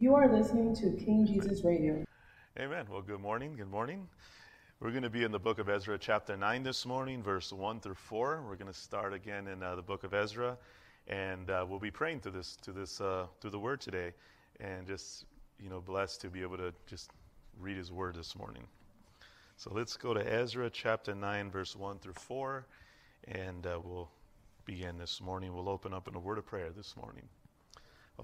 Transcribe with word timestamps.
You 0.00 0.14
are 0.14 0.28
listening 0.28 0.76
to 0.76 0.92
King 0.92 1.26
Jesus 1.26 1.64
Radio. 1.64 2.04
Amen. 2.56 2.86
Well, 2.88 3.02
good 3.02 3.18
morning. 3.18 3.56
Good 3.56 3.68
morning. 3.68 4.06
We're 4.78 4.92
going 4.92 5.02
to 5.02 5.10
be 5.10 5.24
in 5.24 5.32
the 5.32 5.40
book 5.40 5.58
of 5.58 5.68
Ezra, 5.68 5.98
chapter 5.98 6.36
9 6.36 6.62
this 6.62 6.86
morning, 6.86 7.20
verse 7.20 7.52
1 7.52 7.80
through 7.80 7.96
4. 7.96 8.44
We're 8.46 8.54
going 8.54 8.72
to 8.72 8.78
start 8.78 9.12
again 9.12 9.48
in 9.48 9.60
uh, 9.60 9.74
the 9.74 9.82
book 9.82 10.04
of 10.04 10.14
Ezra, 10.14 10.56
and 11.08 11.50
uh, 11.50 11.66
we'll 11.68 11.80
be 11.80 11.90
praying 11.90 12.20
to 12.20 12.30
this, 12.30 12.54
to 12.62 12.70
this, 12.70 13.00
uh, 13.00 13.26
through 13.40 13.50
the 13.50 13.58
word 13.58 13.80
today, 13.80 14.12
and 14.60 14.86
just, 14.86 15.24
you 15.58 15.68
know, 15.68 15.80
blessed 15.80 16.20
to 16.20 16.28
be 16.28 16.42
able 16.42 16.58
to 16.58 16.72
just 16.86 17.10
read 17.58 17.76
his 17.76 17.90
word 17.90 18.14
this 18.14 18.36
morning. 18.36 18.62
So 19.56 19.72
let's 19.74 19.96
go 19.96 20.14
to 20.14 20.20
Ezra, 20.32 20.70
chapter 20.70 21.12
9, 21.12 21.50
verse 21.50 21.74
1 21.74 21.98
through 21.98 22.12
4, 22.12 22.64
and 23.26 23.66
uh, 23.66 23.80
we'll 23.82 24.08
begin 24.64 24.96
this 24.96 25.20
morning. 25.20 25.52
We'll 25.52 25.68
open 25.68 25.92
up 25.92 26.06
in 26.06 26.14
a 26.14 26.20
word 26.20 26.38
of 26.38 26.46
prayer 26.46 26.70
this 26.70 26.96
morning. 26.96 27.24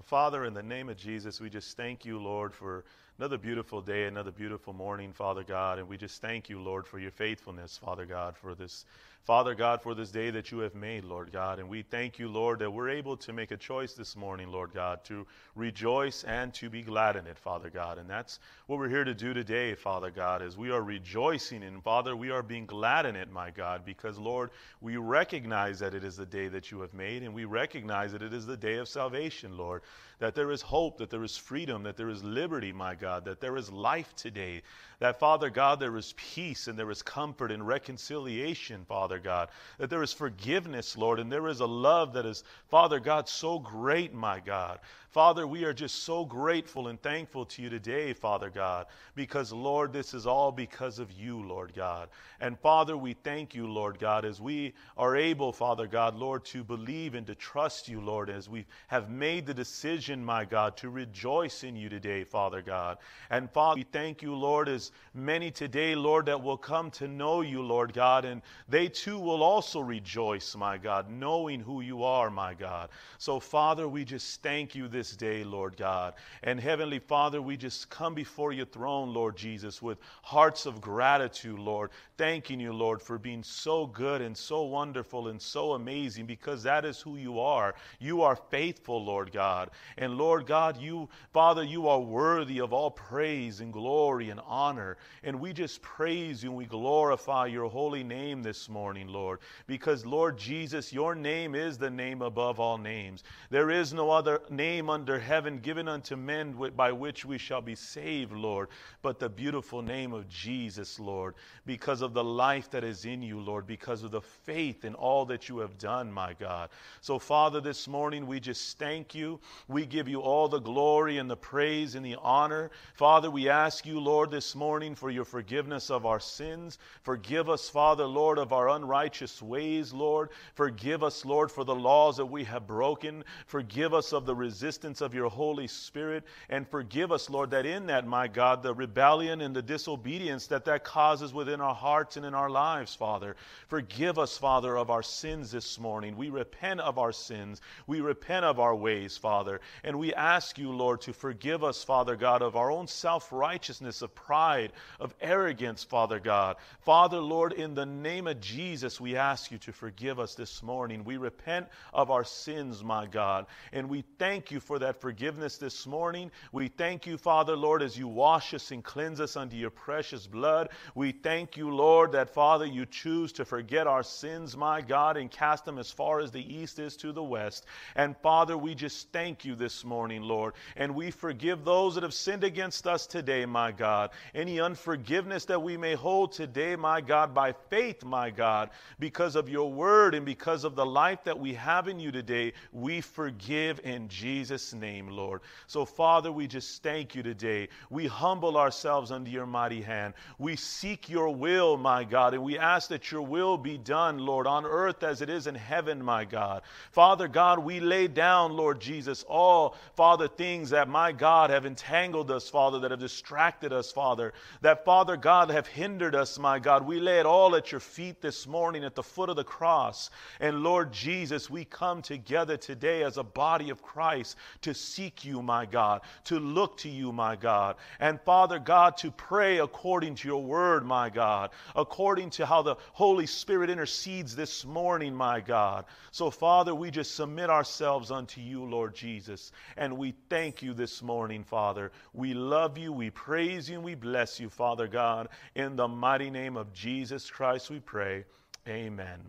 Father, 0.03 0.43
in 0.43 0.53
the 0.53 0.63
name 0.63 0.89
of 0.89 0.97
Jesus, 0.97 1.39
we 1.39 1.49
just 1.49 1.77
thank 1.77 2.03
you, 2.03 2.19
Lord, 2.19 2.53
for 2.53 2.83
another 3.17 3.37
beautiful 3.37 3.81
day, 3.81 4.05
another 4.05 4.31
beautiful 4.31 4.73
morning, 4.73 5.13
Father 5.13 5.43
God. 5.43 5.79
And 5.79 5.87
we 5.87 5.97
just 5.97 6.21
thank 6.21 6.49
you, 6.49 6.59
Lord, 6.59 6.85
for 6.85 6.99
your 6.99 7.11
faithfulness, 7.11 7.77
Father 7.77 8.05
God, 8.05 8.35
for 8.35 8.55
this 8.55 8.85
Father 9.23 9.55
God, 9.55 9.81
for 9.81 9.95
this 9.95 10.11
day 10.11 10.29
that 10.29 10.51
you 10.51 10.59
have 10.59 10.75
made, 10.75 11.03
Lord 11.03 11.31
God. 11.31 11.57
And 11.57 11.67
we 11.67 11.81
thank 11.81 12.19
you, 12.19 12.27
Lord, 12.27 12.59
that 12.59 12.69
we're 12.69 12.91
able 12.91 13.17
to 13.17 13.33
make 13.33 13.49
a 13.49 13.57
choice 13.57 13.95
this 13.95 14.15
morning, 14.15 14.51
Lord 14.51 14.71
God, 14.71 15.03
to 15.05 15.25
rejoice 15.55 16.23
and 16.25 16.53
to 16.53 16.69
be 16.69 16.83
glad 16.83 17.15
in 17.15 17.25
it, 17.25 17.39
Father 17.39 17.71
God. 17.71 17.97
And 17.97 18.07
that's 18.07 18.37
what 18.67 18.77
we're 18.77 18.87
here 18.87 19.03
to 19.03 19.15
do 19.15 19.33
today, 19.33 19.73
Father 19.73 20.11
God, 20.11 20.43
is 20.43 20.55
we 20.55 20.69
are 20.69 20.83
rejoicing 20.83 21.63
in, 21.63 21.81
Father, 21.81 22.15
we 22.15 22.29
are 22.29 22.43
being 22.43 22.67
glad 22.67 23.07
in 23.07 23.15
it, 23.15 23.31
my 23.31 23.49
God, 23.49 23.83
because, 23.83 24.19
Lord, 24.19 24.51
we 24.79 24.97
recognize 24.97 25.79
that 25.79 25.95
it 25.95 26.03
is 26.03 26.17
the 26.17 26.27
day 26.27 26.47
that 26.49 26.69
you 26.69 26.81
have 26.81 26.93
made, 26.93 27.23
and 27.23 27.33
we 27.33 27.45
recognize 27.45 28.11
that 28.11 28.21
it 28.21 28.31
is 28.31 28.45
the 28.45 28.57
day 28.57 28.75
of 28.75 28.87
salvation, 28.87 29.57
Lord 29.57 29.81
that 30.19 30.35
there 30.35 30.51
is 30.51 30.61
hope, 30.61 30.97
that 30.97 31.09
there 31.09 31.23
is 31.23 31.37
freedom, 31.37 31.83
that 31.83 31.97
there 31.97 32.09
is 32.09 32.23
liberty, 32.23 32.71
my 32.71 32.95
God, 32.95 33.25
that 33.25 33.39
there 33.39 33.57
is 33.57 33.71
life 33.71 34.15
today, 34.15 34.61
that, 34.99 35.19
Father 35.19 35.49
God, 35.49 35.79
there 35.79 35.97
is 35.97 36.13
peace 36.17 36.67
and 36.67 36.79
there 36.79 36.91
is 36.91 37.01
comfort 37.01 37.51
and 37.51 37.65
reconciliation, 37.67 38.85
Father 38.85 39.19
God, 39.19 39.49
that 39.77 39.89
there 39.89 40.03
is 40.03 40.13
forgiveness, 40.13 40.97
Lord, 40.97 41.19
and 41.19 41.31
there 41.31 41.47
is 41.47 41.59
a 41.59 41.65
love 41.65 42.13
that 42.13 42.25
is, 42.25 42.43
Father 42.69 42.99
God, 42.99 43.27
so 43.27 43.59
great, 43.59 44.13
my 44.13 44.39
God. 44.39 44.79
Father, 45.15 45.47
we 45.47 45.63
are 45.63 45.71
just 45.71 46.03
so 46.03 46.25
grateful 46.25 46.89
and 46.89 47.01
thankful 47.01 47.45
to 47.45 47.61
you 47.61 47.69
today, 47.69 48.11
Father 48.11 48.49
God, 48.49 48.87
because, 49.15 49.53
Lord, 49.53 49.93
this 49.93 50.13
is 50.13 50.27
all 50.27 50.51
because 50.51 50.99
of 50.99 51.09
you, 51.13 51.41
Lord 51.41 51.73
God. 51.73 52.09
And, 52.41 52.59
Father, 52.59 52.97
we 52.97 53.13
thank 53.13 53.55
you, 53.55 53.65
Lord 53.65 53.97
God, 53.97 54.25
as 54.25 54.41
we 54.41 54.73
are 54.97 55.15
able, 55.15 55.53
Father 55.53 55.87
God, 55.87 56.17
Lord, 56.17 56.43
to 56.47 56.65
believe 56.65 57.15
and 57.15 57.25
to 57.27 57.35
trust 57.35 57.87
you, 57.87 58.01
Lord, 58.01 58.29
as 58.29 58.49
we 58.49 58.65
have 58.87 59.09
made 59.09 59.45
the 59.45 59.53
decision, 59.53 60.25
my 60.25 60.43
God, 60.43 60.75
to 60.75 60.89
rejoice 60.89 61.63
in 61.63 61.77
you 61.77 61.87
today, 61.87 62.25
Father 62.25 62.61
God. 62.61 62.97
And, 63.29 63.49
Father, 63.49 63.77
we 63.77 63.83
thank 63.83 64.21
you, 64.21 64.35
Lord, 64.35 64.67
as 64.67 64.91
many 65.13 65.49
today, 65.49 65.95
Lord, 65.95 66.25
that 66.25 66.43
will 66.43 66.57
come 66.57 66.91
to 66.91 67.07
know 67.07 67.39
you, 67.39 67.61
Lord 67.61 67.93
God, 67.93 68.25
and 68.25 68.41
they 68.67 68.89
too 68.89 69.17
will 69.17 69.43
also 69.43 69.79
rejoice, 69.79 70.57
my 70.57 70.77
God, 70.77 71.09
knowing 71.09 71.61
who 71.61 71.79
you 71.79 72.03
are, 72.03 72.29
my 72.29 72.53
God. 72.53 72.89
So, 73.17 73.39
Father, 73.39 73.87
we 73.87 74.03
just 74.03 74.41
thank 74.41 74.75
you 74.75 74.89
this 74.89 75.04
this 75.05 75.15
day, 75.15 75.43
Lord 75.43 75.77
God. 75.77 76.15
And 76.41 76.59
Heavenly 76.59 76.99
Father, 76.99 77.41
we 77.41 77.57
just 77.57 77.89
come 77.89 78.15
before 78.15 78.51
your 78.51 78.65
throne, 78.65 79.13
Lord 79.13 79.37
Jesus, 79.37 79.81
with 79.81 79.99
hearts 80.23 80.65
of 80.65 80.81
gratitude, 80.81 81.59
Lord, 81.59 81.91
thanking 82.17 82.59
you, 82.59 82.71
Lord, 82.73 83.01
for 83.01 83.17
being 83.17 83.43
so 83.43 83.85
good 83.85 84.21
and 84.21 84.35
so 84.35 84.63
wonderful 84.63 85.27
and 85.27 85.41
so 85.41 85.73
amazing 85.73 86.25
because 86.25 86.63
that 86.63 86.85
is 86.85 86.99
who 86.99 87.17
you 87.17 87.39
are. 87.39 87.75
You 87.99 88.21
are 88.21 88.35
faithful, 88.35 89.03
Lord 89.03 89.31
God. 89.31 89.71
And 89.97 90.17
Lord 90.17 90.45
God, 90.45 90.77
you, 90.77 91.09
Father, 91.33 91.63
you 91.63 91.87
are 91.87 91.99
worthy 91.99 92.59
of 92.59 92.73
all 92.73 92.91
praise 92.91 93.59
and 93.59 93.73
glory 93.73 94.29
and 94.29 94.39
honor. 94.45 94.97
And 95.23 95.39
we 95.39 95.53
just 95.53 95.81
praise 95.81 96.43
you 96.43 96.49
and 96.49 96.57
we 96.57 96.65
glorify 96.65 97.47
your 97.47 97.69
holy 97.69 98.03
name 98.03 98.41
this 98.41 98.69
morning, 98.69 99.07
Lord, 99.07 99.39
because, 99.67 100.05
Lord 100.05 100.37
Jesus, 100.37 100.93
your 100.93 101.15
name 101.15 101.55
is 101.55 101.77
the 101.77 101.89
name 101.89 102.21
above 102.21 102.59
all 102.59 102.77
names. 102.77 103.23
There 103.49 103.69
is 103.69 103.93
no 103.93 104.09
other 104.09 104.41
name 104.49 104.89
under 104.89 105.19
heaven 105.19 105.59
given 105.59 105.87
unto 105.87 106.15
men 106.15 106.55
by 106.75 106.91
which 106.91 107.25
we 107.25 107.37
shall 107.37 107.61
be 107.61 107.75
saved, 107.75 108.31
Lord, 108.31 108.69
but 109.01 109.19
the 109.19 109.29
beautiful 109.29 109.81
name 109.81 110.13
of 110.13 110.27
Jesus, 110.29 110.99
Lord, 110.99 111.35
because 111.65 112.01
of 112.05 112.13
the 112.13 112.23
life 112.23 112.69
that 112.71 112.85
is 112.85 113.03
in 113.03 113.21
you, 113.21 113.41
Lord, 113.41 113.67
because 113.67 114.03
of 114.03 114.11
the 114.11 114.21
faith 114.21 114.85
in 114.85 114.95
all 114.95 115.25
that 115.25 115.49
you 115.49 115.57
have 115.59 115.77
done, 115.77 116.09
my 116.09 116.33
God. 116.39 116.69
So, 117.01 117.19
Father, 117.19 117.59
this 117.59 117.87
morning 117.87 118.25
we 118.25 118.39
just 118.39 118.79
thank 118.79 119.13
you. 119.13 119.41
We 119.67 119.85
give 119.85 120.07
you 120.07 120.21
all 120.21 120.47
the 120.47 120.59
glory 120.59 121.17
and 121.17 121.29
the 121.29 121.35
praise 121.35 121.95
and 121.95 122.05
the 122.05 122.15
honor. 122.21 122.71
Father, 122.93 123.29
we 123.29 123.49
ask 123.49 123.85
you, 123.85 123.99
Lord, 123.99 124.31
this 124.31 124.55
morning 124.55 124.95
for 124.95 125.09
your 125.09 125.25
forgiveness 125.25 125.89
of 125.89 126.05
our 126.05 126.21
sins. 126.21 126.77
Forgive 127.01 127.49
us, 127.49 127.69
Father, 127.69 128.05
Lord, 128.05 128.37
of 128.37 128.53
our 128.53 128.69
unrighteous 128.69 129.41
ways, 129.41 129.91
Lord. 129.91 130.29
Forgive 130.53 131.03
us, 131.03 131.25
Lord, 131.25 131.51
for 131.51 131.65
the 131.65 131.75
laws 131.75 132.17
that 132.17 132.25
we 132.25 132.45
have 132.45 132.67
broken. 132.67 133.25
Forgive 133.47 133.93
us 133.93 134.13
of 134.13 134.25
the 134.25 134.35
resistance 134.35 135.01
of 135.01 135.13
your 135.13 135.29
Holy 135.29 135.67
Spirit. 135.67 136.23
And 136.49 136.67
forgive 136.67 137.11
us, 137.11 137.29
Lord, 137.29 137.49
that 137.51 137.65
in 137.65 137.87
that, 137.87 138.07
my 138.07 138.27
God, 138.27 138.61
the 138.61 138.73
rebellion 138.73 139.41
and 139.41 139.55
the 139.55 139.61
disobedience 139.61 140.47
that 140.47 140.65
that 140.65 140.83
causes 140.83 141.33
within 141.33 141.61
our 141.61 141.73
hearts 141.95 142.17
and 142.17 142.25
in 142.25 142.33
our 142.33 142.49
lives, 142.49 142.93
Father. 142.93 143.37
Forgive 143.69 144.19
us, 144.19 144.37
Father, 144.37 144.77
of 144.77 144.89
our 144.89 145.01
sins 145.01 145.49
this 145.49 145.79
morning. 145.79 146.17
We 146.17 146.29
repent 146.29 146.81
of 146.81 146.97
our 146.97 147.13
sins. 147.13 147.61
We 147.87 148.01
repent 148.01 148.43
of 148.43 148.59
our 148.59 148.75
ways, 148.75 149.15
Father. 149.15 149.61
And 149.81 149.97
we 149.97 150.13
ask 150.13 150.57
you, 150.57 150.73
Lord, 150.73 150.99
to 151.03 151.13
forgive 151.13 151.63
us, 151.63 151.85
Father 151.85 152.17
God, 152.17 152.41
of 152.41 152.57
our 152.57 152.69
own 152.69 152.87
self 152.87 153.31
righteousness, 153.31 154.01
of 154.01 154.13
pride, 154.13 154.73
of 154.99 155.15
arrogance, 155.21 155.85
Father 155.85 156.19
God. 156.19 156.57
Father, 156.81 157.19
Lord, 157.21 157.53
in 157.53 157.75
the 157.75 157.85
name 157.85 158.27
of 158.27 158.41
Jesus, 158.41 158.99
we 158.99 159.15
ask 159.15 159.49
you 159.49 159.57
to 159.59 159.71
forgive 159.71 160.19
us 160.19 160.35
this 160.35 160.61
morning. 160.61 161.05
We 161.05 161.15
repent 161.15 161.69
of 161.93 162.11
our 162.11 162.25
sins, 162.25 162.83
my 162.83 163.05
God. 163.05 163.45
And 163.71 163.87
we 163.87 164.03
thank 164.19 164.51
you 164.51 164.59
for 164.59 164.79
that 164.79 164.99
forgiveness 164.99 165.55
this 165.55 165.87
morning. 165.87 166.29
We 166.51 166.67
thank 166.67 167.07
you, 167.07 167.17
Father, 167.17 167.55
Lord, 167.55 167.81
as 167.81 167.97
you 167.97 168.09
wash 168.09 168.53
us 168.53 168.71
and 168.71 168.83
cleanse 168.83 169.21
us 169.21 169.37
under 169.37 169.55
your 169.55 169.69
precious 169.69 170.27
blood. 170.27 170.71
We 170.93 171.13
thank 171.13 171.55
you, 171.55 171.69
Lord, 171.69 171.84
that, 171.85 172.33
Father, 172.33 172.65
you 172.65 172.85
choose 172.85 173.31
to 173.33 173.45
forget 173.45 173.85
our 173.85 174.01
sins, 174.01 174.57
my 174.57 174.81
God, 174.81 175.17
and 175.17 175.29
cast 175.29 175.65
them 175.65 175.77
as 175.77 175.91
far 175.91 176.19
as 176.19 176.31
the 176.31 176.55
east 176.55 176.79
is 176.79 176.97
to 176.97 177.11
the 177.11 177.23
west. 177.23 177.65
And, 177.95 178.17
Father, 178.17 178.57
we 178.57 178.73
just 178.73 179.11
thank 179.11 179.45
you 179.45 179.55
this 179.55 179.83
morning, 179.83 180.23
Lord. 180.23 180.53
And 180.75 180.95
we 180.95 181.11
forgive 181.11 181.63
those 181.63 181.93
that 181.93 182.03
have 182.03 182.13
sinned 182.13 182.43
against 182.43 182.87
us 182.87 183.05
today, 183.05 183.45
my 183.45 183.71
God. 183.71 184.09
Any 184.33 184.59
unforgiveness 184.59 185.45
that 185.45 185.61
we 185.61 185.77
may 185.77 185.93
hold 185.93 186.31
today, 186.31 186.75
my 186.75 187.01
God, 187.01 187.33
by 187.33 187.53
faith, 187.69 188.03
my 188.03 188.31
God, 188.31 188.71
because 188.99 189.35
of 189.35 189.47
your 189.47 189.71
word 189.71 190.15
and 190.15 190.25
because 190.25 190.63
of 190.63 190.75
the 190.75 190.85
life 190.85 191.23
that 191.25 191.39
we 191.39 191.53
have 191.53 191.87
in 191.87 191.99
you 191.99 192.11
today, 192.11 192.53
we 192.71 193.01
forgive 193.01 193.79
in 193.83 194.07
Jesus' 194.07 194.73
name, 194.73 195.07
Lord. 195.07 195.41
So, 195.67 195.85
Father, 195.85 196.31
we 196.31 196.47
just 196.47 196.81
thank 196.81 197.13
you 197.13 197.21
today. 197.21 197.69
We 197.89 198.07
humble 198.07 198.57
ourselves 198.57 199.11
under 199.11 199.29
your 199.29 199.45
mighty 199.45 199.81
hand. 199.81 200.15
We 200.39 200.55
seek 200.55 201.09
your 201.09 201.29
will, 201.29 201.74
my 201.77 202.03
God, 202.03 202.33
and 202.33 202.43
we 202.43 202.57
ask 202.57 202.89
that 202.89 203.11
your 203.11 203.21
will 203.21 203.57
be 203.57 203.77
done, 203.77 204.19
Lord, 204.19 204.47
on 204.47 204.65
earth 204.65 205.03
as 205.03 205.21
it 205.21 205.29
is 205.29 205.47
in 205.47 205.55
heaven, 205.55 206.03
my 206.03 206.25
God. 206.25 206.61
Father 206.91 207.27
God, 207.27 207.59
we 207.59 207.79
lay 207.79 208.07
down, 208.07 208.53
Lord 208.53 208.79
Jesus, 208.79 209.23
all, 209.27 209.75
Father, 209.95 210.27
things 210.27 210.69
that, 210.71 210.87
my 210.87 211.11
God, 211.11 211.49
have 211.49 211.65
entangled 211.65 212.31
us, 212.31 212.49
Father, 212.49 212.79
that 212.79 212.91
have 212.91 212.99
distracted 212.99 213.73
us, 213.73 213.91
Father, 213.91 214.33
that, 214.61 214.85
Father 214.85 215.17
God, 215.17 215.49
have 215.49 215.67
hindered 215.67 216.15
us, 216.15 216.37
my 216.37 216.59
God. 216.59 216.85
We 216.85 216.99
lay 216.99 217.19
it 217.19 217.25
all 217.25 217.55
at 217.55 217.71
your 217.71 217.81
feet 217.81 218.21
this 218.21 218.47
morning 218.47 218.83
at 218.83 218.95
the 218.95 219.03
foot 219.03 219.29
of 219.29 219.35
the 219.35 219.43
cross. 219.43 220.09
And, 220.39 220.63
Lord 220.63 220.91
Jesus, 220.91 221.49
we 221.49 221.65
come 221.65 222.01
together 222.01 222.57
today 222.57 223.03
as 223.03 223.17
a 223.17 223.23
body 223.23 223.69
of 223.69 223.81
Christ 223.81 224.37
to 224.61 224.73
seek 224.73 225.25
you, 225.25 225.41
my 225.41 225.65
God, 225.65 226.01
to 226.25 226.39
look 226.39 226.77
to 226.77 226.89
you, 226.89 227.11
my 227.11 227.35
God. 227.35 227.75
And 227.99 228.19
Father 228.21 228.59
God, 228.59 228.97
to 228.97 229.11
pray 229.11 229.59
according 229.59 230.15
to 230.15 230.27
your 230.27 230.43
word, 230.43 230.85
my 230.85 231.09
God, 231.09 231.51
according 231.75 232.29
to 232.31 232.45
how 232.45 232.61
the 232.61 232.75
Holy 232.93 233.25
Spirit 233.25 233.69
intercedes 233.69 234.35
this 234.35 234.65
morning, 234.65 235.15
my 235.15 235.39
God. 235.39 235.85
So, 236.11 236.29
Father, 236.29 236.75
we 236.75 236.91
just 236.91 237.15
submit 237.15 237.49
ourselves 237.49 238.11
unto 238.11 238.41
you, 238.41 238.65
Lord 238.65 238.95
Jesus. 238.95 239.51
And 239.77 239.97
we 239.97 240.13
thank 240.29 240.61
you 240.61 240.73
this 240.73 241.01
morning, 241.01 241.43
Father. 241.43 241.91
We 242.13 242.33
love 242.33 242.77
you, 242.77 242.91
we 242.91 243.09
praise 243.09 243.69
you, 243.69 243.75
and 243.75 243.83
we 243.83 243.95
bless 243.95 244.39
you, 244.39 244.49
Father 244.49 244.87
God. 244.87 245.29
In 245.55 245.75
the 245.75 245.87
mighty 245.87 246.29
name 246.29 246.57
of 246.57 246.73
Jesus 246.73 247.29
Christ, 247.29 247.69
we 247.69 247.79
pray. 247.79 248.25
Amen. 248.67 249.19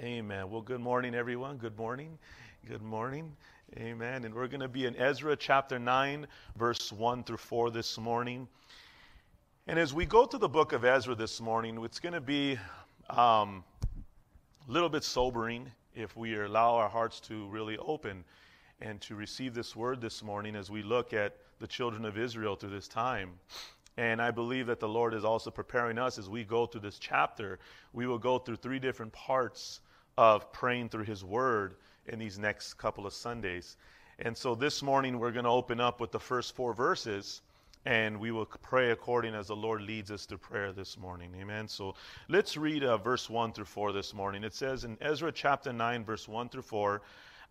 Amen. 0.00 0.50
Well, 0.50 0.62
good 0.62 0.80
morning, 0.80 1.14
everyone. 1.14 1.56
Good 1.56 1.76
morning. 1.76 2.18
Good 2.68 2.82
morning. 2.82 3.36
Amen. 3.76 4.24
And 4.24 4.34
we're 4.34 4.48
going 4.48 4.60
to 4.60 4.68
be 4.68 4.86
in 4.86 4.96
Ezra 4.96 5.36
chapter 5.36 5.78
9, 5.78 6.26
verse 6.56 6.92
1 6.92 7.24
through 7.24 7.36
4 7.36 7.70
this 7.70 7.98
morning. 7.98 8.48
And 9.68 9.78
as 9.78 9.92
we 9.92 10.06
go 10.06 10.24
to 10.24 10.38
the 10.38 10.48
book 10.48 10.72
of 10.72 10.86
Ezra 10.86 11.14
this 11.14 11.42
morning, 11.42 11.78
it's 11.84 12.00
going 12.00 12.14
to 12.14 12.22
be 12.22 12.58
um, 13.10 13.62
a 14.66 14.72
little 14.72 14.88
bit 14.88 15.04
sobering 15.04 15.70
if 15.94 16.16
we 16.16 16.40
allow 16.40 16.76
our 16.76 16.88
hearts 16.88 17.20
to 17.28 17.46
really 17.48 17.76
open 17.76 18.24
and 18.80 18.98
to 19.02 19.14
receive 19.14 19.52
this 19.52 19.76
word 19.76 20.00
this 20.00 20.22
morning 20.22 20.56
as 20.56 20.70
we 20.70 20.82
look 20.82 21.12
at 21.12 21.36
the 21.60 21.66
children 21.66 22.06
of 22.06 22.16
Israel 22.16 22.56
through 22.56 22.70
this 22.70 22.88
time. 22.88 23.32
And 23.98 24.22
I 24.22 24.30
believe 24.30 24.66
that 24.68 24.80
the 24.80 24.88
Lord 24.88 25.12
is 25.12 25.22
also 25.22 25.50
preparing 25.50 25.98
us 25.98 26.16
as 26.16 26.30
we 26.30 26.44
go 26.44 26.64
through 26.64 26.80
this 26.80 26.98
chapter. 26.98 27.58
We 27.92 28.06
will 28.06 28.16
go 28.16 28.38
through 28.38 28.56
three 28.56 28.78
different 28.78 29.12
parts 29.12 29.80
of 30.16 30.50
praying 30.50 30.88
through 30.88 31.04
His 31.04 31.24
Word 31.24 31.74
in 32.06 32.18
these 32.18 32.38
next 32.38 32.72
couple 32.78 33.06
of 33.06 33.12
Sundays. 33.12 33.76
And 34.18 34.34
so 34.34 34.54
this 34.54 34.82
morning 34.82 35.18
we're 35.18 35.30
going 35.30 35.44
to 35.44 35.50
open 35.50 35.78
up 35.78 36.00
with 36.00 36.10
the 36.10 36.18
first 36.18 36.56
four 36.56 36.72
verses 36.72 37.42
and 37.88 38.20
we 38.20 38.30
will 38.30 38.44
pray 38.44 38.90
according 38.90 39.34
as 39.34 39.46
the 39.46 39.56
Lord 39.56 39.80
leads 39.80 40.10
us 40.10 40.26
to 40.26 40.36
prayer 40.36 40.72
this 40.72 40.98
morning. 40.98 41.32
Amen. 41.40 41.66
So 41.66 41.94
let's 42.28 42.54
read 42.54 42.84
uh, 42.84 42.98
verse 42.98 43.30
1 43.30 43.54
through 43.54 43.64
4 43.64 43.92
this 43.92 44.12
morning. 44.12 44.44
It 44.44 44.54
says 44.54 44.84
in 44.84 44.98
Ezra 45.00 45.32
chapter 45.32 45.72
9, 45.72 46.04
verse 46.04 46.28
1 46.28 46.50
through 46.50 46.62
4 46.62 47.00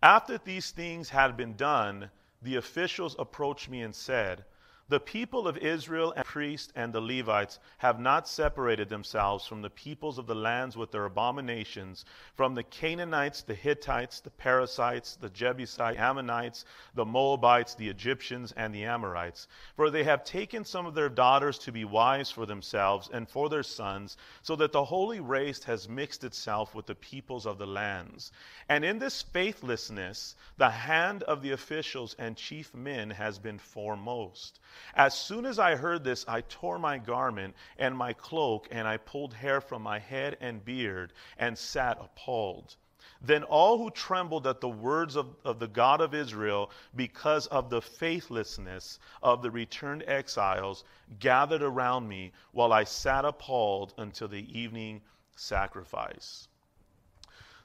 After 0.00 0.38
these 0.38 0.70
things 0.70 1.08
had 1.08 1.36
been 1.36 1.56
done, 1.56 2.08
the 2.42 2.54
officials 2.54 3.16
approached 3.18 3.68
me 3.68 3.82
and 3.82 3.92
said, 3.92 4.44
the 4.90 4.98
people 4.98 5.46
of 5.46 5.58
Israel 5.58 6.12
and 6.12 6.24
the 6.24 6.28
priests 6.28 6.72
and 6.74 6.94
the 6.94 7.00
Levites 7.00 7.58
have 7.76 8.00
not 8.00 8.26
separated 8.26 8.88
themselves 8.88 9.46
from 9.46 9.60
the 9.60 9.68
peoples 9.68 10.16
of 10.16 10.26
the 10.26 10.34
lands 10.34 10.78
with 10.78 10.90
their 10.90 11.04
abominations, 11.04 12.06
from 12.34 12.54
the 12.54 12.62
Canaanites, 12.62 13.42
the 13.42 13.54
Hittites, 13.54 14.20
the 14.20 14.30
Perizzites, 14.30 15.16
the 15.16 15.28
Jebusites, 15.28 15.96
the 15.96 16.02
Ammonites, 16.02 16.64
the 16.94 17.04
Moabites, 17.04 17.74
the 17.74 17.88
Egyptians, 17.88 18.52
and 18.56 18.74
the 18.74 18.84
Amorites. 18.84 19.46
For 19.76 19.90
they 19.90 20.04
have 20.04 20.24
taken 20.24 20.64
some 20.64 20.86
of 20.86 20.94
their 20.94 21.10
daughters 21.10 21.58
to 21.60 21.72
be 21.72 21.84
wives 21.84 22.30
for 22.30 22.46
themselves 22.46 23.10
and 23.12 23.28
for 23.28 23.50
their 23.50 23.62
sons, 23.62 24.16
so 24.40 24.56
that 24.56 24.72
the 24.72 24.84
holy 24.86 25.20
race 25.20 25.64
has 25.64 25.86
mixed 25.86 26.24
itself 26.24 26.74
with 26.74 26.86
the 26.86 26.94
peoples 26.94 27.44
of 27.44 27.58
the 27.58 27.66
lands. 27.66 28.32
And 28.70 28.86
in 28.86 28.98
this 28.98 29.20
faithlessness, 29.20 30.34
the 30.56 30.70
hand 30.70 31.24
of 31.24 31.42
the 31.42 31.50
officials 31.50 32.16
and 32.18 32.38
chief 32.38 32.74
men 32.74 33.10
has 33.10 33.38
been 33.38 33.58
foremost. 33.58 34.58
As 34.94 35.16
soon 35.16 35.46
as 35.46 35.58
I 35.58 35.76
heard 35.76 36.04
this, 36.04 36.24
I 36.28 36.42
tore 36.42 36.78
my 36.78 36.98
garment 36.98 37.54
and 37.78 37.96
my 37.96 38.12
cloak, 38.12 38.68
and 38.70 38.86
I 38.86 38.96
pulled 38.96 39.34
hair 39.34 39.60
from 39.60 39.82
my 39.82 39.98
head 39.98 40.36
and 40.40 40.64
beard, 40.64 41.12
and 41.38 41.56
sat 41.56 41.98
appalled. 42.00 42.76
Then 43.20 43.42
all 43.42 43.78
who 43.78 43.90
trembled 43.90 44.46
at 44.46 44.60
the 44.60 44.68
words 44.68 45.16
of, 45.16 45.34
of 45.44 45.58
the 45.58 45.66
God 45.66 46.00
of 46.00 46.14
Israel 46.14 46.70
because 46.94 47.46
of 47.48 47.68
the 47.68 47.82
faithlessness 47.82 49.00
of 49.22 49.42
the 49.42 49.50
returned 49.50 50.04
exiles 50.06 50.84
gathered 51.18 51.62
around 51.62 52.08
me 52.08 52.32
while 52.52 52.72
I 52.72 52.84
sat 52.84 53.24
appalled 53.24 53.94
until 53.98 54.28
the 54.28 54.46
evening 54.56 55.02
sacrifice. 55.34 56.46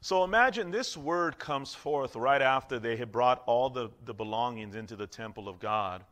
So 0.01 0.23
imagine 0.23 0.71
this 0.71 0.97
word 0.97 1.39
comes 1.39 1.73
forth 1.73 2.15
right 2.15 2.41
after 2.41 2.79
they 2.79 2.97
had 2.97 3.11
brought 3.11 3.43
all 3.45 3.69
the, 3.69 3.89
the 4.05 4.13
belongings 4.13 4.75
into 4.75 4.95
the 4.95 5.07
temple 5.07 5.47
of 5.47 5.59
God. 5.59 6.03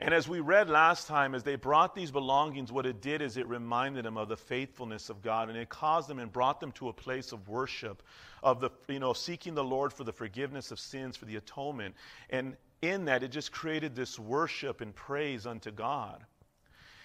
And 0.00 0.12
as 0.12 0.28
we 0.28 0.40
read 0.40 0.68
last 0.68 1.06
time, 1.06 1.34
as 1.34 1.44
they 1.44 1.54
brought 1.54 1.94
these 1.94 2.10
belongings, 2.10 2.72
what 2.72 2.84
it 2.84 3.00
did 3.00 3.22
is 3.22 3.36
it 3.36 3.46
reminded 3.48 4.04
them 4.04 4.16
of 4.16 4.28
the 4.28 4.36
faithfulness 4.36 5.08
of 5.08 5.22
God, 5.22 5.48
and 5.48 5.56
it 5.56 5.68
caused 5.68 6.08
them 6.08 6.18
and 6.18 6.32
brought 6.32 6.60
them 6.60 6.72
to 6.72 6.88
a 6.88 6.92
place 6.92 7.30
of 7.32 7.48
worship, 7.48 8.02
of 8.42 8.60
the 8.60 8.70
you 8.88 8.98
know 8.98 9.12
seeking 9.12 9.54
the 9.54 9.64
Lord 9.64 9.92
for 9.92 10.04
the 10.04 10.12
forgiveness 10.12 10.72
of 10.72 10.80
sins, 10.80 11.16
for 11.16 11.26
the 11.26 11.36
atonement. 11.36 11.94
And 12.30 12.56
in 12.82 13.04
that, 13.06 13.22
it 13.22 13.28
just 13.28 13.52
created 13.52 13.94
this 13.94 14.18
worship 14.18 14.80
and 14.80 14.94
praise 14.94 15.46
unto 15.46 15.70
God. 15.70 16.24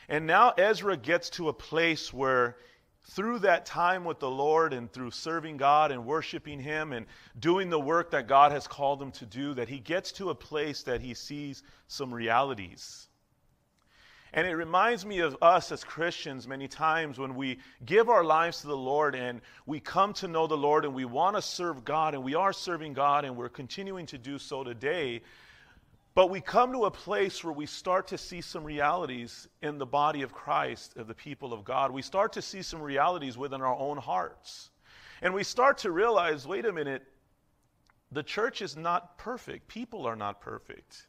And 0.09 0.25
now 0.25 0.51
Ezra 0.57 0.97
gets 0.97 1.30
to 1.31 1.50
a 1.50 1.53
place 1.53 2.12
where 2.12 2.57
through 3.09 3.39
that 3.39 3.65
time 3.65 4.06
with 4.06 4.19
the 4.19 4.29
Lord 4.29 4.73
and 4.73 4.91
through 4.91 5.11
serving 5.11 5.57
God 5.57 5.91
and 5.91 6.06
worshiping 6.06 6.59
Him 6.59 6.94
and 6.94 7.06
doing 7.39 7.69
the 7.69 7.79
work 7.79 8.11
that 8.11 8.27
God 8.27 8.51
has 8.51 8.67
called 8.67 9.01
him 9.01 9.11
to 9.13 9.25
do, 9.25 9.53
that 9.56 9.69
he 9.69 9.79
gets 9.79 10.11
to 10.13 10.29
a 10.29 10.35
place 10.35 10.83
that 10.83 11.01
he 11.01 11.13
sees 11.13 11.63
some 11.88 12.13
realities. 12.13 13.07
And 14.31 14.45
it 14.45 14.53
reminds 14.53 15.06
me 15.06 15.19
of 15.19 15.38
us 15.41 15.71
as 15.71 15.83
Christians 15.83 16.47
many 16.47 16.67
times 16.67 17.17
when 17.17 17.33
we 17.33 17.57
give 17.83 18.09
our 18.09 18.23
lives 18.23 18.61
to 18.61 18.67
the 18.67 18.77
Lord 18.77 19.15
and 19.15 19.41
we 19.65 19.79
come 19.79 20.13
to 20.13 20.27
know 20.27 20.45
the 20.45 20.55
Lord 20.55 20.85
and 20.85 20.94
we 20.94 21.05
want 21.05 21.35
to 21.35 21.41
serve 21.41 21.83
God 21.83 22.13
and 22.13 22.23
we 22.23 22.35
are 22.35 22.53
serving 22.53 22.94
God 22.94 23.25
and 23.25 23.35
we're 23.35 23.50
continuing 23.50 24.05
to 24.07 24.19
do 24.19 24.38
so 24.38 24.63
today. 24.63 25.21
But 26.19 26.30
we 26.30 26.42
come 26.42 26.74
to 26.74 26.83
a 26.83 26.92
place 26.92 27.45
where 27.45 27.54
we 27.54 27.66
start 27.66 28.07
to 28.07 28.18
see 28.18 28.42
some 28.42 28.66
realities 28.66 29.48
in 29.62 29.77
the 29.77 29.86
body 29.86 30.21
of 30.21 30.33
Christ, 30.33 30.98
of 30.98 31.07
the 31.07 31.13
people 31.13 31.54
of 31.54 31.63
God. 31.63 31.92
We 31.92 32.01
start 32.01 32.33
to 32.33 32.42
see 32.42 32.62
some 32.62 32.81
realities 32.81 33.38
within 33.38 33.62
our 33.62 33.74
own 33.74 33.95
hearts. 33.95 34.69
And 35.21 35.33
we 35.33 35.45
start 35.45 35.77
to 35.77 35.92
realize 35.92 36.45
wait 36.45 36.66
a 36.66 36.74
minute, 36.74 37.04
the 38.12 38.21
church 38.21 38.62
is 38.62 38.75
not 38.75 39.18
perfect. 39.18 39.69
People 39.69 40.06
are 40.06 40.18
not 40.18 40.42
perfect. 40.42 41.07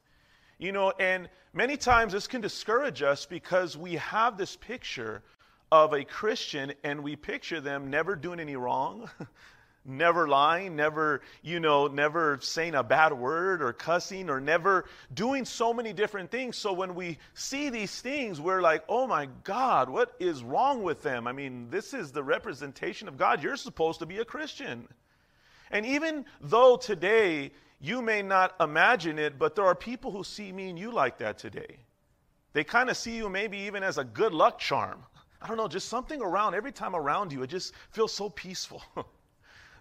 You 0.59 0.71
know, 0.71 0.93
and 1.01 1.29
many 1.53 1.77
times 1.77 2.13
this 2.13 2.29
can 2.29 2.41
discourage 2.41 3.03
us 3.03 3.27
because 3.27 3.77
we 3.77 3.95
have 3.95 4.39
this 4.39 4.55
picture 4.55 5.25
of 5.73 5.93
a 5.93 6.05
Christian 6.05 6.73
and 6.85 7.03
we 7.03 7.17
picture 7.17 7.61
them 7.61 7.91
never 7.91 8.15
doing 8.15 8.39
any 8.39 8.55
wrong, 8.55 9.11
never 9.85 10.29
lying, 10.29 10.77
never, 10.77 11.23
you 11.43 11.61
know, 11.61 11.87
never 11.87 12.38
saying 12.43 12.75
a 12.75 12.82
bad 12.82 13.12
word 13.12 13.62
or 13.62 13.73
cussing 13.73 14.29
or 14.29 14.41
never 14.41 14.85
doing 15.12 15.44
so 15.44 15.73
many 15.73 15.93
different 15.93 16.31
things. 16.31 16.56
So 16.56 16.73
when 16.73 16.94
we 16.94 17.19
see 17.35 17.71
these 17.71 18.00
things, 18.00 18.41
we're 18.41 18.61
like, 18.61 18.85
oh 18.88 19.06
my 19.06 19.29
God, 19.44 19.88
what 19.88 20.15
is 20.21 20.43
wrong 20.43 20.82
with 20.82 21.03
them? 21.03 21.27
I 21.27 21.32
mean, 21.32 21.69
this 21.71 21.94
is 21.94 22.12
the 22.12 22.23
representation 22.23 23.09
of 23.09 23.17
God. 23.17 23.43
You're 23.43 23.56
supposed 23.56 24.00
to 24.00 24.06
be 24.06 24.19
a 24.19 24.25
Christian. 24.25 24.87
And 25.71 25.87
even 25.87 26.27
though 26.41 26.77
today 26.77 27.53
you 27.81 28.03
may 28.03 28.23
not 28.23 28.55
imagine 28.61 29.19
it, 29.19 29.38
but 29.38 29.55
there 29.55 29.65
are 29.65 29.75
people 29.75 30.11
who 30.11 30.25
see 30.25 30.53
me 30.53 30.69
and 30.69 30.79
you 30.79 30.93
like 30.93 31.19
that 31.19 31.38
today. 31.38 31.79
They 32.53 32.65
kind 32.65 32.91
of 32.91 32.97
see 32.97 33.17
you 33.17 33.29
maybe 33.29 33.59
even 33.59 33.82
as 33.82 33.97
a 33.97 34.05
good 34.05 34.35
luck 34.35 34.59
charm. 34.59 35.05
I 35.41 35.49
don't 35.49 35.56
know, 35.56 35.69
just 35.69 35.88
something 35.88 36.21
around, 36.21 36.55
every 36.55 36.73
time 36.73 36.94
around 36.94 37.32
you, 37.32 37.43
it 37.43 37.47
just 37.47 37.73
feels 37.91 38.12
so 38.12 38.29
peaceful. 38.29 38.82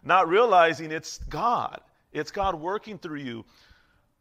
not 0.03 0.29
realizing 0.29 0.91
it's 0.91 1.17
God. 1.29 1.81
It's 2.11 2.31
God 2.31 2.55
working 2.55 2.97
through 2.97 3.19
you. 3.19 3.45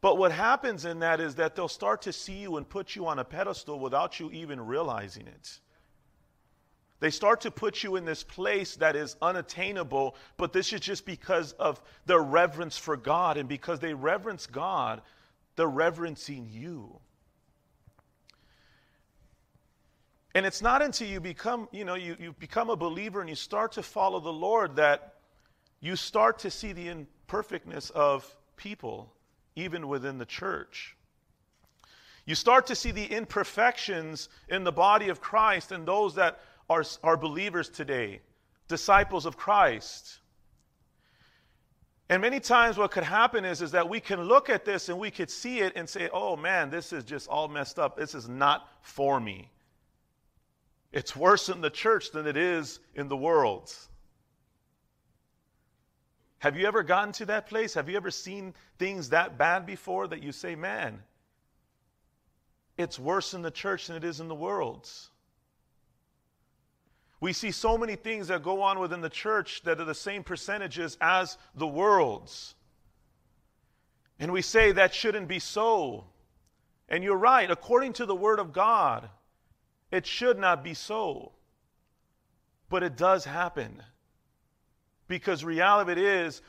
But 0.01 0.17
what 0.17 0.31
happens 0.31 0.85
in 0.85 0.99
that 0.99 1.19
is 1.19 1.35
that 1.35 1.55
they'll 1.55 1.67
start 1.67 2.03
to 2.03 2.13
see 2.13 2.37
you 2.37 2.57
and 2.57 2.67
put 2.67 2.95
you 2.95 3.07
on 3.07 3.19
a 3.19 3.23
pedestal 3.23 3.79
without 3.79 4.19
you 4.19 4.31
even 4.31 4.65
realizing 4.65 5.27
it. 5.27 5.59
They 7.01 7.09
start 7.09 7.41
to 7.41 7.51
put 7.51 7.81
you 7.81 7.95
in 7.95 8.05
this 8.05 8.23
place 8.23 8.75
that 8.77 8.95
is 8.95 9.15
unattainable, 9.21 10.15
but 10.37 10.51
this 10.51 10.73
is 10.73 10.81
just 10.81 11.05
because 11.05 11.53
of 11.53 11.81
their 12.05 12.21
reverence 12.21 12.77
for 12.77 12.97
God. 12.97 13.37
And 13.37 13.47
because 13.47 13.79
they 13.79 13.93
reverence 13.93 14.45
God, 14.45 15.01
they're 15.55 15.67
reverencing 15.67 16.49
you. 16.49 16.99
And 20.35 20.45
it's 20.45 20.61
not 20.61 20.81
until 20.81 21.07
you 21.07 21.19
become, 21.19 21.67
you 21.71 21.85
know, 21.85 21.95
you, 21.95 22.15
you 22.19 22.33
become 22.33 22.69
a 22.69 22.75
believer 22.75 23.19
and 23.19 23.29
you 23.29 23.35
start 23.35 23.73
to 23.73 23.83
follow 23.83 24.19
the 24.19 24.31
Lord 24.31 24.75
that 24.75 25.15
you 25.81 25.95
start 25.95 26.39
to 26.39 26.51
see 26.51 26.73
the 26.73 26.87
imperfectness 26.87 27.89
of 27.91 28.35
people, 28.57 29.13
even 29.55 29.87
within 29.87 30.17
the 30.17 30.25
church. 30.25 30.95
You 32.25 32.35
start 32.35 32.67
to 32.67 32.75
see 32.75 32.91
the 32.91 33.05
imperfections 33.05 34.29
in 34.49 34.63
the 34.63 34.71
body 34.71 35.09
of 35.09 35.21
Christ 35.21 35.71
and 35.71 35.87
those 35.87 36.15
that 36.15 36.39
are, 36.69 36.83
are 37.03 37.17
believers 37.17 37.69
today, 37.69 38.21
disciples 38.67 39.25
of 39.25 39.37
Christ. 39.37 40.19
And 42.09 42.21
many 42.21 42.39
times, 42.39 42.77
what 42.77 42.91
could 42.91 43.03
happen 43.03 43.45
is, 43.45 43.61
is 43.61 43.71
that 43.71 43.87
we 43.87 43.99
can 43.99 44.21
look 44.23 44.49
at 44.49 44.65
this 44.65 44.89
and 44.89 44.99
we 44.99 45.11
could 45.11 45.29
see 45.29 45.59
it 45.59 45.73
and 45.75 45.87
say, 45.87 46.09
oh 46.11 46.35
man, 46.35 46.69
this 46.69 46.91
is 46.91 47.03
just 47.03 47.27
all 47.27 47.47
messed 47.47 47.79
up. 47.79 47.95
This 47.97 48.15
is 48.15 48.27
not 48.27 48.67
for 48.81 49.19
me. 49.19 49.49
It's 50.91 51.15
worse 51.15 51.49
in 51.49 51.61
the 51.61 51.69
church 51.69 52.11
than 52.11 52.25
it 52.25 52.35
is 52.35 52.79
in 52.95 53.07
the 53.07 53.17
world. 53.17 53.71
Have 56.39 56.57
you 56.57 56.65
ever 56.67 56.83
gotten 56.83 57.11
to 57.13 57.25
that 57.27 57.47
place? 57.47 57.73
Have 57.73 57.89
you 57.89 57.97
ever 57.97 58.11
seen 58.11 58.53
things 58.77 59.09
that 59.09 59.37
bad 59.37 59.65
before 59.65 60.07
that 60.07 60.23
you 60.23 60.31
say, 60.31 60.55
man, 60.55 61.03
it's 62.77 62.97
worse 62.97 63.33
in 63.33 63.41
the 63.41 63.51
church 63.51 63.87
than 63.87 63.97
it 63.97 64.05
is 64.05 64.19
in 64.21 64.29
the 64.29 64.35
world? 64.35 64.89
We 67.21 67.33
see 67.33 67.51
so 67.51 67.77
many 67.77 67.97
things 67.97 68.29
that 68.29 68.43
go 68.43 68.61
on 68.61 68.79
within 68.79 69.01
the 69.01 69.09
church 69.09 69.63
that 69.63 69.81
are 69.81 69.85
the 69.85 69.93
same 69.93 70.23
percentages 70.23 70.97
as 71.01 71.37
the 71.53 71.67
world's. 71.67 72.55
And 74.17 74.31
we 74.31 74.41
say 74.41 74.71
that 74.71 74.93
shouldn't 74.93 75.27
be 75.27 75.39
so. 75.39 76.05
And 76.87 77.03
you're 77.03 77.17
right, 77.17 77.51
according 77.51 77.93
to 77.93 78.05
the 78.05 78.15
Word 78.15 78.39
of 78.39 78.53
God, 78.53 79.09
it 79.91 80.05
should 80.05 80.39
not 80.39 80.63
be 80.63 80.73
so. 80.73 81.33
But 82.69 82.83
it 82.83 82.95
does 82.95 83.25
happen. 83.25 83.83
Because 85.09 85.43
reality 85.43 85.91
of 85.91 85.97
it 85.97 86.01
is, 86.01 86.41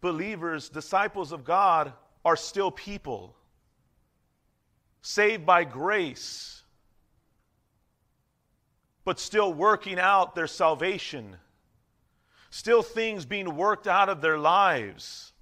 believers, 0.00 0.70
disciples 0.70 1.32
of 1.32 1.44
God, 1.44 1.92
are 2.24 2.36
still 2.36 2.70
people, 2.70 3.34
saved 5.02 5.44
by 5.44 5.64
grace, 5.64 6.62
but 9.04 9.18
still 9.18 9.52
working 9.52 9.98
out 9.98 10.36
their 10.36 10.46
salvation, 10.46 11.36
still 12.50 12.82
things 12.82 13.26
being 13.26 13.56
worked 13.56 13.88
out 13.88 14.08
of 14.08 14.20
their 14.20 14.38
lives 14.38 15.32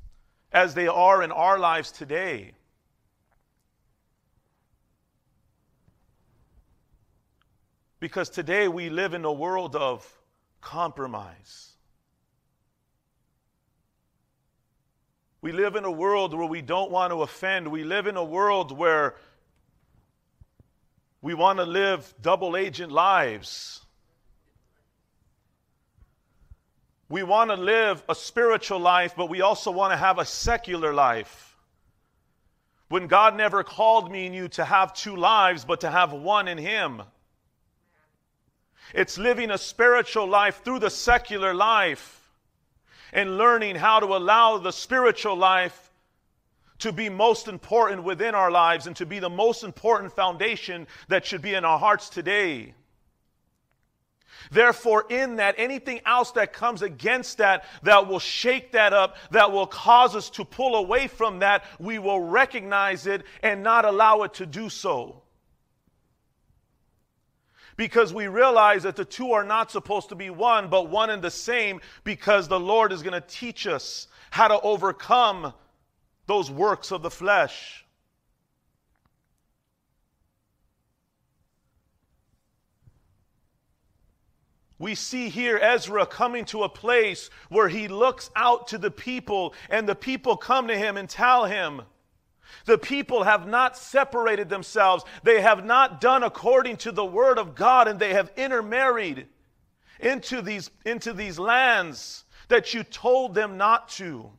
as 0.50 0.72
they 0.72 0.88
are 0.88 1.22
in 1.22 1.30
our 1.30 1.58
lives 1.58 1.92
today. 1.92 2.52
Because 8.00 8.30
today 8.30 8.68
we 8.68 8.88
live 8.88 9.12
in 9.12 9.26
a 9.26 9.32
world 9.32 9.76
of 9.76 10.06
compromise. 10.62 11.67
We 15.48 15.52
live 15.52 15.76
in 15.76 15.86
a 15.86 15.90
world 15.90 16.34
where 16.34 16.46
we 16.46 16.60
don't 16.60 16.90
want 16.90 17.10
to 17.10 17.22
offend. 17.22 17.68
We 17.68 17.82
live 17.82 18.06
in 18.06 18.18
a 18.18 18.22
world 18.22 18.70
where 18.70 19.14
we 21.22 21.32
want 21.32 21.58
to 21.58 21.64
live 21.64 22.12
double 22.20 22.54
agent 22.54 22.92
lives. 22.92 23.80
We 27.08 27.22
want 27.22 27.48
to 27.48 27.56
live 27.56 28.02
a 28.10 28.14
spiritual 28.14 28.78
life, 28.78 29.14
but 29.16 29.30
we 29.30 29.40
also 29.40 29.70
want 29.70 29.94
to 29.94 29.96
have 29.96 30.18
a 30.18 30.26
secular 30.26 30.92
life. 30.92 31.56
When 32.90 33.06
God 33.06 33.34
never 33.34 33.64
called 33.64 34.12
me 34.12 34.26
and 34.26 34.34
you 34.34 34.48
to 34.48 34.66
have 34.66 34.92
two 34.92 35.16
lives, 35.16 35.64
but 35.64 35.80
to 35.80 35.90
have 35.90 36.12
one 36.12 36.46
in 36.46 36.58
Him. 36.58 37.00
It's 38.92 39.16
living 39.16 39.50
a 39.50 39.56
spiritual 39.56 40.26
life 40.26 40.62
through 40.62 40.80
the 40.80 40.90
secular 40.90 41.54
life 41.54 42.17
and 43.12 43.38
learning 43.38 43.76
how 43.76 44.00
to 44.00 44.06
allow 44.06 44.58
the 44.58 44.72
spiritual 44.72 45.36
life 45.36 45.90
to 46.78 46.92
be 46.92 47.08
most 47.08 47.48
important 47.48 48.04
within 48.04 48.34
our 48.34 48.50
lives 48.50 48.86
and 48.86 48.96
to 48.96 49.06
be 49.06 49.18
the 49.18 49.30
most 49.30 49.64
important 49.64 50.12
foundation 50.12 50.86
that 51.08 51.26
should 51.26 51.42
be 51.42 51.54
in 51.54 51.64
our 51.64 51.78
hearts 51.78 52.08
today. 52.08 52.74
Therefore, 54.50 55.04
in 55.08 55.36
that, 55.36 55.56
anything 55.58 56.00
else 56.06 56.32
that 56.32 56.52
comes 56.52 56.82
against 56.82 57.38
that, 57.38 57.64
that 57.82 58.06
will 58.06 58.20
shake 58.20 58.72
that 58.72 58.92
up, 58.92 59.16
that 59.32 59.52
will 59.52 59.66
cause 59.66 60.14
us 60.14 60.30
to 60.30 60.44
pull 60.44 60.76
away 60.76 61.08
from 61.08 61.40
that, 61.40 61.64
we 61.78 61.98
will 61.98 62.20
recognize 62.20 63.06
it 63.06 63.24
and 63.42 63.62
not 63.62 63.84
allow 63.84 64.22
it 64.22 64.34
to 64.34 64.46
do 64.46 64.68
so. 64.68 65.22
Because 67.78 68.12
we 68.12 68.26
realize 68.26 68.82
that 68.82 68.96
the 68.96 69.04
two 69.04 69.30
are 69.32 69.44
not 69.44 69.70
supposed 69.70 70.08
to 70.08 70.16
be 70.16 70.30
one, 70.30 70.68
but 70.68 70.90
one 70.90 71.10
and 71.10 71.22
the 71.22 71.30
same, 71.30 71.80
because 72.02 72.48
the 72.48 72.58
Lord 72.58 72.92
is 72.92 73.02
going 73.02 73.12
to 73.12 73.26
teach 73.28 73.68
us 73.68 74.08
how 74.30 74.48
to 74.48 74.60
overcome 74.60 75.54
those 76.26 76.50
works 76.50 76.90
of 76.90 77.02
the 77.02 77.10
flesh. 77.10 77.84
We 84.80 84.96
see 84.96 85.28
here 85.28 85.56
Ezra 85.58 86.04
coming 86.04 86.46
to 86.46 86.64
a 86.64 86.68
place 86.68 87.30
where 87.48 87.68
he 87.68 87.86
looks 87.86 88.28
out 88.34 88.66
to 88.68 88.78
the 88.78 88.90
people, 88.90 89.54
and 89.70 89.88
the 89.88 89.94
people 89.94 90.36
come 90.36 90.66
to 90.66 90.76
him 90.76 90.96
and 90.96 91.08
tell 91.08 91.44
him, 91.44 91.82
the 92.64 92.78
people 92.78 93.24
have 93.24 93.46
not 93.46 93.76
separated 93.76 94.48
themselves. 94.48 95.04
They 95.22 95.40
have 95.40 95.64
not 95.64 96.00
done 96.00 96.22
according 96.22 96.78
to 96.78 96.92
the 96.92 97.04
word 97.04 97.38
of 97.38 97.54
God, 97.54 97.88
and 97.88 97.98
they 97.98 98.14
have 98.14 98.32
intermarried 98.36 99.26
into 100.00 100.42
these, 100.42 100.70
into 100.84 101.12
these 101.12 101.38
lands 101.38 102.24
that 102.48 102.74
you 102.74 102.82
told 102.82 103.34
them 103.34 103.56
not 103.56 103.88
to. 103.90 104.30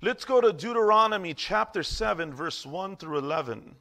Let's 0.00 0.24
go 0.24 0.40
to 0.40 0.52
Deuteronomy 0.52 1.32
chapter 1.32 1.82
7, 1.82 2.34
verse 2.34 2.66
1 2.66 2.96
through 2.96 3.18
11. 3.18 3.76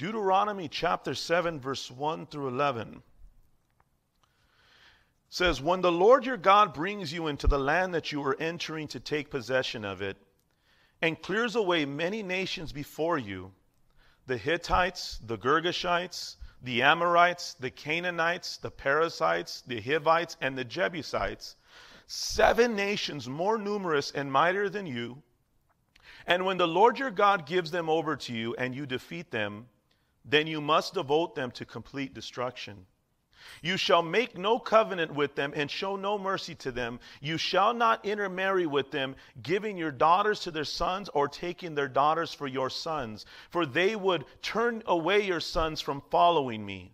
Deuteronomy 0.00 0.66
chapter 0.66 1.14
7, 1.14 1.60
verse 1.60 1.90
1 1.90 2.24
through 2.24 2.48
11 2.48 3.02
says, 5.28 5.60
When 5.60 5.82
the 5.82 5.92
Lord 5.92 6.24
your 6.24 6.38
God 6.38 6.72
brings 6.72 7.12
you 7.12 7.26
into 7.26 7.46
the 7.46 7.58
land 7.58 7.92
that 7.92 8.10
you 8.10 8.22
are 8.24 8.40
entering 8.40 8.88
to 8.88 8.98
take 8.98 9.28
possession 9.28 9.84
of 9.84 10.00
it, 10.00 10.16
and 11.02 11.20
clears 11.20 11.54
away 11.54 11.84
many 11.84 12.22
nations 12.22 12.72
before 12.72 13.18
you 13.18 13.52
the 14.26 14.38
Hittites, 14.38 15.20
the 15.26 15.36
Girgashites, 15.36 16.36
the 16.62 16.80
Amorites, 16.80 17.52
the 17.60 17.70
Canaanites, 17.70 18.56
the 18.56 18.70
Perizzites, 18.70 19.62
the 19.66 19.82
Hivites, 19.82 20.34
and 20.40 20.56
the 20.56 20.64
Jebusites, 20.64 21.56
seven 22.06 22.74
nations 22.74 23.28
more 23.28 23.58
numerous 23.58 24.12
and 24.12 24.32
mightier 24.32 24.70
than 24.70 24.86
you. 24.86 25.22
And 26.26 26.46
when 26.46 26.56
the 26.56 26.66
Lord 26.66 26.98
your 26.98 27.10
God 27.10 27.44
gives 27.44 27.70
them 27.70 27.90
over 27.90 28.16
to 28.16 28.32
you 28.32 28.54
and 28.54 28.74
you 28.74 28.86
defeat 28.86 29.30
them, 29.30 29.66
then 30.24 30.46
you 30.46 30.60
must 30.60 30.94
devote 30.94 31.34
them 31.34 31.50
to 31.52 31.64
complete 31.64 32.14
destruction. 32.14 32.86
You 33.62 33.76
shall 33.76 34.02
make 34.02 34.36
no 34.36 34.58
covenant 34.58 35.12
with 35.12 35.34
them 35.34 35.52
and 35.56 35.70
show 35.70 35.96
no 35.96 36.18
mercy 36.18 36.54
to 36.56 36.70
them. 36.70 37.00
You 37.20 37.38
shall 37.38 37.72
not 37.72 38.04
intermarry 38.04 38.66
with 38.66 38.90
them, 38.90 39.16
giving 39.42 39.76
your 39.76 39.90
daughters 39.90 40.40
to 40.40 40.50
their 40.50 40.64
sons 40.64 41.08
or 41.10 41.26
taking 41.26 41.74
their 41.74 41.88
daughters 41.88 42.34
for 42.34 42.46
your 42.46 42.70
sons, 42.70 43.26
for 43.48 43.64
they 43.64 43.96
would 43.96 44.24
turn 44.42 44.82
away 44.86 45.20
your 45.26 45.40
sons 45.40 45.80
from 45.80 46.02
following 46.10 46.64
me 46.64 46.92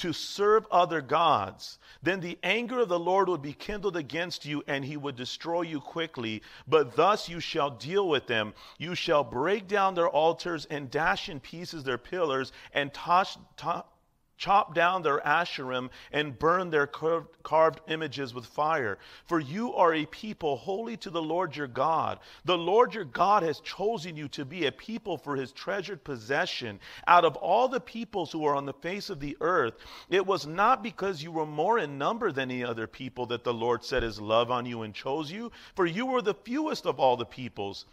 to 0.00 0.12
serve 0.14 0.66
other 0.70 1.02
gods, 1.02 1.78
then 2.02 2.20
the 2.20 2.38
anger 2.42 2.80
of 2.80 2.88
the 2.88 2.98
Lord 2.98 3.28
would 3.28 3.42
be 3.42 3.52
kindled 3.52 3.96
against 3.96 4.46
you, 4.46 4.62
and 4.66 4.84
he 4.84 4.96
would 4.96 5.16
destroy 5.16 5.60
you 5.62 5.80
quickly. 5.80 6.42
But 6.66 6.96
thus 6.96 7.28
you 7.28 7.38
shall 7.38 7.70
deal 7.70 8.08
with 8.08 8.26
them. 8.26 8.54
You 8.78 8.94
shall 8.94 9.22
break 9.22 9.68
down 9.68 9.94
their 9.94 10.08
altars 10.08 10.64
and 10.66 10.90
dash 10.90 11.28
in 11.28 11.38
pieces 11.38 11.84
their 11.84 11.98
pillars, 11.98 12.52
and 12.72 12.92
toss, 12.94 13.36
to- 13.58 13.84
chop 14.40 14.74
down 14.74 15.02
their 15.02 15.20
asherim 15.20 15.90
and 16.12 16.38
burn 16.38 16.70
their 16.70 16.86
carved 16.86 17.80
images 17.88 18.32
with 18.32 18.46
fire. 18.46 18.98
For 19.26 19.38
you 19.38 19.74
are 19.74 19.92
a 19.92 20.06
people 20.06 20.56
holy 20.56 20.96
to 20.96 21.10
the 21.10 21.20
Lord 21.20 21.54
your 21.54 21.66
God. 21.66 22.18
The 22.46 22.56
Lord 22.56 22.94
your 22.94 23.04
God 23.04 23.42
has 23.42 23.60
chosen 23.60 24.16
you 24.16 24.28
to 24.28 24.46
be 24.46 24.64
a 24.64 24.72
people 24.72 25.18
for 25.18 25.36
his 25.36 25.52
treasured 25.52 26.02
possession. 26.02 26.80
Out 27.06 27.26
of 27.26 27.36
all 27.36 27.68
the 27.68 27.80
peoples 27.80 28.32
who 28.32 28.46
are 28.46 28.56
on 28.56 28.64
the 28.64 28.72
face 28.72 29.10
of 29.10 29.20
the 29.20 29.36
earth, 29.42 29.74
it 30.08 30.26
was 30.26 30.46
not 30.46 30.82
because 30.82 31.22
you 31.22 31.30
were 31.30 31.44
more 31.44 31.78
in 31.78 31.98
number 31.98 32.32
than 32.32 32.50
any 32.50 32.64
other 32.64 32.86
people 32.86 33.26
that 33.26 33.44
the 33.44 33.52
Lord 33.52 33.84
set 33.84 34.02
his 34.02 34.18
love 34.18 34.50
on 34.50 34.64
you 34.64 34.82
and 34.82 34.94
chose 34.94 35.30
you, 35.30 35.52
for 35.76 35.84
you 35.84 36.06
were 36.06 36.22
the 36.22 36.32
fewest 36.32 36.86
of 36.86 36.98
all 36.98 37.18
the 37.18 37.26
peoples. 37.26 37.84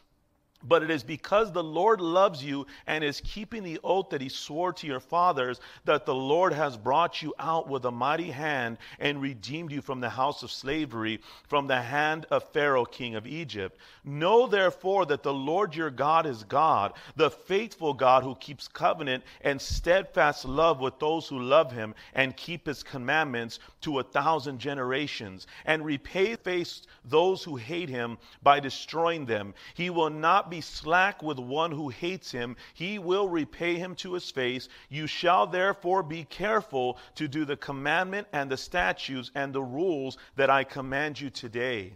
But 0.64 0.82
it 0.82 0.90
is 0.90 1.04
because 1.04 1.52
the 1.52 1.64
Lord 1.64 2.02
loves 2.02 2.44
you 2.44 2.66
and 2.88 3.04
is 3.04 3.22
keeping 3.22 3.64
the 3.64 3.80
oath 3.84 4.10
that 4.10 4.22
he 4.22 4.30
swore 4.30 4.74
to 4.74 4.88
your 4.88 5.00
fathers 5.00 5.60
that 5.86 6.06
the 6.06 6.16
Lord 6.16 6.52
has 6.52 6.76
brought 6.76 7.22
you 7.22 7.34
out 7.38 7.70
with 7.70 7.86
a 7.86 7.92
mighty 7.92 8.32
hand 8.32 8.78
and 9.00 9.22
redeemed 9.22 9.72
you 9.72 9.82
from 9.82 10.00
the 10.02 10.10
house 10.10 10.42
of 10.42 10.52
slavery, 10.52 11.22
from 11.48 11.68
the 11.68 11.82
hand 11.82 12.26
of 12.32 12.44
Pharaoh, 12.52 12.86
king 12.86 13.16
of 13.16 13.28
Egypt. 13.28 13.78
Know 14.04 14.48
therefore 14.48 15.06
that 15.06 15.22
the 15.22 15.34
Lord 15.34 15.76
your 15.76 15.92
God 15.92 16.26
is 16.26 16.44
God, 16.44 16.94
the 17.16 17.30
faithful 17.30 17.94
God 17.94 18.24
who 18.24 18.36
keeps 18.36 18.68
covenant 18.68 19.24
and 19.42 19.62
steadfast 19.62 20.44
love 20.44 20.80
with 20.80 20.98
those 21.00 21.28
who 21.28 21.40
love 21.40 21.72
him 21.72 21.94
and 22.14 22.36
keep 22.36 22.66
his 22.66 22.82
commandments 22.84 23.60
to 23.82 24.00
a 24.00 24.04
thousand 24.04 24.60
generations, 24.60 25.46
and 25.66 25.86
repay 25.86 26.36
face 26.36 26.82
those 27.06 27.44
who 27.44 27.56
hate 27.56 27.90
him 27.90 28.18
by 28.42 28.60
destroying 28.60 29.26
them. 29.26 29.54
He 29.76 29.90
will 29.90 30.10
not 30.10 30.47
be 30.50 30.62
slack 30.62 31.22
with 31.22 31.40
one 31.40 31.72
who 31.72 31.90
hates 31.90 32.32
him, 32.32 32.56
he 32.74 33.00
will 33.00 33.28
repay 33.28 33.76
him 33.76 33.96
to 33.96 34.14
his 34.14 34.32
face. 34.32 34.70
You 34.90 35.08
shall 35.08 35.48
therefore 35.48 36.04
be 36.04 36.24
careful 36.24 36.98
to 37.16 37.28
do 37.28 37.46
the 37.46 37.58
commandment 37.58 38.28
and 38.34 38.50
the 38.50 38.58
statutes 38.58 39.32
and 39.36 39.54
the 39.54 39.64
rules 39.64 40.18
that 40.36 40.50
I 40.50 40.64
command 40.64 41.20
you 41.20 41.30
today. 41.30 41.94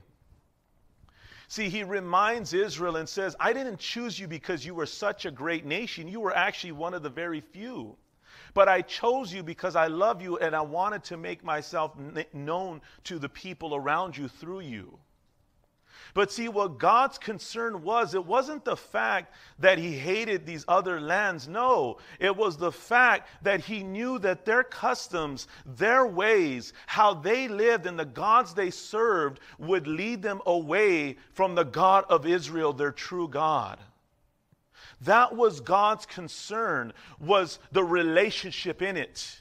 See, 1.47 1.67
he 1.67 1.83
reminds 1.83 2.53
Israel 2.53 2.95
and 2.95 3.09
says, 3.09 3.35
I 3.37 3.51
didn't 3.51 3.79
choose 3.79 4.17
you 4.17 4.27
because 4.27 4.65
you 4.65 4.73
were 4.73 4.85
such 4.85 5.25
a 5.25 5.31
great 5.31 5.65
nation. 5.65 6.07
You 6.07 6.21
were 6.21 6.33
actually 6.33 6.71
one 6.71 6.93
of 6.93 7.03
the 7.03 7.09
very 7.09 7.41
few. 7.41 7.97
But 8.53 8.69
I 8.69 8.81
chose 8.81 9.33
you 9.33 9.43
because 9.43 9.75
I 9.75 9.87
love 9.87 10.21
you 10.21 10.37
and 10.37 10.55
I 10.55 10.61
wanted 10.61 11.03
to 11.05 11.17
make 11.17 11.43
myself 11.43 11.91
known 12.33 12.81
to 13.03 13.19
the 13.19 13.29
people 13.29 13.75
around 13.75 14.15
you 14.15 14.27
through 14.27 14.61
you. 14.61 14.97
But 16.13 16.31
see, 16.31 16.49
what 16.49 16.77
God's 16.77 17.17
concern 17.17 17.83
was, 17.83 18.13
it 18.13 18.25
wasn't 18.25 18.65
the 18.65 18.75
fact 18.75 19.33
that 19.59 19.77
he 19.77 19.93
hated 19.93 20.45
these 20.45 20.65
other 20.67 20.99
lands. 20.99 21.47
No, 21.47 21.97
it 22.19 22.35
was 22.35 22.57
the 22.57 22.71
fact 22.71 23.29
that 23.43 23.61
he 23.61 23.83
knew 23.83 24.19
that 24.19 24.45
their 24.45 24.63
customs, 24.63 25.47
their 25.65 26.05
ways, 26.05 26.73
how 26.87 27.13
they 27.13 27.47
lived, 27.47 27.85
and 27.85 27.97
the 27.97 28.05
gods 28.05 28.53
they 28.53 28.71
served 28.71 29.39
would 29.57 29.87
lead 29.87 30.21
them 30.21 30.41
away 30.45 31.17
from 31.33 31.55
the 31.55 31.65
God 31.65 32.05
of 32.09 32.25
Israel, 32.25 32.73
their 32.73 32.91
true 32.91 33.27
God. 33.27 33.79
That 35.01 35.35
was 35.35 35.61
God's 35.61 36.05
concern, 36.05 36.93
was 37.19 37.57
the 37.71 37.83
relationship 37.83 38.81
in 38.81 38.97
it 38.97 39.40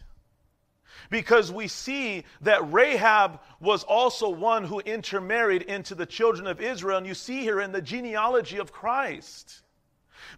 because 1.11 1.53
we 1.53 1.67
see 1.69 2.25
that 2.41 2.73
Rahab 2.73 3.41
was 3.61 3.85
also 3.85 4.31
one 4.31 4.65
who 4.65 4.81
intermarried 4.81 5.63
into 5.63 5.95
the 5.95 6.07
children 6.07 6.47
of 6.47 6.61
Israel. 6.61 6.99
And 6.99 7.07
you 7.07 7.15
see 7.15 7.41
here 7.41 7.61
in 7.61 7.73
the 7.73 7.83
genealogy 7.83 8.59
of 8.59 8.73
Christ. 8.73 9.63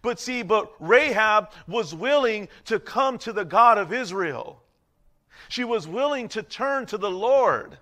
But 0.01 0.19
see, 0.19 0.41
but 0.41 0.73
Rahab 0.79 1.51
was 1.67 1.93
willing 1.93 2.49
to 2.65 2.79
come 2.79 3.17
to 3.19 3.31
the 3.31 3.45
God 3.45 3.77
of 3.77 3.93
Israel. 3.93 4.61
She 5.47 5.63
was 5.63 5.87
willing 5.87 6.29
to 6.29 6.41
turn 6.41 6.87
to 6.87 6.97
the 6.97 7.11
Lord. 7.11 7.77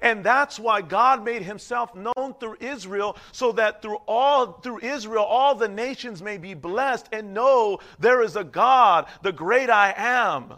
And 0.00 0.24
that's 0.24 0.58
why 0.58 0.80
God 0.80 1.24
made 1.24 1.42
himself 1.42 1.94
known 1.94 2.34
through 2.40 2.56
Israel 2.60 3.16
so 3.32 3.52
that 3.52 3.82
through 3.82 3.98
all 4.08 4.52
through 4.54 4.80
Israel 4.80 5.24
all 5.24 5.54
the 5.54 5.68
nations 5.68 6.22
may 6.22 6.38
be 6.38 6.54
blessed 6.54 7.08
and 7.12 7.34
know 7.34 7.78
there 7.98 8.22
is 8.22 8.34
a 8.34 8.44
God, 8.44 9.06
the 9.22 9.32
great 9.32 9.70
I 9.70 9.94
am, 9.96 10.54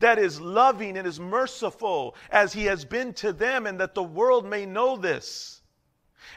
that 0.00 0.18
is 0.18 0.40
loving 0.40 0.96
and 0.96 1.06
is 1.06 1.20
merciful 1.20 2.14
as 2.30 2.52
he 2.52 2.64
has 2.64 2.84
been 2.84 3.12
to 3.14 3.32
them 3.32 3.66
and 3.66 3.80
that 3.80 3.94
the 3.94 4.02
world 4.02 4.46
may 4.46 4.66
know 4.66 4.96
this. 4.96 5.62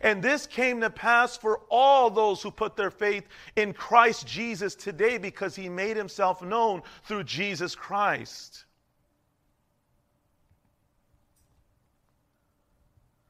And 0.01 0.21
this 0.21 0.45
came 0.45 0.81
to 0.81 0.89
pass 0.89 1.38
for 1.38 1.62
all 1.69 2.09
those 2.09 2.41
who 2.41 2.51
put 2.51 2.75
their 2.75 2.91
faith 2.91 3.27
in 3.55 3.74
Christ 3.74 4.27
Jesus 4.27 4.75
today 4.75 5.17
because 5.17 5.55
he 5.55 5.69
made 5.69 5.95
himself 5.95 6.41
known 6.41 6.81
through 7.05 7.24
Jesus 7.24 7.75
Christ. 7.75 8.65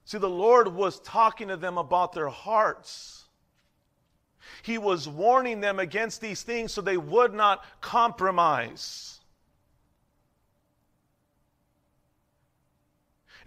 See, 0.05 0.19
the 0.19 0.29
Lord 0.29 0.67
was 0.67 0.99
talking 0.99 1.47
to 1.47 1.57
them 1.57 1.77
about 1.77 2.13
their 2.13 2.29
hearts. 2.29 3.25
He 4.61 4.77
was 4.77 5.07
warning 5.07 5.61
them 5.61 5.79
against 5.79 6.21
these 6.21 6.43
things 6.43 6.71
so 6.71 6.81
they 6.81 6.97
would 6.97 7.33
not 7.33 7.63
compromise. 7.81 9.14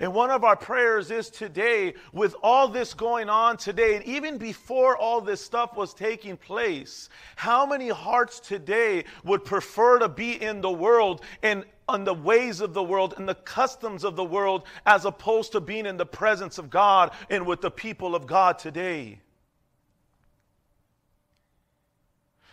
And 0.01 0.15
one 0.15 0.31
of 0.31 0.45
our 0.45 0.55
prayers 0.55 1.11
is 1.11 1.29
today, 1.29 1.95
with 2.13 2.37
all 2.41 2.69
this 2.69 2.95
going 2.95 3.29
on 3.29 3.57
today, 3.57 3.97
and 3.97 4.05
even 4.05 4.39
before 4.39 4.97
all 4.97 5.21
this 5.21 5.45
stuff 5.45 5.77
was 5.77 5.93
taking 5.93 6.37
place, 6.37 7.09
how 7.35 7.67
many 7.67 7.89
hearts 7.89 8.39
today 8.39 9.05
would 9.25 9.45
prefer 9.45 9.99
to 9.99 10.09
be 10.09 10.41
in 10.41 10.61
the 10.61 10.71
world 10.71 11.23
and 11.43 11.65
on 11.89 12.05
the 12.05 12.15
ways 12.15 12.61
of 12.61 12.75
the 12.75 12.83
world 12.83 13.15
and 13.17 13.29
the 13.29 13.35
customs 13.35 14.05
of 14.05 14.15
the 14.15 14.25
world 14.25 14.65
as 14.87 15.05
opposed 15.05 15.53
to 15.53 15.61
being 15.61 15.87
in 15.87 15.97
the 15.97 16.07
presence 16.07 16.59
of 16.59 16.71
God 16.71 17.11
and 17.29 17.45
with 17.45 17.61
the 17.61 17.71
people 17.71 18.15
of 18.15 18.25
God 18.27 18.59
today? 18.61 19.19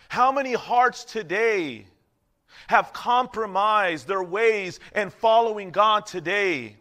How 0.07 0.31
many 0.31 0.53
hearts 0.53 1.03
today 1.03 1.85
have 2.67 2.91
compromised 2.93 4.07
their 4.07 4.23
ways 4.23 4.79
and 4.93 5.13
following 5.13 5.69
God 5.69 6.07
today? 6.07 6.77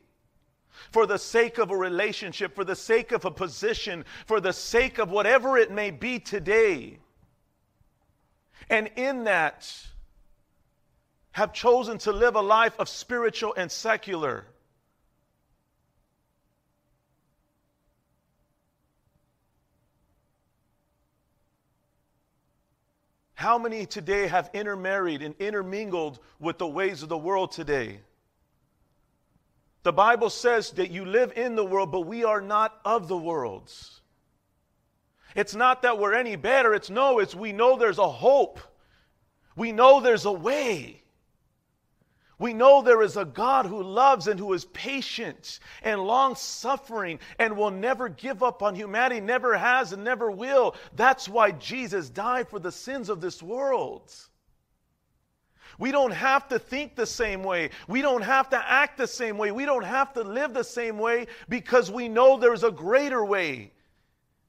For 0.90 1.06
the 1.06 1.18
sake 1.18 1.58
of 1.58 1.70
a 1.70 1.76
relationship, 1.76 2.54
for 2.54 2.64
the 2.64 2.76
sake 2.76 3.12
of 3.12 3.24
a 3.24 3.30
position, 3.30 4.04
for 4.26 4.40
the 4.40 4.52
sake 4.52 4.98
of 4.98 5.10
whatever 5.10 5.56
it 5.56 5.70
may 5.70 5.90
be 5.90 6.18
today. 6.18 6.98
And 8.70 8.90
in 8.96 9.24
that, 9.24 9.70
have 11.32 11.52
chosen 11.52 11.98
to 11.98 12.12
live 12.12 12.36
a 12.36 12.40
life 12.40 12.74
of 12.78 12.88
spiritual 12.88 13.54
and 13.56 13.70
secular. 13.70 14.46
How 23.34 23.58
many 23.58 23.84
today 23.84 24.28
have 24.28 24.48
intermarried 24.54 25.20
and 25.20 25.34
intermingled 25.38 26.20
with 26.38 26.56
the 26.58 26.66
ways 26.66 27.02
of 27.02 27.08
the 27.08 27.18
world 27.18 27.52
today? 27.52 28.00
The 29.84 29.92
Bible 29.92 30.30
says 30.30 30.70
that 30.72 30.90
you 30.90 31.04
live 31.04 31.34
in 31.36 31.56
the 31.56 31.64
world, 31.64 31.92
but 31.92 32.00
we 32.00 32.24
are 32.24 32.40
not 32.40 32.80
of 32.86 33.06
the 33.06 33.16
world. 33.16 33.70
It's 35.36 35.54
not 35.54 35.82
that 35.82 35.98
we're 35.98 36.14
any 36.14 36.36
better. 36.36 36.74
It's 36.74 36.88
no, 36.88 37.18
it's 37.18 37.34
we 37.34 37.52
know 37.52 37.76
there's 37.76 37.98
a 37.98 38.08
hope. 38.08 38.60
We 39.56 39.72
know 39.72 40.00
there's 40.00 40.24
a 40.24 40.32
way. 40.32 41.02
We 42.38 42.54
know 42.54 42.80
there 42.80 43.02
is 43.02 43.16
a 43.18 43.26
God 43.26 43.66
who 43.66 43.82
loves 43.82 44.26
and 44.26 44.40
who 44.40 44.54
is 44.54 44.64
patient 44.64 45.60
and 45.82 46.00
long 46.00 46.34
suffering 46.34 47.20
and 47.38 47.56
will 47.56 47.70
never 47.70 48.08
give 48.08 48.42
up 48.42 48.62
on 48.62 48.74
humanity, 48.74 49.20
never 49.20 49.56
has 49.56 49.92
and 49.92 50.02
never 50.02 50.30
will. 50.30 50.76
That's 50.96 51.28
why 51.28 51.52
Jesus 51.52 52.08
died 52.08 52.48
for 52.48 52.58
the 52.58 52.72
sins 52.72 53.10
of 53.10 53.20
this 53.20 53.42
world. 53.42 54.10
We 55.78 55.92
don't 55.92 56.12
have 56.12 56.48
to 56.48 56.58
think 56.58 56.94
the 56.94 57.06
same 57.06 57.42
way. 57.42 57.70
We 57.88 58.02
don't 58.02 58.22
have 58.22 58.50
to 58.50 58.70
act 58.70 58.98
the 58.98 59.06
same 59.06 59.38
way. 59.38 59.50
We 59.50 59.64
don't 59.64 59.84
have 59.84 60.12
to 60.14 60.22
live 60.22 60.54
the 60.54 60.64
same 60.64 60.98
way 60.98 61.26
because 61.48 61.90
we 61.90 62.08
know 62.08 62.36
there's 62.36 62.64
a 62.64 62.70
greater 62.70 63.24
way. 63.24 63.72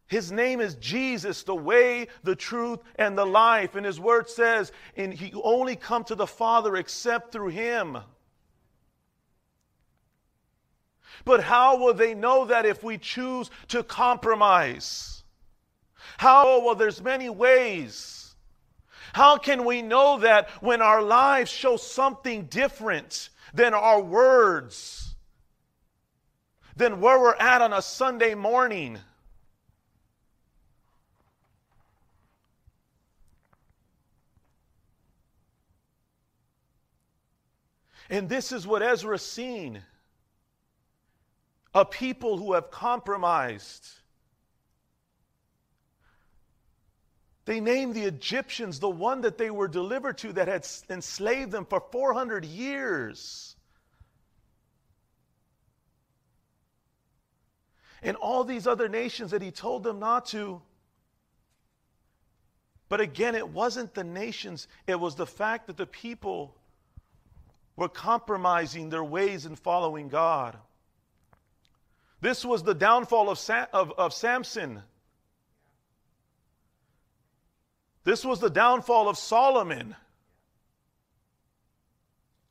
His 0.07 0.31
name 0.31 0.61
is 0.61 0.75
Jesus, 0.75 1.43
the 1.43 1.55
way, 1.55 2.07
the 2.23 2.35
truth, 2.35 2.79
and 2.97 3.17
the 3.17 3.25
life. 3.25 3.75
And 3.75 3.85
his 3.85 3.99
word 3.99 4.29
says, 4.29 4.71
and 4.95 5.11
he 5.11 5.33
only 5.43 5.75
come 5.75 6.03
to 6.05 6.15
the 6.15 6.27
Father 6.27 6.75
except 6.75 7.31
through 7.31 7.49
him. 7.49 7.97
But 11.23 11.43
how 11.43 11.77
will 11.77 11.95
they 11.95 12.13
know 12.13 12.45
that 12.45 12.67
if 12.67 12.83
we 12.83 12.99
choose 12.99 13.49
to 13.69 13.81
compromise? 13.83 15.23
How? 16.17 16.63
Well, 16.63 16.75
there's 16.75 17.01
many 17.01 17.29
ways. 17.29 18.24
How 19.15 19.37
can 19.37 19.63
we 19.63 19.81
know 19.81 20.19
that 20.19 20.49
when 20.59 20.81
our 20.81 21.01
lives 21.01 21.49
show 21.49 21.77
something 21.77 22.47
different 22.47 23.29
than 23.53 23.73
our 23.73 24.01
words, 24.01 25.15
than 26.75 26.99
where 26.99 27.17
we're 27.17 27.35
at 27.35 27.61
on 27.61 27.71
a 27.71 27.81
Sunday 27.81 28.35
morning? 28.35 28.99
And 38.09 38.27
this 38.27 38.51
is 38.51 38.67
what 38.67 38.81
Ezra's 38.81 39.25
seen 39.25 39.81
a 41.73 41.85
people 41.85 42.37
who 42.37 42.51
have 42.51 42.69
compromised 42.69 43.87
They 47.45 47.59
named 47.59 47.93
the 47.93 48.03
Egyptians 48.03 48.79
the 48.79 48.89
one 48.89 49.21
that 49.21 49.37
they 49.37 49.51
were 49.51 49.67
delivered 49.67 50.17
to 50.19 50.33
that 50.33 50.47
had 50.47 50.67
enslaved 50.89 51.51
them 51.51 51.65
for 51.65 51.79
400 51.79 52.43
years. 52.43 53.55
And 58.01 58.17
all 58.17 58.43
these 58.43 58.67
other 58.67 58.89
nations 58.89 59.31
that 59.31 59.43
he 59.43 59.51
told 59.51 59.83
them 59.83 59.99
not 59.99 60.25
to. 60.27 60.61
But 62.89 63.01
again, 63.01 63.35
it 63.35 63.49
wasn't 63.49 63.93
the 63.93 64.03
nations, 64.03 64.67
it 64.87 64.99
was 64.99 65.15
the 65.15 65.25
fact 65.25 65.67
that 65.67 65.77
the 65.77 65.87
people 65.87 66.55
were 67.75 67.89
compromising 67.89 68.89
their 68.89 69.03
ways 69.03 69.45
in 69.45 69.55
following 69.55 70.07
God. 70.07 70.57
This 72.21 72.45
was 72.45 72.63
the 72.63 72.73
downfall 72.73 73.29
of, 73.29 73.37
Sam, 73.37 73.67
of, 73.73 73.91
of 73.91 74.13
Samson. 74.13 74.81
This 78.05 78.23
was 78.23 78.39
the 78.39 78.51
downfall 78.51 79.09
of 79.09 79.17
Solomon. 79.17 79.95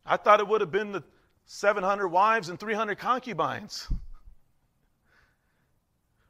I 0.04 0.18
thought 0.18 0.40
it 0.40 0.48
would 0.48 0.60
have 0.60 0.72
been 0.72 0.92
the 0.92 1.04
700 1.46 2.08
wives 2.08 2.48
and 2.48 2.58
300 2.58 2.98
concubines. 2.98 3.88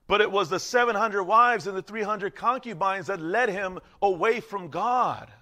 But 0.06 0.20
it 0.20 0.30
was 0.30 0.50
the 0.50 0.60
700 0.60 1.24
wives 1.24 1.66
and 1.66 1.74
the 1.74 1.82
300 1.82 2.37
concubines 2.37 3.06
that 3.06 3.18
led 3.18 3.48
him 3.48 3.80
away 4.02 4.40
from 4.40 4.68
God. 4.68 5.32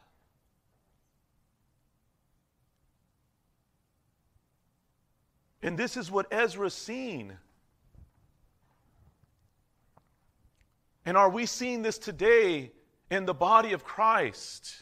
And 5.60 5.76
this 5.76 5.96
is 5.96 6.08
what 6.08 6.32
Ezra's 6.32 6.74
seen. 6.74 7.36
And 11.04 11.16
are 11.16 11.28
we 11.28 11.46
seeing 11.46 11.82
this 11.82 11.98
today 11.98 12.70
in 13.12 13.26
the 13.26 13.34
body 13.34 13.74
of 13.74 13.84
Christ. 13.84 14.74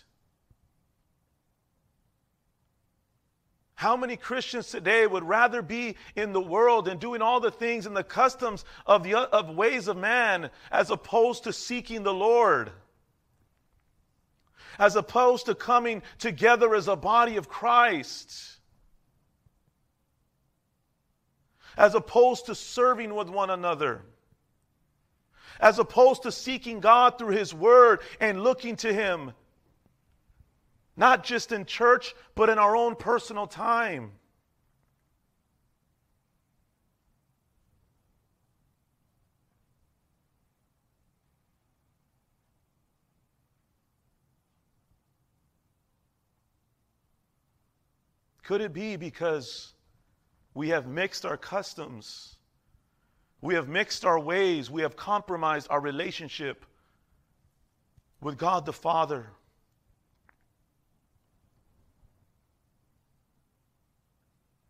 How 3.75 3.97
many 3.97 4.16
Christians 4.16 4.69
today 4.69 5.05
would 5.05 5.25
rather 5.25 5.62
be 5.62 5.97
in 6.14 6.33
the 6.33 6.40
world 6.40 6.87
and 6.87 7.01
doing 7.01 7.23
all 7.23 7.40
the 7.40 7.51
things 7.51 7.87
and 7.87 7.97
the 7.97 8.05
customs 8.05 8.64
of 8.87 9.03
the 9.03 9.14
of 9.16 9.57
ways 9.57 9.88
of 9.88 9.97
man 9.97 10.51
as 10.71 10.90
opposed 10.90 11.43
to 11.45 11.53
seeking 11.53 12.05
the 12.05 12.14
Lord? 12.14 12.71
As 14.79 14.95
opposed 14.95 15.47
to 15.47 15.57
coming 15.57 16.01
together 16.19 16.77
as 16.77 16.87
a 16.87 16.95
body 16.95 17.37
of 17.37 17.49
Christ? 17.49 18.59
As 21.77 21.97
opposed 21.97 22.47
to 22.47 22.55
serving 22.55 23.12
with 23.12 23.29
one 23.29 23.51
another? 23.51 24.03
As 25.61 25.79
opposed 25.79 26.23
to 26.23 26.33
seeking 26.33 26.81
God 26.81 27.18
through 27.18 27.37
His 27.37 27.55
Word 27.55 28.01
and 28.18 28.42
looking 28.42 28.77
to 28.77 28.92
Him, 28.92 29.33
not 30.96 31.23
just 31.23 31.53
in 31.53 31.64
church, 31.64 32.14
but 32.35 32.49
in 32.49 32.59
our 32.59 32.75
own 32.75 32.96
personal 32.96 33.46
time. 33.46 34.12
Could 48.42 48.62
it 48.62 48.73
be 48.73 48.96
because 48.96 49.75
we 50.55 50.70
have 50.70 50.88
mixed 50.88 51.25
our 51.25 51.37
customs? 51.37 52.39
We 53.40 53.55
have 53.55 53.68
mixed 53.68 54.05
our 54.05 54.18
ways. 54.18 54.70
We 54.70 54.83
have 54.83 54.96
compromised 54.96 55.66
our 55.70 55.81
relationship 55.81 56.64
with 58.20 58.37
God 58.37 58.66
the 58.66 58.72
Father. 58.72 59.26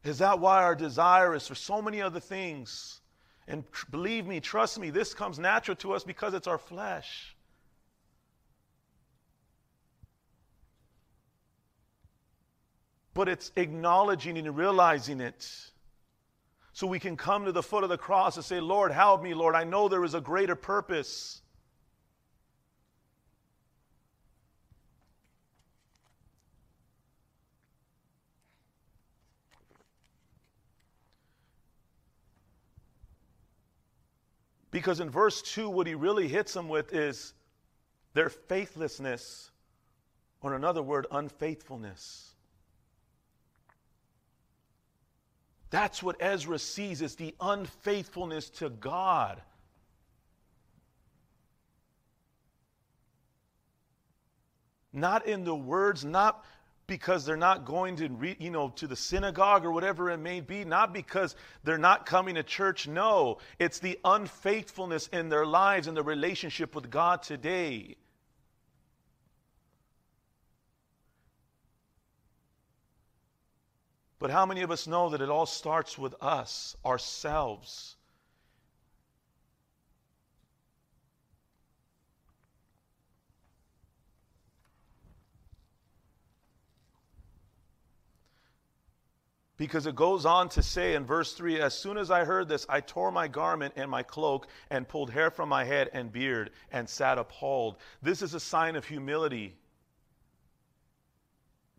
Is 0.05 0.19
that 0.19 0.39
why 0.39 0.63
our 0.63 0.75
desire 0.75 1.35
is 1.35 1.47
for 1.47 1.55
so 1.55 1.83
many 1.83 2.01
other 2.01 2.21
things? 2.21 3.01
And 3.47 3.71
tr- 3.73 3.87
believe 3.91 4.27
me, 4.27 4.41
trust 4.41 4.79
me, 4.79 4.91
this 4.91 5.13
comes 5.13 5.39
natural 5.39 5.77
to 5.79 5.93
us 5.93 6.05
because 6.05 6.33
it's 6.33 6.47
our 6.47 6.59
flesh. 6.59 7.37
But 13.13 13.29
it's 13.29 13.51
acknowledging 13.57 14.39
and 14.39 14.57
realizing 14.57 15.21
it. 15.21 15.71
So 16.81 16.87
we 16.87 16.99
can 16.99 17.15
come 17.15 17.45
to 17.45 17.53
the 17.53 17.63
foot 17.63 17.85
of 17.85 17.91
the 17.91 17.99
cross 17.99 18.37
and 18.37 18.43
say, 18.43 18.59
Lord, 18.59 18.91
help 18.91 19.23
me, 19.23 19.35
Lord. 19.35 19.55
I 19.55 19.65
know 19.65 19.87
there 19.87 20.03
is 20.03 20.15
a 20.15 20.21
greater 20.23 20.55
purpose. 20.57 21.43
Because 34.71 35.01
in 35.01 35.11
verse 35.11 35.43
2, 35.43 35.69
what 35.69 35.87
he 35.87 35.95
really 35.95 36.29
hits 36.29 36.55
them 36.55 36.71
with 36.71 36.95
is 36.95 37.35
their 38.15 38.31
faithlessness, 38.31 39.51
or 40.41 40.55
another 40.55 40.83
word, 40.83 41.07
unfaithfulness. 41.11 42.30
That's 45.71 46.03
what 46.03 46.17
Ezra 46.21 46.59
sees 46.59 47.01
is 47.01 47.15
the 47.15 47.35
unfaithfulness 47.41 48.51
to 48.51 48.69
God. 48.69 49.41
Not 54.93 55.27
in 55.27 55.45
the 55.45 55.55
words, 55.55 56.05
not 56.05 56.45
because 56.89 57.25
they're 57.25 57.37
not 57.37 57.65
going 57.65 57.95
to 57.95 58.09
re, 58.09 58.37
you 58.41 58.51
know 58.51 58.71
to 58.71 58.89
the 58.89 58.97
synagogue 58.97 59.65
or 59.65 59.71
whatever 59.71 60.11
it 60.11 60.19
may 60.19 60.41
be 60.41 60.65
not 60.65 60.93
because 60.93 61.37
they're 61.63 61.79
not 61.79 62.05
coming 62.05 62.35
to 62.35 62.43
church 62.43 62.89
no 62.89 63.39
it's 63.61 63.79
the 63.79 63.97
unfaithfulness 64.05 65.07
in 65.13 65.29
their 65.29 65.47
lives 65.47 65.87
and 65.87 65.97
the 65.97 66.03
relationship 66.03 66.75
with 66.75 66.91
god 66.91 67.23
today 67.23 67.95
but 74.21 74.31
how 74.31 74.47
many 74.47 74.61
of 74.61 74.71
us 74.71 74.87
know 74.87 75.09
that 75.09 75.21
it 75.21 75.31
all 75.31 75.47
starts 75.47 75.99
with 75.99 76.15
us 76.23 76.77
ourselves 76.85 77.97
Because 89.61 89.87
it 89.87 89.95
goes 89.95 90.25
on 90.25 90.49
to 90.51 90.63
say 90.63 90.95
in 90.95 91.05
verse 91.05 91.35
3 91.35 91.61
As 91.61 91.75
soon 91.75 91.99
as 91.99 92.11
I 92.11 92.25
heard 92.25 92.49
this, 92.49 92.65
I 92.71 92.81
tore 92.81 93.13
my 93.13 93.29
garment 93.29 93.75
and 93.77 93.91
my 93.91 94.03
cloak 94.03 94.47
and 94.71 94.89
pulled 94.89 95.11
hair 95.11 95.31
from 95.31 95.51
my 95.51 95.65
head 95.65 95.91
and 95.93 96.11
beard 96.11 96.53
and 96.73 96.89
sat 96.89 97.19
appalled. 97.19 97.77
This 98.01 98.23
is 98.23 98.33
a 98.33 98.41
sign 98.41 98.75
of 98.75 98.87
humility. 98.87 99.60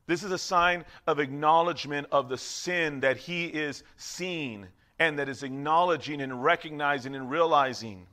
This 0.08 0.24
is 0.24 0.32
a 0.32 0.38
sign 0.38 0.86
of 1.08 1.20
acknowledgement 1.20 2.08
of 2.12 2.30
the 2.30 2.38
sin 2.38 3.00
that 3.02 3.18
he 3.18 3.46
is 3.46 3.84
seeing 3.98 4.68
and 5.00 5.18
that 5.20 5.30
is 5.30 5.44
acknowledging 5.44 6.22
and 6.22 6.44
recognizing 6.44 7.16
and 7.16 7.30
realizing. 7.30 8.06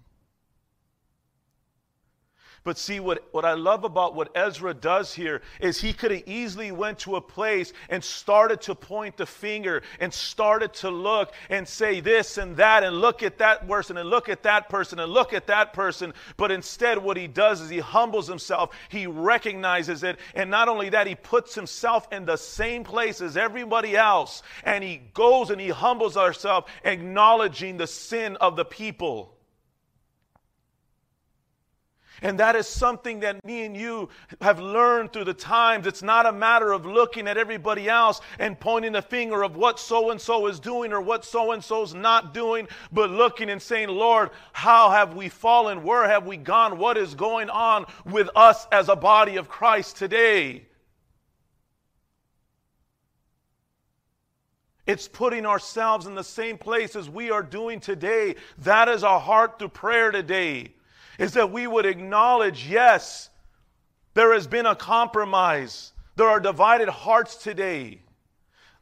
But 2.68 2.76
see, 2.76 3.00
what, 3.00 3.26
what 3.30 3.46
I 3.46 3.54
love 3.54 3.84
about 3.84 4.14
what 4.14 4.30
Ezra 4.36 4.74
does 4.74 5.14
here 5.14 5.40
is 5.58 5.80
he 5.80 5.94
could 5.94 6.10
have 6.10 6.24
easily 6.26 6.70
went 6.70 6.98
to 6.98 7.16
a 7.16 7.20
place 7.22 7.72
and 7.88 8.04
started 8.04 8.60
to 8.60 8.74
point 8.74 9.16
the 9.16 9.24
finger 9.24 9.82
and 10.00 10.12
started 10.12 10.74
to 10.74 10.90
look 10.90 11.32
and 11.48 11.66
say 11.66 12.00
this 12.00 12.36
and 12.36 12.58
that 12.58 12.84
and 12.84 13.00
look 13.00 13.22
at 13.22 13.38
that 13.38 13.66
person 13.66 13.96
and 13.96 14.10
look 14.10 14.28
at 14.28 14.42
that 14.42 14.68
person 14.68 14.98
and 14.98 15.10
look 15.10 15.32
at 15.32 15.46
that 15.46 15.72
person. 15.72 16.12
But 16.36 16.50
instead, 16.50 16.98
what 16.98 17.16
he 17.16 17.26
does 17.26 17.62
is 17.62 17.70
he 17.70 17.78
humbles 17.78 18.28
himself, 18.28 18.76
he 18.90 19.06
recognizes 19.06 20.02
it, 20.02 20.18
and 20.34 20.50
not 20.50 20.68
only 20.68 20.90
that, 20.90 21.06
he 21.06 21.14
puts 21.14 21.54
himself 21.54 22.06
in 22.12 22.26
the 22.26 22.36
same 22.36 22.84
place 22.84 23.22
as 23.22 23.38
everybody 23.38 23.96
else, 23.96 24.42
and 24.62 24.84
he 24.84 25.00
goes 25.14 25.48
and 25.48 25.58
he 25.58 25.70
humbles 25.70 26.16
himself, 26.16 26.66
acknowledging 26.84 27.78
the 27.78 27.86
sin 27.86 28.36
of 28.42 28.56
the 28.56 28.66
people. 28.66 29.37
And 32.22 32.38
that 32.40 32.56
is 32.56 32.66
something 32.66 33.20
that 33.20 33.44
me 33.44 33.64
and 33.64 33.76
you 33.76 34.08
have 34.40 34.58
learned 34.58 35.12
through 35.12 35.24
the 35.24 35.34
times. 35.34 35.86
It's 35.86 36.02
not 36.02 36.26
a 36.26 36.32
matter 36.32 36.72
of 36.72 36.84
looking 36.84 37.28
at 37.28 37.36
everybody 37.36 37.88
else 37.88 38.20
and 38.38 38.58
pointing 38.58 38.92
the 38.92 39.02
finger 39.02 39.44
of 39.44 39.56
what 39.56 39.78
so 39.78 40.10
and 40.10 40.20
so 40.20 40.46
is 40.48 40.58
doing 40.58 40.92
or 40.92 41.00
what 41.00 41.24
so 41.24 41.52
and 41.52 41.62
so's 41.62 41.94
not 41.94 42.34
doing, 42.34 42.66
but 42.90 43.10
looking 43.10 43.50
and 43.50 43.62
saying, 43.62 43.88
Lord, 43.88 44.30
how 44.52 44.90
have 44.90 45.14
we 45.14 45.28
fallen? 45.28 45.84
Where 45.84 46.08
have 46.08 46.26
we 46.26 46.36
gone? 46.36 46.78
What 46.78 46.96
is 46.98 47.14
going 47.14 47.50
on 47.50 47.86
with 48.04 48.28
us 48.34 48.66
as 48.72 48.88
a 48.88 48.96
body 48.96 49.36
of 49.36 49.48
Christ 49.48 49.96
today? 49.96 50.64
It's 54.88 55.06
putting 55.06 55.44
ourselves 55.44 56.06
in 56.06 56.14
the 56.14 56.24
same 56.24 56.56
place 56.56 56.96
as 56.96 57.10
we 57.10 57.30
are 57.30 57.42
doing 57.42 57.78
today. 57.78 58.36
That 58.58 58.88
is 58.88 59.04
our 59.04 59.20
heart 59.20 59.58
through 59.58 59.68
prayer 59.68 60.10
today 60.10 60.72
is 61.18 61.32
that 61.32 61.50
we 61.50 61.66
would 61.66 61.84
acknowledge 61.84 62.66
yes, 62.66 63.28
there 64.14 64.32
has 64.32 64.46
been 64.46 64.66
a 64.66 64.76
compromise. 64.76 65.92
There 66.16 66.28
are 66.28 66.40
divided 66.40 66.88
hearts 66.88 67.36
today. 67.36 68.02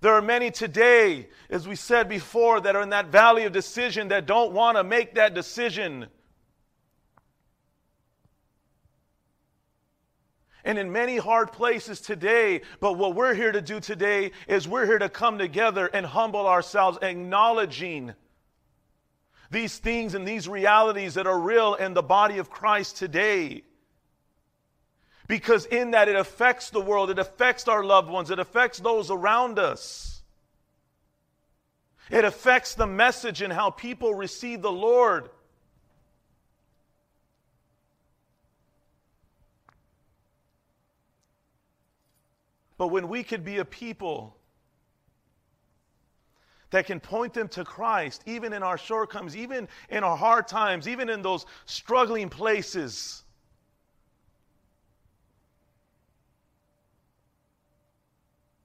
There 0.02 0.12
are 0.12 0.22
many 0.22 0.50
today, 0.50 1.28
as 1.50 1.66
we 1.66 1.74
said 1.74 2.08
before, 2.08 2.60
that 2.60 2.76
are 2.76 2.82
in 2.82 2.90
that 2.90 3.06
valley 3.06 3.44
of 3.44 3.52
decision 3.52 4.08
that 4.08 4.26
don't 4.26 4.52
want 4.52 4.76
to 4.76 4.84
make 4.84 5.14
that 5.14 5.34
decision. 5.34 6.06
and 10.66 10.78
in 10.78 10.90
many 10.90 11.16
hard 11.16 11.52
places 11.52 12.00
today. 12.00 12.60
But 12.80 12.94
what 12.94 13.14
we're 13.14 13.34
here 13.34 13.52
to 13.52 13.62
do 13.62 13.78
today 13.80 14.32
is 14.48 14.68
we're 14.68 14.84
here 14.84 14.98
to 14.98 15.08
come 15.08 15.38
together 15.38 15.86
and 15.86 16.04
humble 16.04 16.46
ourselves, 16.46 16.98
acknowledging 17.00 18.14
these 19.50 19.78
things 19.78 20.14
and 20.14 20.26
these 20.26 20.48
realities 20.48 21.14
that 21.14 21.26
are 21.26 21.38
real 21.38 21.74
in 21.74 21.94
the 21.94 22.02
body 22.02 22.38
of 22.38 22.50
Christ 22.50 22.96
today. 22.96 23.62
Because 25.28 25.66
in 25.66 25.92
that 25.92 26.08
it 26.08 26.16
affects 26.16 26.70
the 26.70 26.80
world, 26.80 27.10
it 27.10 27.18
affects 27.18 27.66
our 27.68 27.84
loved 27.84 28.10
ones, 28.10 28.30
it 28.30 28.38
affects 28.38 28.78
those 28.78 29.10
around 29.10 29.58
us. 29.58 30.22
It 32.10 32.24
affects 32.24 32.74
the 32.74 32.86
message 32.86 33.42
and 33.42 33.52
how 33.52 33.70
people 33.70 34.14
receive 34.14 34.62
the 34.62 34.70
Lord. 34.70 35.28
But 42.78 42.88
when 42.88 43.08
we 43.08 43.24
could 43.24 43.44
be 43.44 43.58
a 43.58 43.64
people 43.64 44.36
that 46.76 46.84
can 46.84 47.00
point 47.00 47.32
them 47.32 47.48
to 47.48 47.64
Christ, 47.64 48.22
even 48.26 48.52
in 48.52 48.62
our 48.62 48.76
shortcomings, 48.76 49.34
even 49.34 49.66
in 49.88 50.04
our 50.04 50.14
hard 50.14 50.46
times, 50.46 50.86
even 50.86 51.08
in 51.08 51.22
those 51.22 51.46
struggling 51.64 52.28
places. 52.28 53.22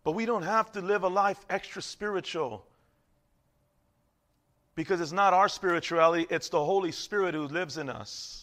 But 0.04 0.12
we 0.12 0.26
don't 0.26 0.44
have 0.44 0.74
to 0.74 0.82
live 0.82 1.04
a 1.04 1.08
life 1.08 1.40
extra 1.50 1.82
spiritual 1.82 2.66
because 4.76 5.00
it's 5.00 5.14
not 5.14 5.34
our 5.34 5.48
spirituality, 5.48 6.28
it's 6.30 6.50
the 6.50 6.66
Holy 6.66 6.92
Spirit 6.92 7.34
who 7.34 7.48
lives 7.48 7.78
in 7.78 7.88
us. 7.88 8.41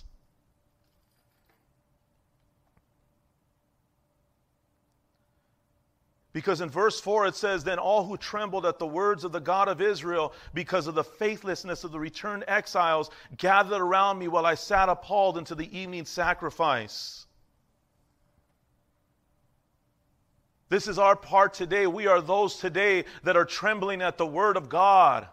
Because 6.32 6.60
in 6.60 6.68
verse 6.68 7.00
4 7.00 7.28
it 7.28 7.34
says, 7.34 7.64
Then 7.64 7.78
all 7.78 8.04
who 8.04 8.16
trembled 8.16 8.66
at 8.66 8.78
the 8.78 8.86
words 8.86 9.24
of 9.24 9.32
the 9.32 9.40
God 9.40 9.68
of 9.68 9.80
Israel 9.80 10.34
because 10.52 10.86
of 10.86 10.94
the 10.94 11.04
faithlessness 11.04 11.84
of 11.84 11.92
the 11.92 11.98
returned 11.98 12.44
exiles 12.46 13.10
gathered 13.36 13.80
around 13.80 14.18
me 14.18 14.28
while 14.28 14.44
I 14.44 14.54
sat 14.54 14.88
appalled 14.88 15.38
into 15.38 15.54
the 15.54 15.76
evening 15.76 16.04
sacrifice. 16.04 17.26
This 20.68 20.86
is 20.86 20.98
our 20.98 21.16
part 21.16 21.54
today. 21.54 21.86
We 21.86 22.06
are 22.06 22.20
those 22.20 22.56
today 22.56 23.06
that 23.24 23.36
are 23.36 23.46
trembling 23.46 24.02
at 24.02 24.18
the 24.18 24.26
word 24.26 24.58
of 24.58 24.68
God. 24.68 25.26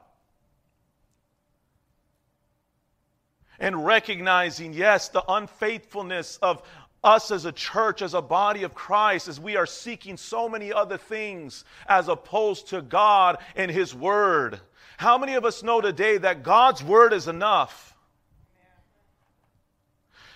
And 3.60 3.86
recognizing, 3.86 4.74
yes, 4.74 5.10
the 5.10 5.24
unfaithfulness 5.28 6.38
of, 6.42 6.62
us 7.06 7.32
as 7.32 7.46
a 7.46 7.52
church, 7.52 8.02
as 8.02 8.14
a 8.14 8.22
body 8.22 8.64
of 8.64 8.74
Christ, 8.74 9.28
as 9.28 9.40
we 9.40 9.56
are 9.56 9.68
seeking 9.68 10.18
so 10.18 10.50
many 10.50 10.74
other 10.74 10.98
things 10.98 11.64
as 11.88 12.08
opposed 12.08 12.70
to 12.70 12.82
God 12.82 13.38
and 13.56 13.72
His 13.72 13.94
Word. 13.94 14.60
How 14.98 15.18
many 15.18 15.36
of 15.36 15.46
us 15.46 15.64
know 15.64 15.82
today 15.82 16.18
that 16.18 16.44
God's 16.44 16.84
Word 16.84 17.14
is 17.14 17.28
enough? 17.28 17.95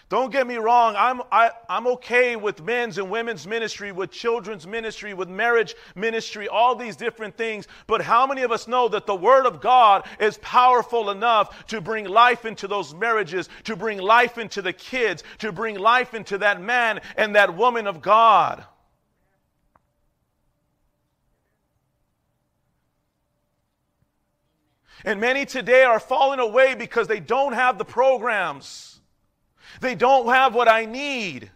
Don't 0.10 0.32
get 0.32 0.48
me 0.48 0.56
wrong, 0.56 0.96
I'm, 0.98 1.22
I, 1.32 1.52
I'm 1.70 1.86
okay 1.86 2.36
with 2.36 2.64
men's 2.64 2.98
and 2.98 3.12
women's 3.12 3.46
ministry, 3.46 3.92
with 3.92 4.10
children's 4.10 4.66
ministry, 4.66 5.14
with 5.14 5.30
marriage 5.30 5.76
ministry, 5.94 6.48
all 6.48 6.74
these 6.74 6.96
different 6.96 7.38
things. 7.38 7.68
But 7.86 8.02
how 8.02 8.26
many 8.26 8.42
of 8.42 8.52
us 8.52 8.68
know 8.68 8.88
that 8.88 9.06
the 9.06 9.14
Word 9.14 9.46
of 9.46 9.62
God 9.62 10.08
is 10.20 10.40
powerful 10.40 11.12
enough 11.12 11.68
to 11.68 11.80
bring 11.80 12.06
life 12.06 12.46
into 12.46 12.68
those 12.68 12.96
marriages, 12.96 13.50
to 13.66 13.76
bring 13.76 14.00
life 14.00 14.40
into 14.40 14.64
the 14.64 14.74
kids, 14.74 15.24
to 15.38 15.52
bring 15.52 15.78
life 15.78 16.16
into 16.16 16.40
that 16.40 16.60
man 16.60 17.02
and 17.16 17.36
that 17.36 17.56
woman 17.56 17.86
of 17.86 18.02
God? 18.02 18.66
And 25.06 25.22
many 25.22 25.46
today 25.46 25.84
are 25.84 26.00
falling 26.00 26.40
away 26.40 26.74
because 26.74 27.08
they 27.08 27.20
don't 27.20 27.54
have 27.54 27.78
the 27.78 27.86
programs. 27.86 28.99
They 29.82 29.96
don't 29.96 30.28
have 30.28 30.56
what 30.56 30.68
I 30.68 30.86
need. 30.86 31.52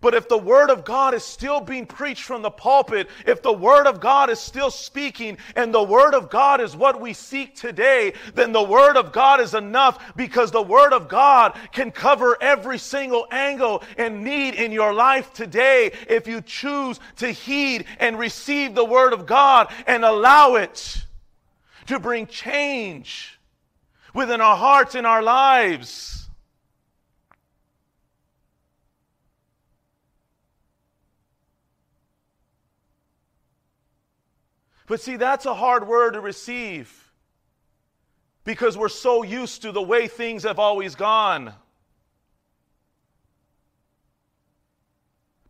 But 0.00 0.14
if 0.14 0.28
the 0.28 0.38
Word 0.38 0.70
of 0.70 0.84
God 0.84 1.14
is 1.14 1.24
still 1.24 1.60
being 1.60 1.86
preached 1.86 2.22
from 2.22 2.42
the 2.42 2.50
pulpit, 2.50 3.08
if 3.26 3.42
the 3.42 3.52
Word 3.52 3.86
of 3.86 3.98
God 3.98 4.30
is 4.30 4.38
still 4.38 4.70
speaking, 4.70 5.38
and 5.56 5.72
the 5.72 5.82
Word 5.82 6.14
of 6.14 6.28
God 6.30 6.60
is 6.60 6.76
what 6.76 7.00
we 7.00 7.12
seek 7.12 7.56
today, 7.56 8.12
then 8.34 8.52
the 8.52 8.62
Word 8.62 8.96
of 8.96 9.10
God 9.10 9.40
is 9.40 9.54
enough 9.54 10.14
because 10.14 10.50
the 10.50 10.62
Word 10.62 10.92
of 10.92 11.08
God 11.08 11.58
can 11.72 11.90
cover 11.90 12.36
every 12.40 12.78
single 12.78 13.26
angle 13.30 13.82
and 13.96 14.22
need 14.22 14.54
in 14.54 14.70
your 14.70 14.92
life 14.92 15.32
today 15.32 15.92
if 16.08 16.28
you 16.28 16.40
choose 16.40 17.00
to 17.16 17.28
heed 17.28 17.86
and 17.98 18.18
receive 18.18 18.74
the 18.74 18.84
Word 18.84 19.12
of 19.12 19.26
God 19.26 19.72
and 19.86 20.04
allow 20.04 20.56
it 20.56 21.04
to 21.86 21.98
bring 21.98 22.26
change 22.26 23.35
within 24.16 24.40
our 24.40 24.56
hearts 24.56 24.94
and 24.94 25.06
our 25.06 25.22
lives. 25.22 26.28
But 34.86 35.00
see, 35.00 35.16
that's 35.16 35.44
a 35.44 35.54
hard 35.54 35.86
word 35.86 36.12
to 36.12 36.20
receive 36.20 37.12
because 38.44 38.78
we're 38.78 38.88
so 38.88 39.22
used 39.22 39.62
to 39.62 39.72
the 39.72 39.82
way 39.82 40.08
things 40.08 40.44
have 40.44 40.58
always 40.58 40.94
gone. 40.94 41.52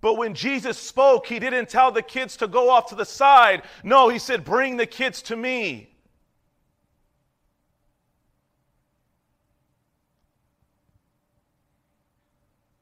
But 0.00 0.14
when 0.14 0.34
Jesus 0.34 0.76
spoke, 0.78 1.26
he 1.26 1.38
didn't 1.38 1.68
tell 1.68 1.92
the 1.92 2.02
kids 2.02 2.36
to 2.38 2.48
go 2.48 2.70
off 2.70 2.88
to 2.88 2.94
the 2.96 3.04
side. 3.04 3.62
No, 3.84 4.08
he 4.08 4.18
said, 4.18 4.44
Bring 4.44 4.76
the 4.76 4.86
kids 4.86 5.22
to 5.22 5.36
me. 5.36 5.95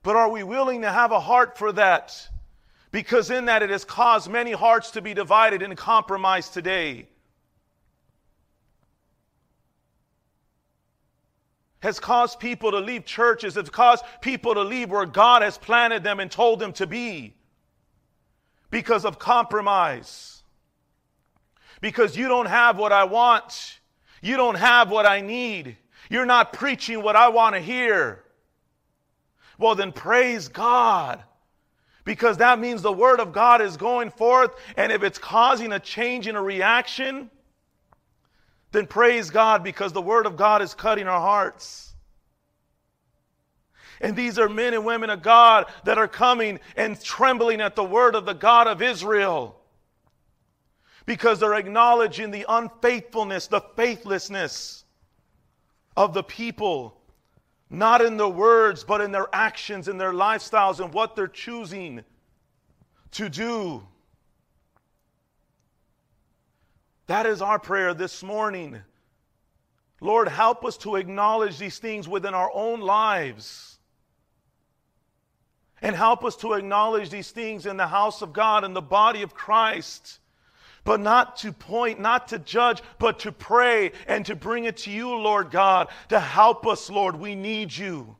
But 0.04 0.16
are 0.16 0.28
we 0.28 0.42
willing 0.42 0.82
to 0.82 0.92
have 0.92 1.12
a 1.12 1.18
heart 1.18 1.56
for 1.56 1.72
that? 1.72 2.28
Because 2.92 3.30
in 3.30 3.46
that 3.46 3.62
it 3.62 3.70
has 3.70 3.86
caused 3.86 4.30
many 4.30 4.52
hearts 4.52 4.92
to 4.92 5.02
be 5.02 5.14
divided 5.14 5.62
and 5.62 5.76
compromised 5.76 6.52
today. 6.52 7.08
Has 11.80 11.98
caused 11.98 12.38
people 12.38 12.70
to 12.70 12.80
leave 12.80 13.06
churches, 13.06 13.54
has 13.54 13.70
caused 13.70 14.04
people 14.20 14.54
to 14.54 14.60
leave 14.60 14.90
where 14.90 15.06
God 15.06 15.40
has 15.40 15.56
planted 15.56 16.04
them 16.04 16.20
and 16.20 16.30
told 16.30 16.60
them 16.60 16.74
to 16.74 16.86
be 16.86 17.34
because 18.70 19.06
of 19.06 19.18
compromise. 19.18 20.42
Because 21.80 22.14
you 22.14 22.28
don't 22.28 22.46
have 22.46 22.76
what 22.76 22.92
I 22.92 23.04
want, 23.04 23.80
you 24.20 24.36
don't 24.36 24.56
have 24.56 24.90
what 24.90 25.06
I 25.06 25.22
need, 25.22 25.78
you're 26.10 26.26
not 26.26 26.52
preaching 26.52 27.02
what 27.02 27.16
I 27.16 27.28
want 27.28 27.54
to 27.54 27.60
hear. 27.60 28.23
Well, 29.58 29.74
then 29.74 29.92
praise 29.92 30.48
God. 30.48 31.22
Because 32.04 32.36
that 32.38 32.58
means 32.58 32.82
the 32.82 32.92
Word 32.92 33.20
of 33.20 33.32
God 33.32 33.62
is 33.62 33.76
going 33.76 34.10
forth, 34.10 34.50
and 34.76 34.92
if 34.92 35.02
it's 35.02 35.18
causing 35.18 35.72
a 35.72 35.80
change 35.80 36.28
in 36.28 36.36
a 36.36 36.42
reaction, 36.42 37.30
then 38.72 38.86
praise 38.86 39.30
God 39.30 39.64
because 39.64 39.92
the 39.92 40.02
Word 40.02 40.26
of 40.26 40.36
God 40.36 40.60
is 40.60 40.74
cutting 40.74 41.08
our 41.08 41.20
hearts. 41.20 41.94
And 44.00 44.16
these 44.16 44.38
are 44.38 44.48
men 44.48 44.74
and 44.74 44.84
women 44.84 45.08
of 45.08 45.22
God 45.22 45.66
that 45.84 45.96
are 45.96 46.08
coming 46.08 46.60
and 46.76 47.00
trembling 47.00 47.60
at 47.60 47.74
the 47.76 47.84
Word 47.84 48.14
of 48.14 48.26
the 48.26 48.34
God 48.34 48.66
of 48.66 48.82
Israel 48.82 49.56
because 51.06 51.40
they're 51.40 51.54
acknowledging 51.54 52.30
the 52.30 52.44
unfaithfulness, 52.48 53.46
the 53.46 53.60
faithlessness 53.76 54.84
of 55.96 56.12
the 56.12 56.22
people 56.22 57.00
not 57.74 58.00
in 58.00 58.16
their 58.16 58.28
words, 58.28 58.84
but 58.84 59.00
in 59.00 59.12
their 59.12 59.28
actions, 59.32 59.88
in 59.88 59.98
their 59.98 60.12
lifestyles, 60.12 60.80
and 60.80 60.92
what 60.92 61.16
they're 61.16 61.28
choosing 61.28 62.04
to 63.12 63.28
do. 63.28 63.82
That 67.06 67.26
is 67.26 67.42
our 67.42 67.58
prayer 67.58 67.94
this 67.94 68.22
morning. 68.22 68.80
Lord, 70.00 70.28
help 70.28 70.64
us 70.64 70.76
to 70.78 70.96
acknowledge 70.96 71.58
these 71.58 71.78
things 71.78 72.08
within 72.08 72.34
our 72.34 72.50
own 72.52 72.80
lives. 72.80 73.78
And 75.82 75.94
help 75.94 76.24
us 76.24 76.37
to 76.37 76.54
acknowledge 76.54 77.10
these 77.10 77.30
things 77.30 77.66
in 77.66 77.76
the 77.76 77.87
house 77.87 78.22
of 78.22 78.32
God, 78.32 78.64
in 78.64 78.72
the 78.72 78.80
body 78.80 79.22
of 79.22 79.34
Christ 79.34 80.18
but 80.85 81.01
not 81.01 81.37
to 81.38 81.53
point, 81.53 81.99
not 81.99 82.29
to 82.29 82.38
judge, 82.38 82.83
but 82.99 83.18
to 83.20 83.33
pray 83.33 83.92
and 84.07 84.25
to 84.27 84.37
bring 84.37 84.64
it 84.64 84.77
to 84.79 84.90
you, 84.90 85.14
Lord 85.16 85.51
God, 85.51 85.88
to 86.11 86.20
help 86.20 86.66
us, 86.66 86.90
Lord. 86.90 87.16
We 87.16 87.35
need 87.35 87.75
you. 87.75 88.16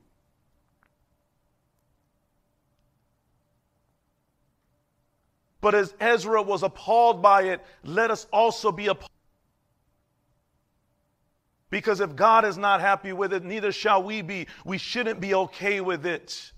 But 5.61 5.74
as 5.74 5.94
Ezra 5.98 6.42
was 6.42 6.62
appalled 6.62 7.22
by 7.22 7.44
it, 7.44 7.64
let 7.85 8.11
us 8.11 8.27
also 8.33 8.72
be 8.72 8.88
appalled. 8.88 9.11
Because 11.70 12.00
if 12.00 12.14
God 12.14 12.44
is 12.44 12.57
not 12.57 12.81
happy 12.81 13.12
with 13.12 13.33
it, 13.33 13.44
neither 13.44 13.72
shall 13.72 14.03
we 14.03 14.22
be. 14.22 14.46
We 14.64 14.79
shouldn't 14.79 15.20
be 15.20 15.35
okay 15.35 15.81
with 15.81 16.07
it. 16.07 16.53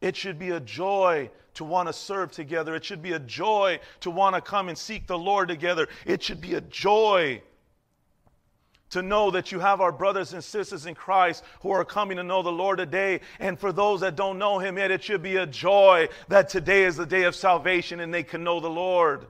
It 0.00 0.16
should 0.16 0.38
be 0.38 0.50
a 0.50 0.60
joy 0.60 1.30
to 1.54 1.64
want 1.64 1.88
to 1.88 1.92
serve 1.92 2.32
together. 2.32 2.74
It 2.74 2.84
should 2.84 3.02
be 3.02 3.12
a 3.12 3.18
joy 3.18 3.80
to 4.00 4.10
want 4.10 4.34
to 4.34 4.40
come 4.40 4.68
and 4.68 4.78
seek 4.78 5.06
the 5.06 5.18
Lord 5.18 5.48
together. 5.48 5.88
It 6.06 6.22
should 6.22 6.40
be 6.40 6.54
a 6.54 6.60
joy 6.60 7.42
to 8.90 9.02
know 9.02 9.30
that 9.30 9.52
you 9.52 9.60
have 9.60 9.80
our 9.80 9.92
brothers 9.92 10.32
and 10.32 10.42
sisters 10.42 10.86
in 10.86 10.94
Christ 10.94 11.44
who 11.60 11.70
are 11.70 11.84
coming 11.84 12.16
to 12.16 12.24
know 12.24 12.42
the 12.42 12.50
Lord 12.50 12.78
today. 12.78 13.20
And 13.38 13.58
for 13.58 13.72
those 13.72 14.00
that 14.00 14.16
don't 14.16 14.38
know 14.38 14.58
Him 14.58 14.78
yet, 14.78 14.90
it 14.90 15.02
should 15.02 15.22
be 15.22 15.36
a 15.36 15.46
joy 15.46 16.08
that 16.28 16.48
today 16.48 16.84
is 16.84 16.96
the 16.96 17.06
day 17.06 17.24
of 17.24 17.34
salvation 17.34 18.00
and 18.00 18.12
they 18.12 18.22
can 18.22 18.42
know 18.42 18.58
the 18.60 18.68
Lord. 18.70 19.26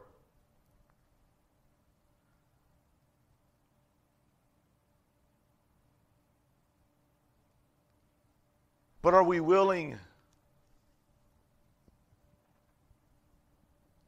But 9.03 9.15
are 9.15 9.25
we 9.25 9.41
willing? 9.41 9.99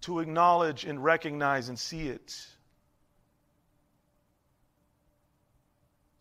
To 0.02 0.20
acknowledge 0.20 0.84
and 0.84 1.02
recognize 1.02 1.68
and 1.68 1.78
see 1.78 2.08
it 2.08 2.46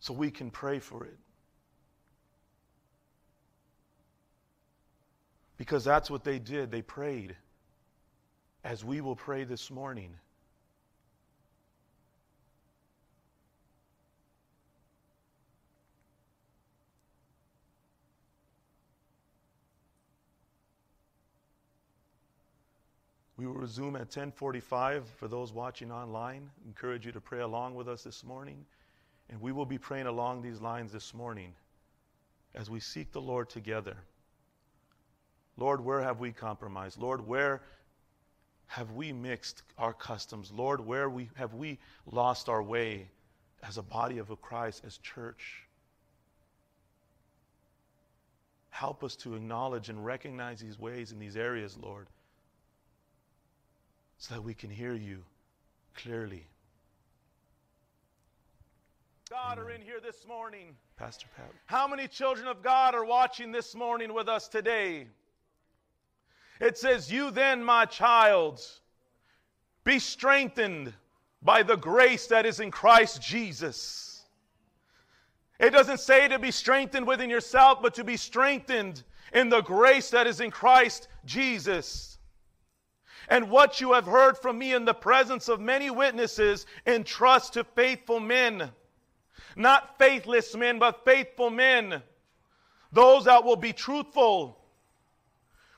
so 0.00 0.12
we 0.12 0.30
can 0.30 0.50
pray 0.50 0.78
for 0.78 1.04
it. 1.04 1.18
Because 5.56 5.84
that's 5.84 6.10
what 6.10 6.24
they 6.24 6.40
did. 6.40 6.72
They 6.72 6.82
prayed, 6.82 7.36
as 8.64 8.84
we 8.84 9.00
will 9.00 9.14
pray 9.14 9.44
this 9.44 9.70
morning. 9.70 10.14
We 23.42 23.48
will 23.48 23.54
resume 23.54 23.96
at 23.96 24.02
1045 24.02 25.04
for 25.18 25.26
those 25.26 25.52
watching 25.52 25.90
online. 25.90 26.48
Encourage 26.64 27.04
you 27.04 27.10
to 27.10 27.20
pray 27.20 27.40
along 27.40 27.74
with 27.74 27.88
us 27.88 28.04
this 28.04 28.22
morning. 28.22 28.64
And 29.28 29.40
we 29.40 29.50
will 29.50 29.66
be 29.66 29.78
praying 29.78 30.06
along 30.06 30.42
these 30.42 30.60
lines 30.60 30.92
this 30.92 31.12
morning 31.12 31.52
as 32.54 32.70
we 32.70 32.78
seek 32.78 33.10
the 33.10 33.20
Lord 33.20 33.50
together. 33.50 33.96
Lord, 35.56 35.84
where 35.84 36.00
have 36.00 36.20
we 36.20 36.30
compromised? 36.30 37.00
Lord, 37.00 37.26
where 37.26 37.62
have 38.68 38.92
we 38.92 39.12
mixed 39.12 39.64
our 39.76 39.92
customs? 39.92 40.52
Lord, 40.52 40.80
where 40.80 41.10
we, 41.10 41.28
have 41.34 41.54
we 41.54 41.80
lost 42.06 42.48
our 42.48 42.62
way? 42.62 43.08
as 43.64 43.78
a 43.78 43.82
body 43.82 44.18
of 44.18 44.28
Christ, 44.40 44.82
as 44.84 44.98
church. 44.98 45.68
Help 48.70 49.04
us 49.04 49.14
to 49.16 49.36
acknowledge 49.36 49.88
and 49.88 50.04
recognize 50.04 50.60
these 50.60 50.78
ways 50.78 51.12
in 51.12 51.20
these 51.20 51.36
areas, 51.36 51.78
Lord, 51.80 52.08
so 54.22 54.34
that 54.34 54.40
we 54.40 54.54
can 54.54 54.70
hear 54.70 54.94
you 54.94 55.18
clearly. 55.96 56.46
God 59.28 59.58
are 59.58 59.72
in 59.72 59.80
here 59.80 59.98
this 60.00 60.28
morning. 60.28 60.76
Pastor 60.96 61.26
Pat. 61.36 61.50
How 61.66 61.88
many 61.88 62.06
children 62.06 62.46
of 62.46 62.62
God 62.62 62.94
are 62.94 63.04
watching 63.04 63.50
this 63.50 63.74
morning 63.74 64.14
with 64.14 64.28
us 64.28 64.46
today? 64.46 65.08
It 66.60 66.78
says, 66.78 67.10
You 67.10 67.32
then, 67.32 67.64
my 67.64 67.84
child, 67.84 68.64
be 69.82 69.98
strengthened 69.98 70.94
by 71.42 71.64
the 71.64 71.76
grace 71.76 72.28
that 72.28 72.46
is 72.46 72.60
in 72.60 72.70
Christ 72.70 73.20
Jesus. 73.20 74.22
It 75.58 75.70
doesn't 75.70 75.98
say 75.98 76.28
to 76.28 76.38
be 76.38 76.52
strengthened 76.52 77.08
within 77.08 77.28
yourself, 77.28 77.82
but 77.82 77.94
to 77.94 78.04
be 78.04 78.16
strengthened 78.16 79.02
in 79.32 79.48
the 79.48 79.62
grace 79.62 80.10
that 80.10 80.28
is 80.28 80.40
in 80.40 80.52
Christ 80.52 81.08
Jesus. 81.24 82.12
And 83.28 83.50
what 83.50 83.80
you 83.80 83.92
have 83.92 84.06
heard 84.06 84.36
from 84.36 84.58
me 84.58 84.74
in 84.74 84.84
the 84.84 84.94
presence 84.94 85.48
of 85.48 85.60
many 85.60 85.90
witnesses, 85.90 86.66
entrust 86.86 87.54
to 87.54 87.64
faithful 87.64 88.20
men 88.20 88.72
not 89.56 89.98
faithless 89.98 90.54
men, 90.54 90.78
but 90.78 91.04
faithful 91.04 91.50
men. 91.50 92.02
Those 92.92 93.24
that 93.24 93.44
will 93.44 93.56
be 93.56 93.72
truthful, 93.72 94.58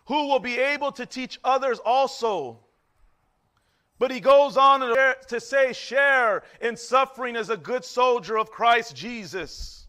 who 0.07 0.29
will 0.29 0.41
be 0.41 0.59
able 0.59 0.93
to 0.93 1.07
teach 1.07 1.39
others 1.45 1.79
also. 1.79 2.59
But 3.99 4.11
he 4.11 4.21
goes 4.21 4.57
on 4.57 4.81
to 4.81 5.41
say, 5.41 5.73
share 5.73 6.43
in 6.61 6.77
suffering 6.77 7.37
as 7.37 7.51
a 7.51 7.57
good 7.57 7.85
soldier 7.85 8.37
of 8.37 8.51
Christ 8.51 8.97
Jesus. 8.97 9.87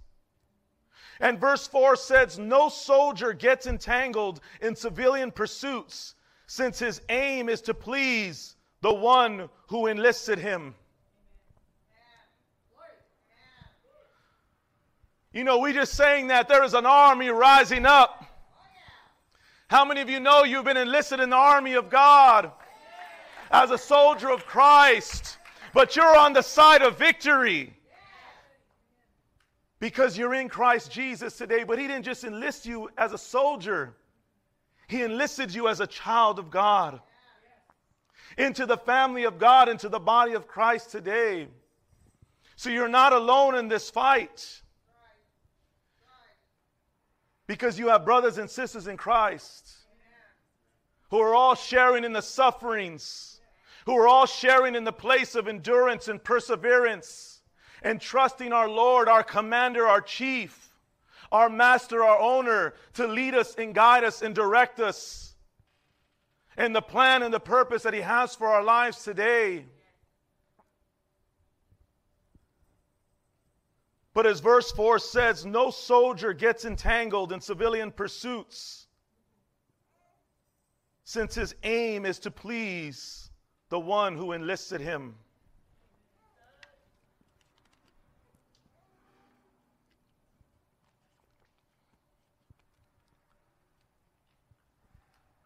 And 1.19 1.39
verse 1.39 1.65
4 1.65 1.95
says, 1.95 2.37
No 2.37 2.69
soldier 2.69 3.33
gets 3.33 3.65
entangled 3.65 4.41
in 4.61 4.75
civilian 4.75 5.31
pursuits, 5.31 6.14
since 6.47 6.79
his 6.79 7.01
aim 7.09 7.49
is 7.49 7.61
to 7.61 7.73
please 7.73 8.55
the 8.81 8.93
one 8.93 9.49
who 9.67 9.87
enlisted 9.87 10.39
him. 10.39 10.75
You 15.33 15.43
know, 15.43 15.57
we 15.57 15.73
just 15.73 15.95
saying 15.95 16.27
that 16.27 16.47
there 16.47 16.63
is 16.63 16.73
an 16.73 16.85
army 16.85 17.27
rising 17.27 17.85
up. 17.85 18.23
How 19.67 19.83
many 19.83 19.99
of 19.99 20.09
you 20.09 20.21
know 20.21 20.43
you've 20.43 20.63
been 20.63 20.77
enlisted 20.77 21.19
in 21.19 21.29
the 21.29 21.35
army 21.35 21.73
of 21.73 21.89
God 21.89 22.51
as 23.51 23.71
a 23.71 23.77
soldier 23.77 24.29
of 24.29 24.45
Christ, 24.45 25.37
but 25.73 25.95
you're 25.95 26.15
on 26.15 26.31
the 26.31 26.41
side 26.41 26.81
of 26.81 26.97
victory? 26.97 27.73
Because 29.79 30.17
you're 30.17 30.35
in 30.35 30.47
Christ 30.47 30.91
Jesus 30.91 31.37
today, 31.37 31.65
but 31.65 31.79
He 31.79 31.87
didn't 31.87 32.05
just 32.05 32.23
enlist 32.23 32.65
you 32.65 32.89
as 32.97 33.11
a 33.11 33.17
soldier, 33.17 33.93
He 34.87 35.01
enlisted 35.01 35.53
you 35.53 35.67
as 35.67 35.79
a 35.79 35.87
child 35.87 36.39
of 36.39 36.49
God 36.49 37.01
into 38.37 38.65
the 38.65 38.77
family 38.77 39.23
of 39.23 39.39
God, 39.39 39.69
into 39.69 39.89
the 39.89 39.99
body 39.99 40.33
of 40.33 40.47
Christ 40.47 40.91
today. 40.91 41.47
So 42.55 42.69
you're 42.69 42.87
not 42.87 43.13
alone 43.13 43.55
in 43.55 43.67
this 43.67 43.89
fight 43.89 44.61
because 47.47 47.77
you 47.77 47.89
have 47.89 48.05
brothers 48.05 48.37
and 48.37 48.49
sisters 48.49 48.87
in 48.87 48.97
Christ 48.97 49.71
who 51.09 51.19
are 51.19 51.35
all 51.35 51.55
sharing 51.55 52.03
in 52.03 52.13
the 52.13 52.21
sufferings, 52.21 53.39
who 53.85 53.95
are 53.97 54.07
all 54.07 54.25
sharing 54.25 54.75
in 54.75 54.83
the 54.83 54.91
place 54.91 55.35
of 55.35 55.47
endurance 55.47 56.07
and 56.07 56.23
perseverance, 56.23 57.41
and 57.83 58.01
trusting 58.01 58.51
our 58.51 58.67
Lord, 58.67 59.07
our 59.07 59.23
commander, 59.23 59.87
our 59.87 60.01
chief, 60.01 60.64
our 61.31 61.49
master, 61.49 62.03
our 62.03 62.19
owner 62.19 62.73
to 62.93 63.07
lead 63.07 63.35
us 63.35 63.55
and 63.55 63.73
guide 63.73 64.03
us 64.03 64.21
and 64.21 64.33
direct 64.35 64.79
us 64.79 65.35
in 66.57 66.73
the 66.73 66.81
plan 66.81 67.23
and 67.23 67.33
the 67.33 67.39
purpose 67.39 67.83
that 67.83 67.93
He 67.93 68.01
has 68.01 68.35
for 68.35 68.47
our 68.47 68.63
lives 68.63 69.03
today. 69.03 69.65
But 74.13 74.25
as 74.25 74.39
verse 74.39 74.71
4 74.71 74.97
says, 74.99 75.45
no 75.45 75.69
soldier 75.69 76.31
gets 76.31 76.63
entangled 76.63 77.33
in 77.33 77.41
civilian 77.41 77.91
pursuits, 77.91 78.87
since 81.03 81.35
his 81.35 81.53
aim 81.63 82.05
is 82.05 82.17
to 82.19 82.31
please 82.31 83.29
the 83.67 83.79
one 83.79 84.15
who 84.15 84.31
enlisted 84.31 84.79
him. 84.79 85.15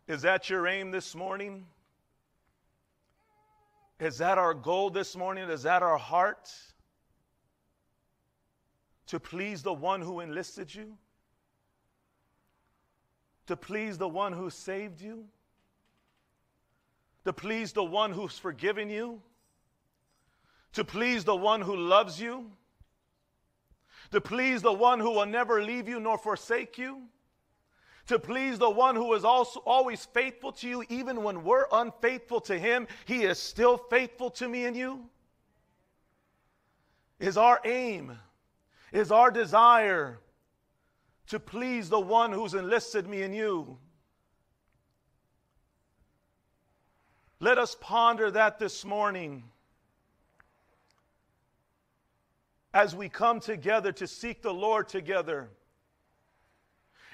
Is 0.09 0.23
that 0.23 0.49
your 0.49 0.67
aim 0.67 0.91
this 0.91 1.15
morning? 1.15 1.65
Is 4.01 4.17
that 4.17 4.37
our 4.37 4.53
goal 4.53 4.89
this 4.89 5.15
morning? 5.15 5.49
Is 5.49 5.63
that 5.63 5.81
our 5.81 5.97
heart? 5.97 6.49
to 9.09 9.19
please 9.19 9.63
the 9.63 9.73
one 9.73 10.01
who 10.01 10.19
enlisted 10.19 10.73
you, 10.73 10.95
to 13.47 13.57
please 13.57 13.97
the 13.97 14.07
one 14.07 14.31
who 14.31 14.51
saved 14.51 15.01
you, 15.01 15.25
to 17.25 17.33
please 17.33 17.73
the 17.73 17.83
one 17.83 18.11
who's 18.11 18.37
forgiven 18.37 18.87
you, 18.87 19.19
to 20.73 20.83
please 20.83 21.23
the 21.23 21.35
one 21.35 21.59
who 21.59 21.75
loves 21.75 22.21
you, 22.21 22.51
to 24.11 24.21
please 24.21 24.61
the 24.61 24.71
one 24.71 24.99
who 24.99 25.09
will 25.09 25.25
never 25.25 25.63
leave 25.63 25.89
you 25.89 25.99
nor 25.99 26.15
forsake 26.15 26.77
you, 26.77 27.01
to 28.09 28.19
please 28.19 28.59
the 28.59 28.69
one 28.69 28.95
who 28.95 29.13
is 29.13 29.23
also 29.23 29.61
always 29.65 30.05
faithful 30.05 30.51
to 30.51 30.67
you, 30.67 30.83
even 30.89 31.23
when 31.23 31.43
we're 31.43 31.65
unfaithful 31.71 32.41
to 32.41 32.59
him, 32.59 32.87
he 33.05 33.23
is 33.23 33.39
still 33.39 33.77
faithful 33.77 34.29
to 34.31 34.47
me 34.47 34.65
and 34.65 34.75
you. 34.75 35.05
Is 37.19 37.37
our 37.37 37.59
aim 37.65 38.17
is 38.91 39.11
our 39.11 39.31
desire 39.31 40.19
to 41.27 41.39
please 41.39 41.89
the 41.89 41.99
one 41.99 42.31
who's 42.31 42.53
enlisted 42.53 43.07
me 43.07 43.21
and 43.21 43.35
you. 43.35 43.77
Let 47.39 47.57
us 47.57 47.77
ponder 47.79 48.31
that 48.31 48.59
this 48.59 48.83
morning 48.83 49.43
as 52.73 52.95
we 52.95 53.09
come 53.09 53.39
together 53.39 53.91
to 53.93 54.07
seek 54.07 54.41
the 54.41 54.53
Lord 54.53 54.89
together. 54.89 55.49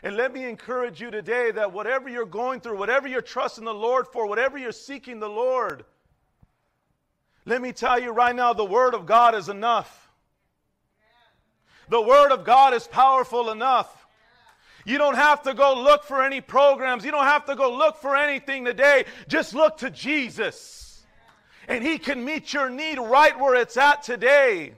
And 0.06 0.15
let 0.18 0.32
me 0.32 0.46
encourage 0.48 1.02
you 1.02 1.10
today 1.10 1.50
that 1.50 1.74
whatever 1.74 2.08
you're 2.08 2.28
going 2.28 2.60
through, 2.60 2.78
whatever 2.78 3.08
you're 3.08 3.24
trusting 3.24 3.65
the 3.65 3.74
Lord 3.74 4.06
for, 4.08 4.28
whatever 4.28 4.56
you're 4.56 4.72
seeking 4.72 5.20
the 5.20 5.28
Lord, 5.28 5.84
let 7.44 7.60
me 7.60 7.72
tell 7.72 8.00
you 8.00 8.12
right 8.12 8.36
now 8.36 8.54
the 8.54 8.63
Word 8.63 8.94
of 8.94 9.08
God 9.08 9.34
is 9.34 9.50
enough. 9.50 10.12
The 11.89 12.00
Word 12.00 12.32
of 12.32 12.46
God 12.46 12.76
is 12.76 12.86
powerful 12.86 13.50
enough. 13.50 14.06
You 14.86 15.00
don't 15.00 15.15
have 15.15 15.41
to 15.41 15.56
go 15.56 15.82
look 15.82 16.04
for 16.04 16.22
any 16.22 16.39
programs. 16.39 17.04
You 17.04 17.10
don't 17.10 17.26
have 17.26 17.46
to 17.46 17.56
go 17.56 17.76
look 17.76 17.98
for 17.98 18.15
anything 18.15 18.63
today. 18.63 19.06
Just 19.28 19.56
look 19.56 19.78
to 19.78 19.89
Jesus. 19.89 21.04
And 21.68 21.84
He 21.84 21.98
can 21.98 22.24
meet 22.24 22.54
your 22.54 22.70
need 22.70 23.00
right 23.00 23.39
where 23.39 23.56
it's 23.56 23.76
at 23.76 24.04
today. 24.04 24.74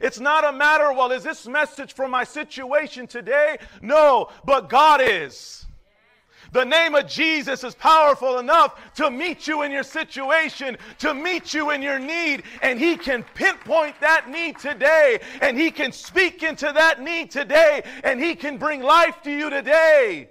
It's 0.00 0.20
not 0.20 0.44
a 0.44 0.52
matter, 0.52 0.92
well, 0.92 1.12
is 1.12 1.22
this 1.22 1.46
message 1.46 1.94
for 1.94 2.08
my 2.08 2.24
situation 2.24 3.06
today? 3.06 3.58
No, 3.80 4.28
but 4.44 4.68
God 4.68 5.00
is. 5.02 5.66
The 6.52 6.64
name 6.64 6.94
of 6.94 7.08
Jesus 7.08 7.64
is 7.64 7.74
powerful 7.74 8.38
enough 8.38 8.94
to 8.94 9.10
meet 9.10 9.46
you 9.46 9.62
in 9.62 9.72
your 9.72 9.82
situation, 9.82 10.76
to 10.98 11.12
meet 11.12 11.52
you 11.52 11.70
in 11.70 11.82
your 11.82 11.98
need, 11.98 12.44
and 12.62 12.78
He 12.78 12.96
can 12.96 13.24
pinpoint 13.34 14.00
that 14.00 14.30
need 14.30 14.58
today, 14.58 15.18
and 15.40 15.58
He 15.58 15.70
can 15.70 15.92
speak 15.92 16.42
into 16.42 16.72
that 16.72 17.02
need 17.02 17.30
today, 17.30 17.82
and 18.04 18.22
He 18.22 18.34
can 18.34 18.58
bring 18.58 18.82
life 18.82 19.22
to 19.22 19.30
you 19.30 19.50
today 19.50 20.30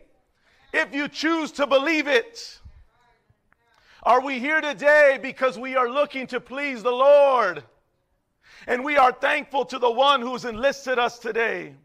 if 0.73 0.93
you 0.93 1.07
choose 1.07 1.51
to 1.53 1.67
believe 1.67 2.07
it. 2.07 2.59
Are 4.03 4.21
we 4.21 4.39
here 4.39 4.61
today 4.61 5.19
because 5.21 5.57
we 5.57 5.75
are 5.75 5.89
looking 5.89 6.27
to 6.27 6.39
please 6.39 6.83
the 6.83 6.91
Lord? 6.91 7.63
And 8.67 8.83
we 8.83 8.97
are 8.97 9.11
thankful 9.11 9.65
to 9.65 9.79
the 9.79 9.91
one 9.91 10.21
who's 10.21 10.45
enlisted 10.45 10.97
us 10.97 11.19
today. 11.19 11.75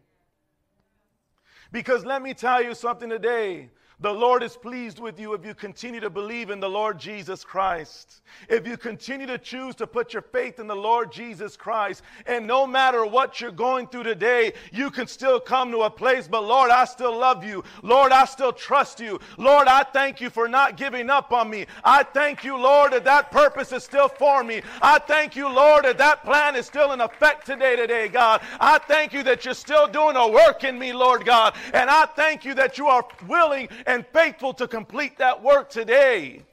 Because 1.71 2.05
let 2.05 2.21
me 2.21 2.33
tell 2.33 2.61
you 2.61 2.73
something 2.75 3.09
today 3.09 3.69
The 4.01 4.11
Lord 4.11 4.41
is 4.41 4.57
pleased 4.57 4.97
with 4.97 5.19
you 5.19 5.35
if 5.35 5.45
you 5.45 5.53
continue 5.53 5.99
to 5.99 6.09
believe 6.09 6.49
in 6.49 6.59
the 6.59 6.67
Lord 6.67 6.97
Jesus 6.97 7.43
Christ. 7.43 8.23
If 8.49 8.65
you 8.65 8.75
continue 8.75 9.27
to 9.27 9.37
choose 9.37 9.75
to 9.75 9.85
put 9.85 10.13
your 10.13 10.23
faith 10.23 10.59
in 10.59 10.65
the 10.65 10.75
Lord 10.75 11.11
Jesus 11.11 11.55
Christ. 11.55 12.01
And 12.25 12.47
no 12.47 12.65
matter 12.65 13.05
what 13.05 13.39
you're 13.39 13.51
going 13.51 13.85
through 13.85 14.03
today, 14.03 14.53
you 14.71 14.89
can 14.89 15.05
still 15.05 15.39
come 15.39 15.69
to 15.71 15.83
a 15.83 15.89
place, 15.89 16.27
but 16.27 16.43
Lord, 16.43 16.71
I 16.71 16.85
still 16.85 17.15
love 17.15 17.43
you. 17.43 17.63
Lord, 17.83 18.11
I 18.11 18.25
still 18.25 18.51
trust 18.51 18.99
you. 18.99 19.19
Lord, 19.37 19.67
I 19.67 19.83
thank 19.83 20.19
you 20.19 20.31
for 20.31 20.47
not 20.47 20.77
giving 20.77 21.11
up 21.11 21.31
on 21.31 21.51
me. 21.51 21.67
I 21.83 22.01
thank 22.01 22.43
you, 22.43 22.57
Lord, 22.57 22.93
that 22.93 23.03
that 23.03 23.29
purpose 23.29 23.71
is 23.71 23.83
still 23.83 24.07
for 24.09 24.43
me. 24.43 24.63
I 24.81 24.97
thank 24.97 25.35
you, 25.35 25.47
Lord, 25.47 25.85
that 25.85 25.99
that 25.99 26.23
plan 26.23 26.55
is 26.55 26.65
still 26.65 26.91
in 26.93 27.01
effect 27.01 27.45
today, 27.45 27.75
today, 27.75 28.07
God. 28.07 28.41
I 28.59 28.79
thank 28.79 29.13
you 29.13 29.21
that 29.23 29.45
you're 29.45 29.53
still 29.53 29.87
doing 29.87 30.15
a 30.15 30.27
work 30.27 30.63
in 30.63 30.79
me, 30.79 30.91
Lord 30.91 31.23
God. 31.23 31.53
And 31.71 31.87
I 31.87 32.07
thank 32.07 32.43
you 32.43 32.55
that 32.55 32.79
you 32.79 32.87
are 32.87 33.05
willing 33.27 33.69
and 33.91 34.05
faithful 34.07 34.53
to 34.55 34.67
complete 34.67 35.17
that 35.17 35.43
work 35.43 35.69
today. 35.69 36.43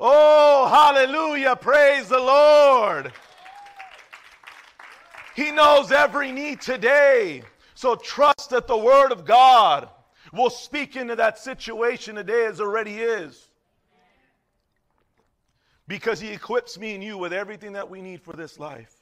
Oh, 0.00 0.66
hallelujah. 0.66 1.54
Praise 1.56 2.08
the 2.08 2.18
Lord. 2.18 3.12
He 5.36 5.50
knows 5.50 5.92
every 5.92 6.32
need 6.32 6.60
today. 6.60 7.42
So 7.74 7.94
trust 7.94 8.50
that 8.50 8.66
the 8.66 8.76
Word 8.76 9.12
of 9.12 9.24
God 9.24 9.88
will 10.32 10.50
speak 10.50 10.96
into 10.96 11.16
that 11.16 11.38
situation 11.38 12.14
today 12.16 12.46
as 12.46 12.60
already 12.60 12.96
is. 12.98 13.48
Because 15.86 16.18
He 16.18 16.28
equips 16.28 16.78
me 16.78 16.94
and 16.94 17.04
you 17.04 17.18
with 17.18 17.32
everything 17.32 17.74
that 17.74 17.90
we 17.90 18.00
need 18.00 18.22
for 18.22 18.32
this 18.32 18.58
life. 18.58 18.94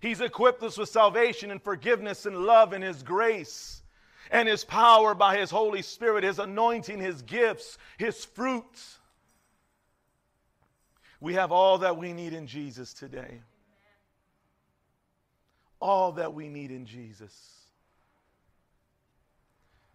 He's 0.00 0.20
equipped 0.20 0.64
us 0.64 0.76
with 0.76 0.88
salvation 0.88 1.52
and 1.52 1.62
forgiveness 1.62 2.26
and 2.26 2.38
love 2.38 2.72
and 2.72 2.82
His 2.82 3.04
grace 3.04 3.81
and 4.32 4.48
his 4.48 4.64
power 4.64 5.14
by 5.14 5.36
his 5.36 5.50
Holy 5.50 5.82
Spirit, 5.82 6.24
his 6.24 6.38
anointing, 6.38 6.98
his 6.98 7.20
gifts, 7.22 7.76
his 7.98 8.24
fruits. 8.24 8.98
We 11.20 11.34
have 11.34 11.52
all 11.52 11.78
that 11.78 11.98
we 11.98 12.14
need 12.14 12.32
in 12.32 12.46
Jesus 12.46 12.94
today. 12.94 13.42
All 15.80 16.12
that 16.12 16.32
we 16.32 16.48
need 16.48 16.70
in 16.70 16.86
Jesus. 16.86 17.34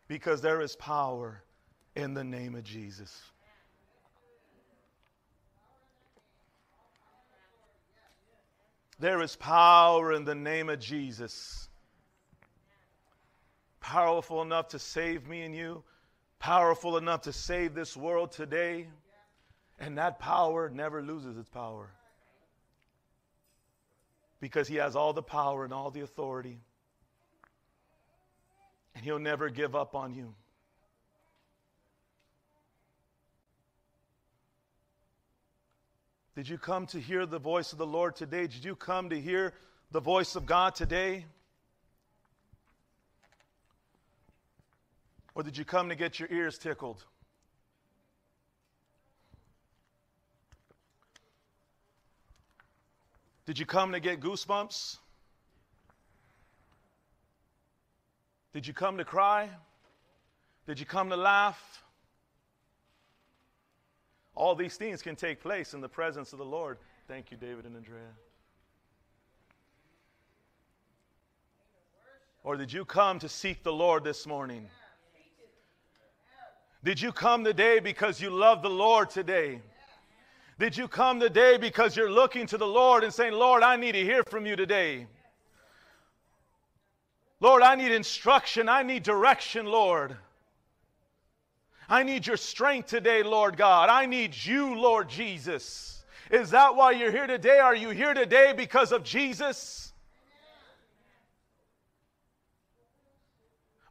Because 0.08 0.40
there 0.40 0.62
is 0.62 0.76
power 0.76 1.42
in 1.96 2.14
the 2.14 2.24
name 2.24 2.54
of 2.54 2.64
Jesus. 2.64 3.20
There 9.00 9.22
is 9.22 9.36
power 9.36 10.14
in 10.14 10.26
the 10.26 10.36
name 10.36 10.70
of 10.70 10.80
Jesus 10.80 11.66
powerful 13.88 14.42
enough 14.42 14.68
to 14.68 14.80
save 14.80 15.26
me 15.30 15.44
and 15.44 15.56
you, 15.56 15.82
powerful 16.40 16.98
enough 16.98 17.22
to 17.22 17.32
save 17.32 17.74
this 17.74 17.96
world 17.96 18.34
today. 18.34 18.86
And 19.80 19.98
that 19.98 20.20
power 20.20 20.70
never 20.70 21.02
loses 21.02 21.38
its 21.38 21.48
power. 21.48 21.90
Because 24.42 24.68
he 24.68 24.76
has 24.76 24.98
all 24.98 25.14
the 25.14 25.24
power 25.24 25.64
and 25.64 25.74
all 25.74 25.90
the 25.90 26.02
authority. 26.02 26.60
And 28.94 29.06
he'll 29.06 29.20
never 29.20 29.50
give 29.50 29.74
up 29.74 29.96
on 29.96 30.14
you. 30.14 30.36
Did 36.36 36.50
you 36.50 36.58
come 36.58 36.88
to 36.88 37.00
hear 37.00 37.26
the 37.26 37.40
voice 37.40 37.72
of 37.72 37.78
the 37.78 37.88
Lord 37.88 38.18
today? 38.18 38.48
Did 38.48 38.66
you 38.66 38.76
come 38.76 39.12
to 39.12 39.20
hear 39.20 39.54
the 39.92 40.02
voice 40.02 40.36
of 40.36 40.46
God 40.46 40.76
today? 40.76 41.26
Or 45.38 45.44
did 45.44 45.56
you 45.56 45.66
come 45.66 45.90
to 45.90 45.96
get 45.96 46.20
your 46.20 46.28
ears 46.32 46.58
tickled? 46.58 47.06
Did 53.46 53.60
you 53.60 53.68
come 53.68 53.92
to 53.92 54.00
get 54.00 54.20
goosebumps? 54.20 54.98
Did 58.52 58.66
you 58.66 58.74
come 58.74 58.98
to 58.98 59.06
cry? 59.06 59.48
Did 60.66 60.80
you 60.80 60.88
come 60.88 61.12
to 61.12 61.16
laugh? 61.16 61.84
All 64.34 64.56
these 64.56 64.76
things 64.76 65.04
can 65.04 65.16
take 65.16 65.40
place 65.40 65.76
in 65.76 65.82
the 65.82 65.90
presence 65.90 66.34
of 66.34 66.40
the 66.40 66.46
Lord. 66.46 66.80
Thank 67.08 67.30
you, 67.30 67.38
David 67.38 67.66
and 67.66 67.76
Andrea. 67.76 68.10
Or 72.44 72.58
did 72.58 72.74
you 72.74 72.86
come 72.86 73.20
to 73.20 73.30
seek 73.30 73.62
the 73.62 73.72
Lord 73.72 74.04
this 74.04 74.26
morning? 74.26 74.68
Did 76.84 77.02
you 77.02 77.12
come 77.12 77.44
today 77.44 77.80
because 77.80 78.22
you 78.22 78.30
love 78.30 78.62
the 78.62 78.70
Lord 78.70 79.10
today? 79.10 79.62
Did 80.60 80.76
you 80.76 80.88
come 80.88 81.20
today 81.20 81.58
because 81.58 81.96
you're 81.96 82.10
looking 82.10 82.48
to 82.48 82.58
the 82.58 82.68
Lord 82.68 83.04
and 83.04 83.14
saying, 83.14 83.34
Lord, 83.34 83.64
I 83.64 83.76
need 83.76 83.92
to 83.94 84.04
hear 84.04 84.24
from 84.24 84.46
you 84.46 84.56
today? 84.56 85.08
Lord, 87.40 87.62
I 87.62 87.76
need 87.76 87.92
instruction. 87.92 88.68
I 88.68 88.84
need 88.84 89.04
direction, 89.04 89.68
Lord. 89.68 90.18
I 91.90 92.04
need 92.04 92.26
your 92.28 92.38
strength 92.38 92.90
today, 92.90 93.24
Lord 93.24 93.56
God. 93.56 93.90
I 93.90 94.08
need 94.08 94.36
you, 94.36 94.76
Lord 94.80 95.10
Jesus. 95.10 96.04
Is 96.32 96.50
that 96.50 96.76
why 96.76 96.92
you're 96.92 97.12
here 97.12 97.28
today? 97.28 97.60
Are 97.60 97.76
you 97.76 97.90
here 97.90 98.14
today 98.14 98.54
because 98.56 98.92
of 98.92 99.04
Jesus? 99.04 99.94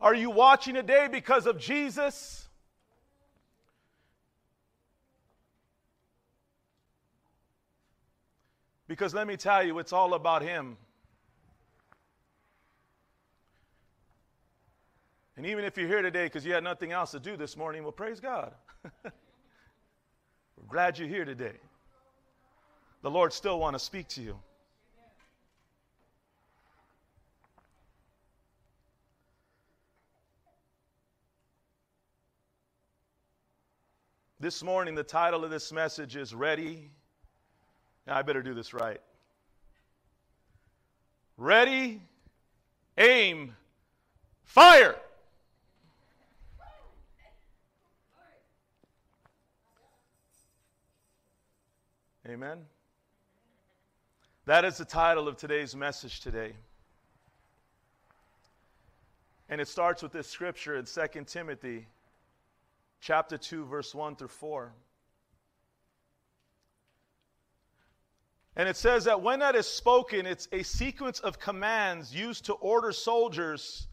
Are 0.01 0.15
you 0.15 0.31
watching 0.31 0.75
today 0.75 1.09
because 1.11 1.47
of 1.47 1.59
Jesus? 1.59 2.36
Because 8.89 9.15
let 9.15 9.27
me 9.27 9.37
tell 9.37 9.65
you, 9.65 9.79
it's 9.79 9.93
all 9.93 10.15
about 10.15 10.43
Him. 10.43 10.77
And 15.37 15.45
even 15.45 15.65
if 15.65 15.77
you're 15.77 15.89
here 15.89 16.03
today 16.03 16.25
because 16.25 16.47
you 16.47 16.53
had 16.55 16.65
nothing 16.65 16.93
else 16.93 17.11
to 17.11 17.21
do 17.21 17.37
this 17.37 17.57
morning, 17.57 17.83
well, 17.83 17.93
praise 17.93 18.21
God. 18.21 18.55
We're 19.05 19.13
glad 20.69 20.99
you're 20.99 21.09
here 21.09 21.25
today. 21.25 21.59
The 23.03 23.11
Lord 23.11 23.33
still 23.33 23.59
want 23.59 23.75
to 23.75 23.79
speak 23.79 24.09
to 24.09 24.23
you. 24.23 24.39
This 34.39 34.63
morning, 34.63 34.95
the 34.95 35.03
title 35.03 35.45
of 35.45 35.51
this 35.51 35.73
message 35.73 36.15
is 36.15 36.35
Ready 36.35 36.91
I 38.09 38.23
better 38.23 38.43
do 38.43 38.55
this 38.55 38.73
right. 38.73 39.01
Ready, 41.37 42.01
aim, 42.97 43.55
fire. 44.45 44.97
Amen. 52.29 52.59
That 54.47 54.65
is 54.65 54.79
the 54.79 54.85
title 54.85 55.29
of 55.29 55.37
today's 55.37 55.77
message 55.77 56.21
today. 56.21 56.53
And 59.49 59.61
it 59.61 59.69
starts 59.69 60.03
with 60.03 60.13
this 60.13 60.29
scripture 60.29 60.77
in 60.77 60.85
2 60.85 61.25
Timothy 61.27 61.87
chapter 63.01 63.39
2 63.39 63.65
verse 63.67 63.95
1 63.95 64.17
through 64.17 64.29
4. 64.29 64.73
And 68.57 68.69
it 68.69 68.77
says 68.77 69.05
that 69.05 69.21
when 69.21 69.41
that 69.41 69.55
is 69.55 69.67
spoken, 69.67 70.25
it's 70.25 70.49
a 70.51 70.63
sequence 70.63 71.21
of 71.21 71.39
commands 71.39 72.15
used 72.15 72.47
to 72.47 72.55
order 72.55 72.91
soldiers 72.91 73.87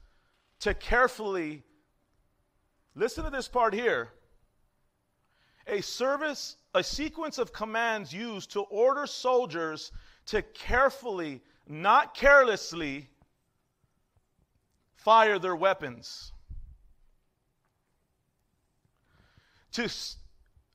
to 0.62 0.74
carefully, 0.74 1.64
listen 2.96 3.26
to 3.26 3.30
this 3.30 3.50
part 3.50 3.74
here. 3.74 4.10
A 5.68 5.82
service, 5.82 6.56
a 6.74 6.82
sequence 6.84 7.38
of 7.38 7.52
commands 7.52 8.14
used 8.14 8.52
to 8.52 8.62
order 8.62 9.06
soldiers 9.06 9.92
to 10.28 10.42
carefully, 10.42 11.42
not 11.68 12.16
carelessly, 12.16 13.10
fire 14.96 15.40
their 15.40 15.58
weapons. 15.58 16.32
To 19.74 19.90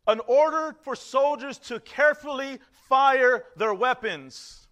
an 0.07 0.21
order 0.27 0.77
for 0.83 0.95
soldiers 0.95 1.57
to 1.59 1.81
carefully 1.81 2.59
fire 2.89 3.45
their 3.57 3.75
weapons. 3.75 4.67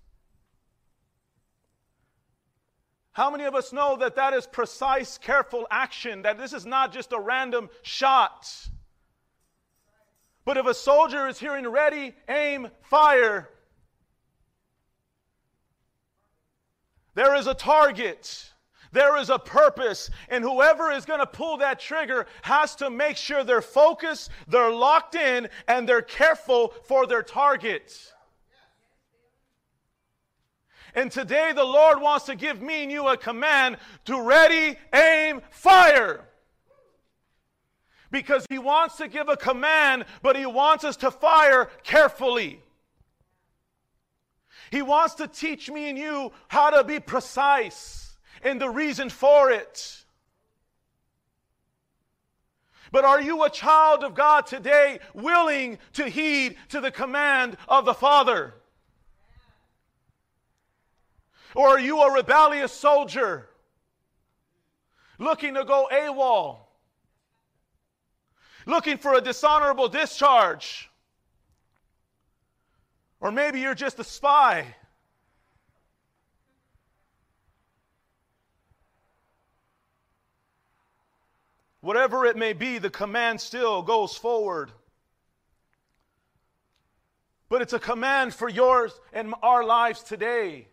How 3.13 3.31
many 3.31 3.45
of 3.45 3.55
us 3.55 3.73
know 3.73 3.97
that 3.97 4.17
that 4.17 4.35
is 4.35 4.47
precise, 4.47 5.17
careful 5.17 5.67
action, 5.71 6.23
that 6.23 6.37
this 6.37 6.53
is 6.53 6.67
not 6.67 6.93
just 6.93 7.13
a 7.13 7.19
random 7.19 7.71
shot? 7.83 8.47
But 10.45 10.59
if 10.59 10.67
a 10.67 10.75
soldier 10.75 11.27
is 11.27 11.39
hearing 11.39 11.67
ready, 11.67 12.15
aim, 12.29 12.69
fire, 12.83 13.49
there 17.15 17.35
is 17.35 17.47
a 17.47 17.55
target. 17.55 18.53
There 18.97 19.19
is 19.19 19.29
a 19.29 19.39
purpose, 19.39 20.09
and 20.31 20.43
whoever 20.43 20.91
is 20.91 21.05
going 21.05 21.21
to 21.21 21.27
pull 21.27 21.59
that 21.59 21.79
trigger 21.79 22.27
has 22.41 22.75
to 22.77 22.89
make 22.89 23.19
sure 23.19 23.45
they're 23.45 23.61
focused, 23.61 24.31
they're 24.49 24.73
locked 24.73 25.15
in, 25.15 25.49
and 25.69 25.87
they're 25.87 26.01
careful 26.01 26.73
for 26.85 27.07
their 27.07 27.23
target. 27.23 28.15
And 30.95 31.13
today, 31.13 31.53
the 31.55 31.63
Lord 31.63 32.01
wants 32.01 32.25
to 32.25 32.35
give 32.35 32.63
me 32.63 32.85
and 32.85 32.91
you 32.91 33.07
a 33.09 33.19
command 33.19 33.77
to 34.07 34.23
ready, 34.23 34.79
aim, 34.95 35.43
fire. 35.51 36.25
Because 38.11 38.47
He 38.49 38.59
wants 38.59 38.97
to 38.97 39.09
give 39.09 39.29
a 39.29 39.37
command, 39.37 40.07
but 40.23 40.37
He 40.37 40.47
wants 40.47 40.85
us 40.85 40.97
to 40.99 41.11
fire 41.11 41.69
carefully. 41.83 42.63
He 44.71 44.81
wants 44.81 45.17
to 45.17 45.29
teach 45.29 45.71
me 45.71 45.91
and 45.91 45.99
you 45.99 46.33
how 46.49 46.71
to 46.71 46.83
be 46.83 46.99
precise 46.99 47.96
and 48.47 48.61
the 48.61 48.71
reason 48.71 49.11
for 49.11 49.51
it. 49.51 50.05
But 52.93 53.05
are 53.05 53.21
you 53.21 53.43
a 53.43 53.51
child 53.51 54.05
of 54.05 54.15
God 54.15 54.47
today 54.47 55.01
willing 55.13 55.79
to 55.95 56.09
heed 56.09 56.57
to 56.69 56.81
the 56.81 56.93
command 56.93 57.57
of 57.69 57.85
the 57.85 57.93
Father? 57.93 58.55
Or 61.57 61.71
are 61.71 61.81
you 61.81 62.01
a 62.01 62.13
rebellious 62.15 62.73
soldier 62.73 63.49
looking 65.19 65.55
to 65.55 65.65
go 65.65 65.89
AWOL? 65.93 66.59
Looking 68.65 68.99
for 68.99 69.15
a 69.15 69.21
dishonorable 69.21 69.89
discharge? 69.89 70.89
Or 73.21 73.33
maybe 73.33 73.61
you're 73.61 73.75
just 73.75 73.99
a 73.99 74.05
spy. 74.05 74.77
Whatever 81.87 82.27
it 82.27 82.37
may 82.37 82.53
be, 82.53 82.79
the 82.79 82.91
command 82.91 83.41
still 83.41 83.81
goes 83.81 84.17
forward. 84.17 84.73
But 87.49 87.63
it's 87.63 87.75
a 87.75 87.79
command 87.79 88.35
for 88.35 88.49
yours 88.49 88.99
and 89.13 89.33
our 89.41 89.63
lives 89.63 90.03
today. 90.03 90.67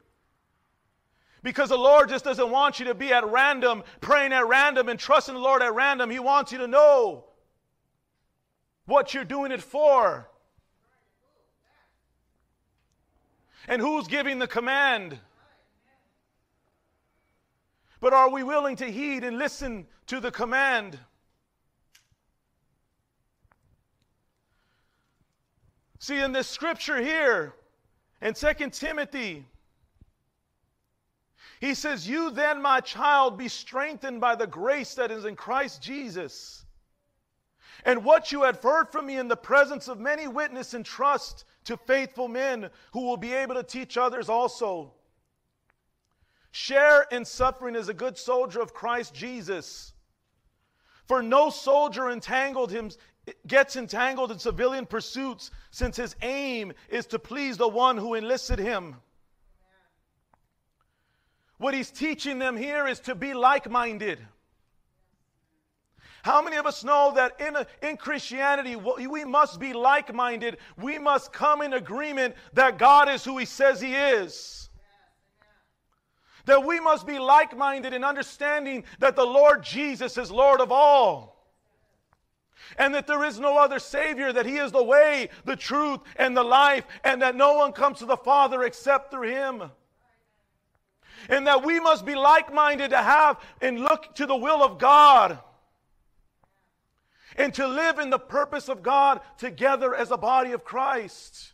Because 1.44 1.70
the 1.70 1.78
Lord 1.78 2.10
just 2.10 2.26
doesn't 2.26 2.50
want 2.50 2.80
you 2.80 2.86
to 2.86 2.96
be 2.96 3.14
at 3.14 3.28
random, 3.28 3.84
praying 4.02 4.34
at 4.34 4.48
random, 4.48 4.90
and 4.90 5.00
trusting 5.00 5.36
the 5.36 5.40
Lord 5.40 5.62
at 5.62 5.76
random. 5.76 6.10
He 6.10 6.18
wants 6.18 6.52
you 6.52 6.58
to 6.58 6.68
know 6.68 7.26
what 8.86 9.14
you're 9.14 9.24
doing 9.24 9.52
it 9.52 9.62
for. 9.62 10.28
And 13.68 13.80
who's 13.80 14.08
giving 14.08 14.40
the 14.40 14.48
command? 14.48 15.20
But 18.04 18.12
are 18.12 18.30
we 18.30 18.44
willing 18.44 18.76
to 18.76 18.92
heed 18.92 19.24
and 19.24 19.38
listen 19.38 19.88
to 20.08 20.20
the 20.20 20.30
command? 20.30 21.00
See, 26.00 26.20
in 26.20 26.34
this 26.34 26.50
scripture 26.50 27.02
here, 27.02 27.54
in 28.22 28.34
2 28.34 28.72
Timothy, 28.72 29.46
he 31.62 31.74
says, 31.74 32.06
You 32.06 32.30
then, 32.30 32.62
my 32.62 32.82
child, 32.82 33.38
be 33.38 33.48
strengthened 33.48 34.20
by 34.20 34.36
the 34.36 34.48
grace 34.48 34.96
that 34.96 35.10
is 35.10 35.24
in 35.24 35.38
Christ 35.38 35.82
Jesus. 35.82 36.66
And 37.86 38.04
what 38.04 38.34
you 38.34 38.44
have 38.44 38.62
heard 38.62 38.92
from 38.92 39.06
me 39.06 39.16
in 39.16 39.30
the 39.30 39.38
presence 39.38 39.88
of 39.88 40.02
many 40.02 40.28
witnesses, 40.28 40.74
entrust 40.74 41.46
to 41.64 41.78
faithful 41.78 42.28
men 42.28 42.70
who 42.92 43.04
will 43.04 43.16
be 43.16 43.32
able 43.32 43.56
to 43.56 43.64
teach 43.64 43.96
others 43.96 44.28
also. 44.28 44.94
Share 46.56 47.08
in 47.12 47.26
suffering 47.26 47.76
as 47.76 47.90
a 47.90 47.96
good 47.96 48.16
soldier 48.16 48.62
of 48.62 48.76
Christ 48.76 49.16
Jesus. 49.16 49.92
For 51.08 51.24
no 51.24 51.50
soldier 51.50 52.12
entangled 52.12 52.70
him, 52.70 52.92
gets 53.48 53.76
entangled 53.76 54.32
in 54.32 54.38
civilian 54.38 54.86
pursuits, 54.86 55.50
since 55.72 55.98
his 55.98 56.16
aim 56.22 56.72
is 56.90 57.08
to 57.08 57.18
please 57.18 57.58
the 57.58 57.68
one 57.68 57.98
who 57.98 58.14
enlisted 58.14 58.60
him. 58.60 58.98
What 61.58 61.74
he's 61.74 61.90
teaching 61.90 62.38
them 62.38 62.56
here 62.56 62.86
is 62.86 63.00
to 63.00 63.16
be 63.16 63.34
like 63.34 63.68
minded. 63.68 64.20
How 66.22 66.40
many 66.44 66.58
of 66.58 66.68
us 66.68 66.84
know 66.84 67.14
that 67.16 67.42
in, 67.42 67.56
a, 67.56 67.66
in 67.82 67.98
Christianity, 67.98 68.76
we 68.76 69.26
must 69.26 69.60
be 69.60 69.74
like 69.74 70.14
minded? 70.14 70.58
We 70.78 71.00
must 71.00 71.34
come 71.34 71.64
in 71.64 71.74
agreement 71.74 72.36
that 72.54 72.78
God 72.78 73.10
is 73.10 73.26
who 73.26 73.40
He 73.40 73.46
says 73.46 73.82
He 73.82 73.96
is. 73.96 74.63
That 76.46 76.66
we 76.66 76.80
must 76.80 77.08
be 77.08 77.20
like 77.20 77.58
minded 77.58 77.94
in 77.94 78.04
understanding 78.04 78.84
that 79.00 79.16
the 79.16 79.26
Lord 79.26 79.64
Jesus 79.64 80.18
is 80.18 80.32
Lord 80.32 80.60
of 80.60 80.72
all. 80.72 81.32
And 82.78 82.96
that 82.96 83.08
there 83.08 83.24
is 83.24 83.40
no 83.40 83.58
other 83.58 83.80
Savior, 83.80 84.34
that 84.34 84.46
He 84.46 84.58
is 84.58 84.72
the 84.72 84.84
way, 84.84 85.30
the 85.46 85.56
truth, 85.56 86.00
and 86.16 86.36
the 86.36 86.44
life, 86.44 86.86
and 87.04 87.22
that 87.22 87.36
no 87.36 87.54
one 87.56 87.72
comes 87.72 88.00
to 88.00 88.06
the 88.06 88.18
Father 88.18 88.64
except 88.64 89.12
through 89.12 89.30
Him 89.30 89.72
and 91.30 91.48
that 91.48 91.66
we 91.66 91.80
must 91.80 92.06
be 92.06 92.16
like 92.16 92.54
minded 92.54 92.90
to 92.90 92.98
have 92.98 93.40
and 93.62 93.80
look 93.80 94.16
to 94.16 94.26
the 94.26 94.36
will 94.36 94.64
of 94.64 94.78
God 94.78 95.40
and 97.36 97.54
to 97.56 97.68
live 97.68 98.00
in 98.00 98.10
the 98.10 98.20
purpose 98.20 98.70
of 98.70 98.84
God 98.84 99.22
together 99.38 99.96
as 99.96 100.12
a 100.12 100.18
body 100.18 100.52
of 100.52 100.64
Christ. 100.64 101.53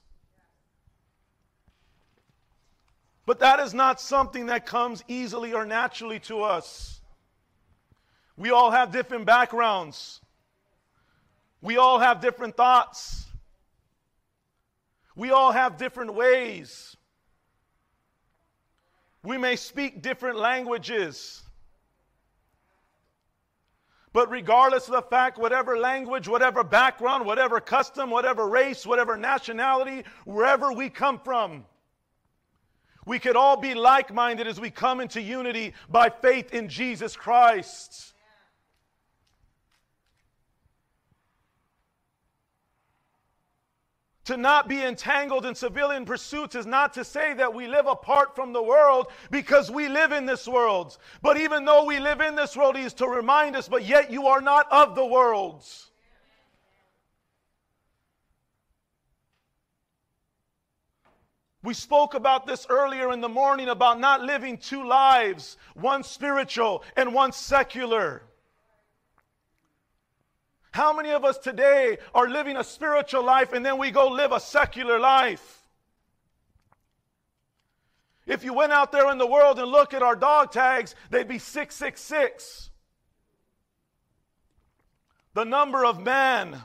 But 3.30 3.42
that 3.42 3.60
is 3.60 3.76
not 3.76 4.02
something 4.02 4.48
that 4.48 4.66
comes 4.66 5.04
easily 5.08 5.54
or 5.54 5.64
naturally 5.64 6.20
to 6.22 6.42
us. 6.42 7.00
We 8.36 8.50
all 8.50 8.72
have 8.72 8.92
different 8.92 9.28
backgrounds. 9.28 10.20
We 11.62 11.78
all 11.78 12.00
have 12.00 12.22
different 12.22 12.58
thoughts. 12.58 13.28
We 15.16 15.30
all 15.30 15.52
have 15.52 15.78
different 15.78 16.16
ways. 16.16 16.98
We 19.22 19.38
may 19.38 19.58
speak 19.58 20.02
different 20.02 20.40
languages. 20.40 21.44
But 24.12 24.32
regardless 24.32 24.88
of 24.88 24.94
the 24.94 25.04
fact, 25.04 25.38
whatever 25.38 25.78
language, 25.78 26.28
whatever 26.28 26.64
background, 26.64 27.28
whatever 27.28 27.62
custom, 27.62 28.10
whatever 28.10 28.48
race, 28.48 28.88
whatever 28.88 29.18
nationality, 29.18 30.04
wherever 30.26 30.74
we 30.74 30.90
come 30.90 31.20
from, 31.20 31.66
we 33.10 33.18
could 33.18 33.36
all 33.36 33.58
be 33.58 33.74
like 33.74 34.14
minded 34.14 34.46
as 34.46 34.60
we 34.60 34.70
come 34.70 35.00
into 35.00 35.20
unity 35.20 35.74
by 35.90 36.12
faith 36.12 36.54
in 36.54 36.70
Jesus 36.70 37.16
Christ. 37.16 38.14
To 44.26 44.38
not 44.38 44.68
be 44.68 44.84
entangled 44.84 45.48
in 45.48 45.56
civilian 45.56 46.06
pursuits 46.06 46.54
is 46.54 46.68
not 46.68 46.94
to 46.94 47.04
say 47.04 47.34
that 47.34 47.52
we 47.52 47.66
live 47.66 47.88
apart 47.88 48.36
from 48.36 48.54
the 48.54 48.62
world 48.62 49.08
because 49.32 49.72
we 49.72 49.90
live 49.90 50.12
in 50.12 50.28
this 50.28 50.48
world. 50.48 50.96
But 51.24 51.38
even 51.38 51.66
though 51.66 51.86
we 51.86 52.00
live 52.00 52.22
in 52.22 52.36
this 52.36 52.56
world, 52.56 52.78
He 52.78 52.84
is 52.84 52.94
to 52.94 53.08
remind 53.08 53.56
us, 53.56 53.68
but 53.68 53.86
yet 53.86 54.12
you 54.12 54.28
are 54.28 54.40
not 54.40 54.72
of 54.72 54.94
the 54.94 55.04
world. 55.04 55.66
We 61.62 61.74
spoke 61.74 62.14
about 62.14 62.48
this 62.48 62.66
earlier 62.70 63.12
in 63.12 63.20
the 63.20 63.30
morning 63.30 63.68
about 63.68 64.00
not 64.00 64.22
living 64.22 64.58
two 64.58 64.88
lives, 64.88 65.58
one 65.74 66.04
spiritual 66.04 66.84
and 66.96 67.14
one 67.14 67.34
secular. 67.34 68.24
How 70.72 70.94
many 70.94 71.10
of 71.10 71.26
us 71.26 71.38
today 71.38 71.98
are 72.16 72.30
living 72.30 72.56
a 72.56 72.64
spiritual 72.64 73.24
life 73.24 73.52
and 73.52 73.66
then 73.66 73.78
we 73.78 73.92
go 73.92 74.08
live 74.08 74.32
a 74.32 74.40
secular 74.40 75.00
life? 75.00 75.68
If 78.26 78.44
you 78.44 78.54
went 78.54 78.72
out 78.72 78.92
there 78.92 79.12
in 79.12 79.18
the 79.18 79.28
world 79.28 79.60
and 79.60 79.70
look 79.70 79.94
at 79.94 80.04
our 80.04 80.16
dog 80.16 80.52
tags, 80.52 80.96
they'd 81.10 81.28
be 81.28 81.40
666. 81.40 82.70
The 85.34 85.44
number 85.44 85.84
of 85.84 86.00
man. 86.00 86.62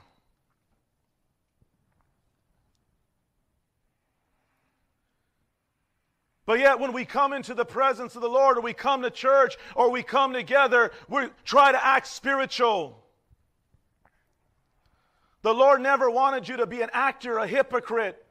But 6.47 6.59
yet, 6.59 6.79
when 6.79 6.93
we 6.93 7.05
come 7.05 7.33
into 7.33 7.55
the 7.55 7.65
presence 7.65 8.17
of 8.17 8.23
the 8.23 8.29
Lord, 8.29 8.59
or 8.59 8.61
we 8.61 8.75
come 8.75 9.03
to 9.03 9.11
church, 9.11 9.57
or 9.75 9.91
we 9.91 10.03
come 10.03 10.33
together, 10.35 10.93
we 11.09 11.29
try 11.45 11.73
to 11.73 11.85
act 11.85 12.07
spiritual. 12.07 13.03
The 15.41 15.55
Lord 15.55 15.81
never 15.81 16.11
wanted 16.11 16.49
you 16.49 16.59
to 16.59 16.67
be 16.67 16.83
an 16.83 16.91
actor, 16.93 17.39
a 17.39 17.47
hypocrite. 17.47 18.25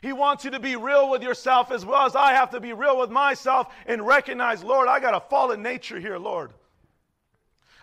He 0.00 0.12
wants 0.12 0.44
you 0.44 0.52
to 0.52 0.60
be 0.60 0.76
real 0.76 1.10
with 1.10 1.22
yourself 1.22 1.72
as 1.72 1.84
well 1.84 2.06
as 2.06 2.14
I 2.14 2.32
have 2.32 2.50
to 2.50 2.60
be 2.60 2.72
real 2.72 2.98
with 2.98 3.10
myself 3.10 3.72
and 3.86 4.06
recognize, 4.06 4.62
Lord, 4.62 4.88
I 4.88 5.00
got 5.00 5.14
a 5.14 5.20
fallen 5.28 5.62
nature 5.62 5.98
here, 5.98 6.18
Lord. 6.18 6.52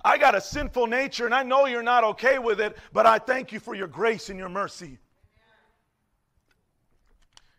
I 0.04 0.18
got 0.18 0.36
a 0.36 0.42
sinful 0.42 0.88
nature, 0.88 1.26
and 1.26 1.34
I 1.34 1.44
know 1.44 1.66
you're 1.66 1.82
not 1.82 2.04
okay 2.04 2.40
with 2.40 2.62
it, 2.62 2.78
but 2.94 3.06
I 3.06 3.20
thank 3.20 3.52
you 3.52 3.60
for 3.60 3.74
your 3.74 3.88
grace 3.88 4.30
and 4.30 4.38
your 4.38 4.50
mercy. 4.50 5.00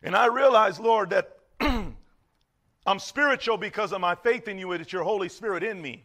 And 0.06 0.14
I 0.14 0.26
realize, 0.26 0.78
Lord, 0.78 1.10
that 1.10 1.36
I'm 1.60 2.98
spiritual 3.00 3.56
because 3.56 3.92
of 3.92 4.00
my 4.00 4.14
faith 4.14 4.46
in 4.46 4.56
you, 4.56 4.70
and 4.70 4.80
it's 4.80 4.92
your 4.92 5.02
Holy 5.02 5.28
Spirit 5.28 5.64
in 5.64 5.82
me. 5.82 6.04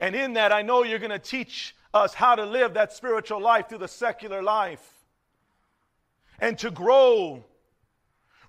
And 0.00 0.16
in 0.16 0.32
that, 0.32 0.50
I 0.50 0.62
know 0.62 0.82
you're 0.82 0.98
going 0.98 1.12
to 1.12 1.18
teach 1.20 1.76
us 1.94 2.12
how 2.12 2.34
to 2.34 2.44
live 2.44 2.74
that 2.74 2.92
spiritual 2.92 3.40
life 3.40 3.68
through 3.68 3.78
the 3.78 3.86
secular 3.86 4.42
life 4.42 4.84
and 6.40 6.58
to 6.58 6.72
grow 6.72 7.44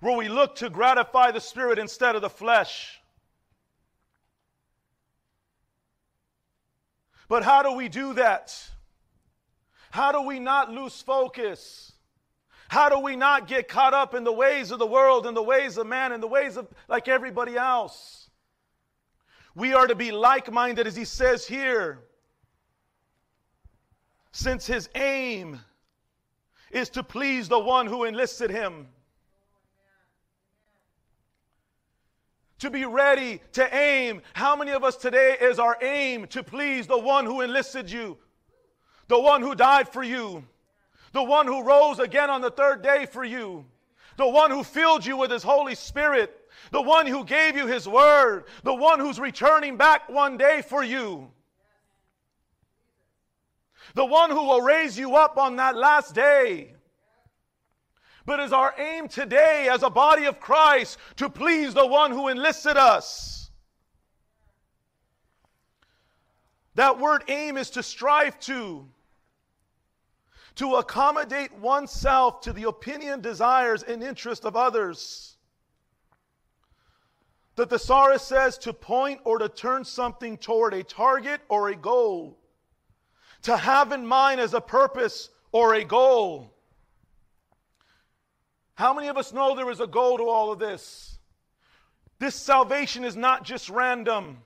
where 0.00 0.16
we 0.16 0.28
look 0.28 0.56
to 0.56 0.68
gratify 0.68 1.30
the 1.30 1.40
spirit 1.40 1.78
instead 1.78 2.16
of 2.16 2.22
the 2.22 2.28
flesh. 2.28 3.00
But 7.28 7.44
how 7.44 7.62
do 7.62 7.70
we 7.74 7.88
do 7.88 8.14
that? 8.14 8.68
How 9.90 10.12
do 10.12 10.22
we 10.22 10.38
not 10.38 10.70
lose 10.70 11.00
focus? 11.00 11.92
How 12.68 12.90
do 12.90 12.98
we 12.98 13.16
not 13.16 13.48
get 13.48 13.68
caught 13.68 13.94
up 13.94 14.14
in 14.14 14.24
the 14.24 14.32
ways 14.32 14.70
of 14.70 14.78
the 14.78 14.86
world 14.86 15.26
and 15.26 15.36
the 15.36 15.42
ways 15.42 15.78
of 15.78 15.86
man 15.86 16.12
and 16.12 16.22
the 16.22 16.28
ways 16.28 16.56
of 16.56 16.68
like 16.88 17.08
everybody 17.08 17.56
else? 17.56 18.28
We 19.54 19.72
are 19.72 19.86
to 19.86 19.94
be 19.94 20.12
like 20.12 20.52
minded, 20.52 20.86
as 20.86 20.94
he 20.94 21.04
says 21.04 21.46
here, 21.46 22.00
since 24.30 24.66
his 24.66 24.88
aim 24.94 25.60
is 26.70 26.90
to 26.90 27.02
please 27.02 27.48
the 27.48 27.58
one 27.58 27.86
who 27.86 28.04
enlisted 28.04 28.50
him. 28.50 28.88
To 32.60 32.70
be 32.70 32.84
ready 32.84 33.40
to 33.52 33.74
aim. 33.74 34.20
How 34.34 34.54
many 34.54 34.72
of 34.72 34.84
us 34.84 34.96
today 34.96 35.36
is 35.40 35.58
our 35.58 35.78
aim 35.80 36.26
to 36.28 36.42
please 36.42 36.86
the 36.86 36.98
one 36.98 37.24
who 37.24 37.40
enlisted 37.40 37.90
you? 37.90 38.18
The 39.08 39.18
one 39.18 39.42
who 39.42 39.54
died 39.54 39.88
for 39.88 40.02
you? 40.02 40.44
The 41.12 41.22
one 41.22 41.46
who 41.46 41.62
rose 41.62 41.98
again 41.98 42.30
on 42.30 42.40
the 42.40 42.50
third 42.50 42.82
day 42.82 43.06
for 43.06 43.24
you? 43.24 43.64
The 44.16 44.28
one 44.28 44.50
who 44.50 44.62
filled 44.62 45.04
you 45.04 45.16
with 45.16 45.30
his 45.30 45.42
Holy 45.42 45.74
Spirit? 45.74 46.38
the 46.70 46.82
one 46.82 47.06
who 47.06 47.24
gave 47.24 47.56
you 47.56 47.66
his 47.66 47.88
word, 47.88 48.44
the 48.62 48.74
one 48.74 49.00
who's 49.00 49.18
returning 49.18 49.76
back 49.76 50.08
one 50.08 50.36
day 50.36 50.62
for 50.62 50.82
you, 50.82 51.30
the 53.94 54.04
one 54.04 54.30
who 54.30 54.44
will 54.44 54.60
raise 54.60 54.98
you 54.98 55.16
up 55.16 55.38
on 55.38 55.56
that 55.56 55.76
last 55.76 56.14
day. 56.14 56.74
But 58.26 58.40
is 58.40 58.52
our 58.52 58.74
aim 58.76 59.08
today 59.08 59.68
as 59.70 59.82
a 59.82 59.88
body 59.88 60.26
of 60.26 60.38
Christ 60.38 60.98
to 61.16 61.30
please 61.30 61.72
the 61.72 61.86
one 61.86 62.10
who 62.10 62.28
enlisted 62.28 62.76
us? 62.76 63.50
That 66.74 66.98
word 66.98 67.24
aim 67.28 67.56
is 67.56 67.70
to 67.70 67.82
strive 67.82 68.38
to, 68.40 68.86
to 70.58 70.74
accommodate 70.74 71.52
oneself 71.58 72.40
to 72.40 72.52
the 72.52 72.64
opinion, 72.64 73.20
desires, 73.20 73.84
and 73.84 74.02
interest 74.02 74.44
of 74.44 74.56
others. 74.56 75.36
The 77.54 77.64
thesaurus 77.64 78.24
says 78.24 78.58
to 78.58 78.72
point 78.72 79.20
or 79.24 79.38
to 79.38 79.48
turn 79.48 79.84
something 79.84 80.36
toward 80.36 80.74
a 80.74 80.82
target 80.82 81.40
or 81.48 81.68
a 81.68 81.76
goal. 81.76 82.38
To 83.42 83.56
have 83.56 83.92
in 83.92 84.04
mind 84.04 84.40
as 84.40 84.52
a 84.52 84.60
purpose 84.60 85.30
or 85.52 85.74
a 85.74 85.84
goal. 85.84 86.52
How 88.74 88.92
many 88.92 89.06
of 89.06 89.16
us 89.16 89.32
know 89.32 89.54
there 89.54 89.70
is 89.70 89.80
a 89.80 89.86
goal 89.86 90.18
to 90.18 90.28
all 90.28 90.50
of 90.50 90.58
this? 90.58 91.18
This 92.18 92.34
salvation 92.34 93.04
is 93.04 93.16
not 93.16 93.44
just 93.44 93.70
random. 93.70 94.38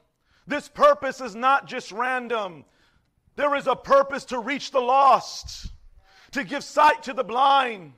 This 0.46 0.68
purpose 0.68 1.22
is 1.22 1.34
not 1.34 1.66
just 1.66 1.90
random. 1.90 2.66
There 3.36 3.54
is 3.56 3.66
a 3.66 3.76
purpose 3.76 4.26
to 4.26 4.38
reach 4.38 4.72
the 4.72 4.80
lost, 4.80 5.71
to 6.32 6.44
give 6.44 6.64
sight 6.64 7.02
to 7.04 7.12
the 7.12 7.24
blind, 7.24 7.92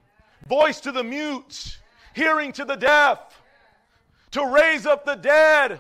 voice 0.49 0.80
to 0.80 0.93
the 0.93 1.05
mute, 1.05 1.78
hearing 2.14 2.53
to 2.53 2.64
the 2.64 2.76
deaf 2.76 3.41
to 4.35 4.45
raise 4.45 4.85
up 4.85 5.05
the 5.05 5.14
dead. 5.14 5.78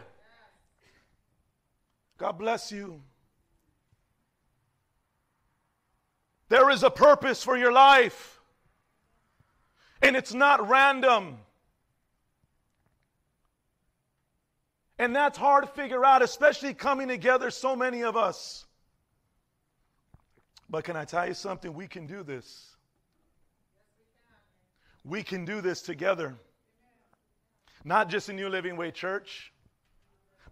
God 2.18 2.38
bless 2.38 2.70
you. 2.70 3.02
There 6.48 6.70
is 6.70 6.84
a 6.84 6.90
purpose 6.90 7.42
for 7.42 7.56
your 7.56 7.72
life, 7.72 8.40
and 10.02 10.14
it's 10.14 10.32
not 10.32 10.68
random. 10.68 11.38
And 15.00 15.16
that's 15.16 15.36
hard 15.36 15.64
to 15.64 15.70
figure 15.70 16.04
out, 16.04 16.22
especially 16.22 16.74
coming 16.74 17.08
together, 17.08 17.50
so 17.50 17.74
many 17.74 18.04
of 18.04 18.16
us. 18.16 18.66
But 20.74 20.82
can 20.82 20.96
I 20.96 21.04
tell 21.04 21.28
you 21.28 21.34
something? 21.34 21.72
We 21.72 21.86
can 21.86 22.08
do 22.08 22.24
this. 22.24 22.74
We 25.04 25.22
can 25.22 25.44
do 25.44 25.60
this 25.60 25.82
together. 25.82 26.34
Not 27.84 28.08
just 28.08 28.28
in 28.28 28.34
New 28.34 28.48
Living 28.48 28.76
Way 28.76 28.90
Church, 28.90 29.52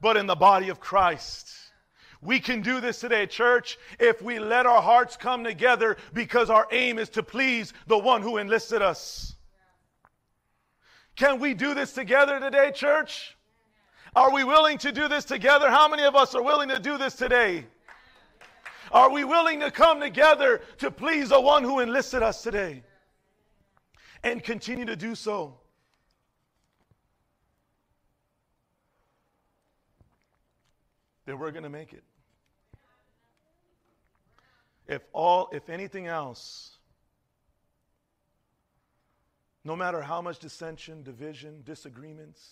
but 0.00 0.16
in 0.16 0.28
the 0.28 0.36
body 0.36 0.68
of 0.68 0.78
Christ. 0.78 1.52
We 2.20 2.38
can 2.38 2.62
do 2.62 2.80
this 2.80 3.00
today, 3.00 3.26
church, 3.26 3.78
if 3.98 4.22
we 4.22 4.38
let 4.38 4.64
our 4.64 4.80
hearts 4.80 5.16
come 5.16 5.42
together 5.42 5.96
because 6.12 6.50
our 6.50 6.68
aim 6.70 7.00
is 7.00 7.08
to 7.08 7.24
please 7.24 7.72
the 7.88 7.98
one 7.98 8.22
who 8.22 8.36
enlisted 8.36 8.80
us. 8.80 9.34
Can 11.16 11.40
we 11.40 11.52
do 11.52 11.74
this 11.74 11.94
together 11.94 12.38
today, 12.38 12.70
church? 12.70 13.36
Are 14.14 14.32
we 14.32 14.44
willing 14.44 14.78
to 14.78 14.92
do 14.92 15.08
this 15.08 15.24
together? 15.24 15.68
How 15.68 15.88
many 15.88 16.04
of 16.04 16.14
us 16.14 16.36
are 16.36 16.42
willing 16.44 16.68
to 16.68 16.78
do 16.78 16.96
this 16.96 17.16
today? 17.16 17.66
Are 18.92 19.10
we 19.10 19.24
willing 19.24 19.60
to 19.60 19.70
come 19.70 20.00
together 20.00 20.60
to 20.78 20.90
please 20.90 21.30
the 21.30 21.40
one 21.40 21.64
who 21.64 21.80
enlisted 21.80 22.22
us 22.22 22.42
today 22.42 22.82
and 24.22 24.42
continue 24.42 24.84
to 24.84 24.96
do 24.96 25.14
so? 25.14 25.58
then 31.24 31.38
we're 31.38 31.50
going 31.50 31.62
to 31.62 31.70
make 31.70 31.92
it. 31.92 32.02
If 34.86 35.02
all, 35.12 35.48
if 35.52 35.70
anything 35.70 36.06
else, 36.06 36.76
no 39.64 39.76
matter 39.76 40.02
how 40.02 40.20
much 40.20 40.40
dissension, 40.40 41.02
division, 41.02 41.62
disagreements, 41.64 42.50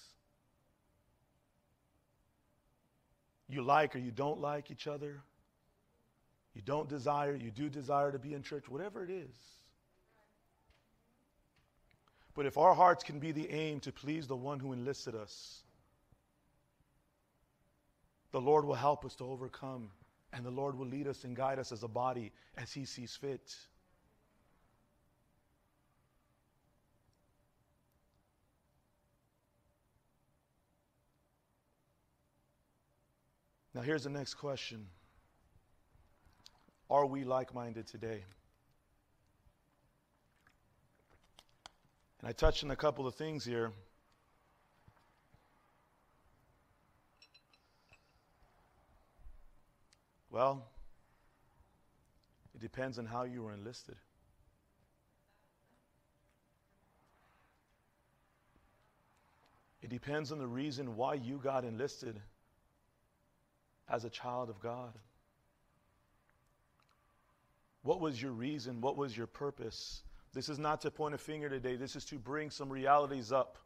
you 3.49 3.63
like 3.63 3.97
or 3.97 3.99
you 3.99 4.13
don't 4.13 4.41
like 4.41 4.71
each 4.71 4.87
other, 4.87 5.23
you 6.55 6.63
don't 6.63 6.89
desire, 6.89 7.35
you 7.35 7.51
do 7.51 7.69
desire 7.69 8.11
to 8.13 8.19
be 8.19 8.35
in 8.35 8.43
church, 8.43 8.69
whatever 8.69 9.05
it 9.05 9.11
is. 9.11 9.37
But 12.35 12.47
if 12.47 12.59
our 12.59 12.75
hearts 12.75 13.05
can 13.05 13.19
be 13.19 13.33
the 13.33 13.51
aim 13.51 13.81
to 13.81 13.93
please 13.93 14.27
the 14.27 14.37
one 14.37 14.61
who 14.61 14.73
enlisted 14.73 15.15
us, 15.15 15.63
the 18.33 18.41
Lord 18.41 18.65
will 18.65 18.75
help 18.75 19.05
us 19.05 19.15
to 19.17 19.25
overcome, 19.25 19.91
and 20.33 20.45
the 20.45 20.51
Lord 20.51 20.79
will 20.79 20.87
lead 20.87 21.07
us 21.09 21.25
and 21.25 21.35
guide 21.35 21.59
us 21.59 21.73
as 21.73 21.83
a 21.83 21.89
body 21.89 22.33
as 22.57 22.73
He 22.73 22.85
sees 22.85 23.17
fit. 23.17 23.55
Now, 33.75 33.83
here's 33.83 34.05
the 34.05 34.11
next 34.11 34.35
question 34.35 34.87
Are 36.91 37.07
we 37.07 37.23
like 37.23 37.55
minded 37.55 37.87
today? 37.87 38.25
And 42.19 42.29
I 42.29 42.33
touched 42.33 42.65
on 42.65 42.73
a 42.73 42.77
couple 42.77 43.07
of 43.07 43.15
things 43.15 43.45
here. 43.45 43.71
Well, 50.31 50.67
it 52.55 52.61
depends 52.61 52.99
on 52.99 53.07
how 53.07 53.23
you 53.23 53.45
were 53.45 53.53
enlisted. 53.53 53.97
It 59.81 59.91
depends 59.91 60.33
on 60.33 60.39
the 60.39 60.47
reason 60.47 60.97
why 60.97 61.15
you 61.15 61.39
got 61.39 61.65
enlisted 61.65 62.21
as 63.89 64.05
a 64.05 64.11
child 64.11 64.51
of 64.51 64.61
God. 64.61 64.93
What 67.83 68.01
was 68.01 68.21
your 68.21 68.33
reason? 68.33 68.81
What 68.81 68.97
was 68.97 69.17
your 69.17 69.27
purpose? 69.27 70.03
This 70.33 70.49
is 70.49 70.59
not 70.59 70.83
to 70.83 70.91
point 70.91 71.15
a 71.15 71.19
finger 71.19 71.49
today. 71.49 71.77
This 71.77 71.97
is 71.97 72.05
to 72.07 72.19
bring 72.19 72.51
some 72.51 72.71
realities 72.71 73.33
up 73.33 73.59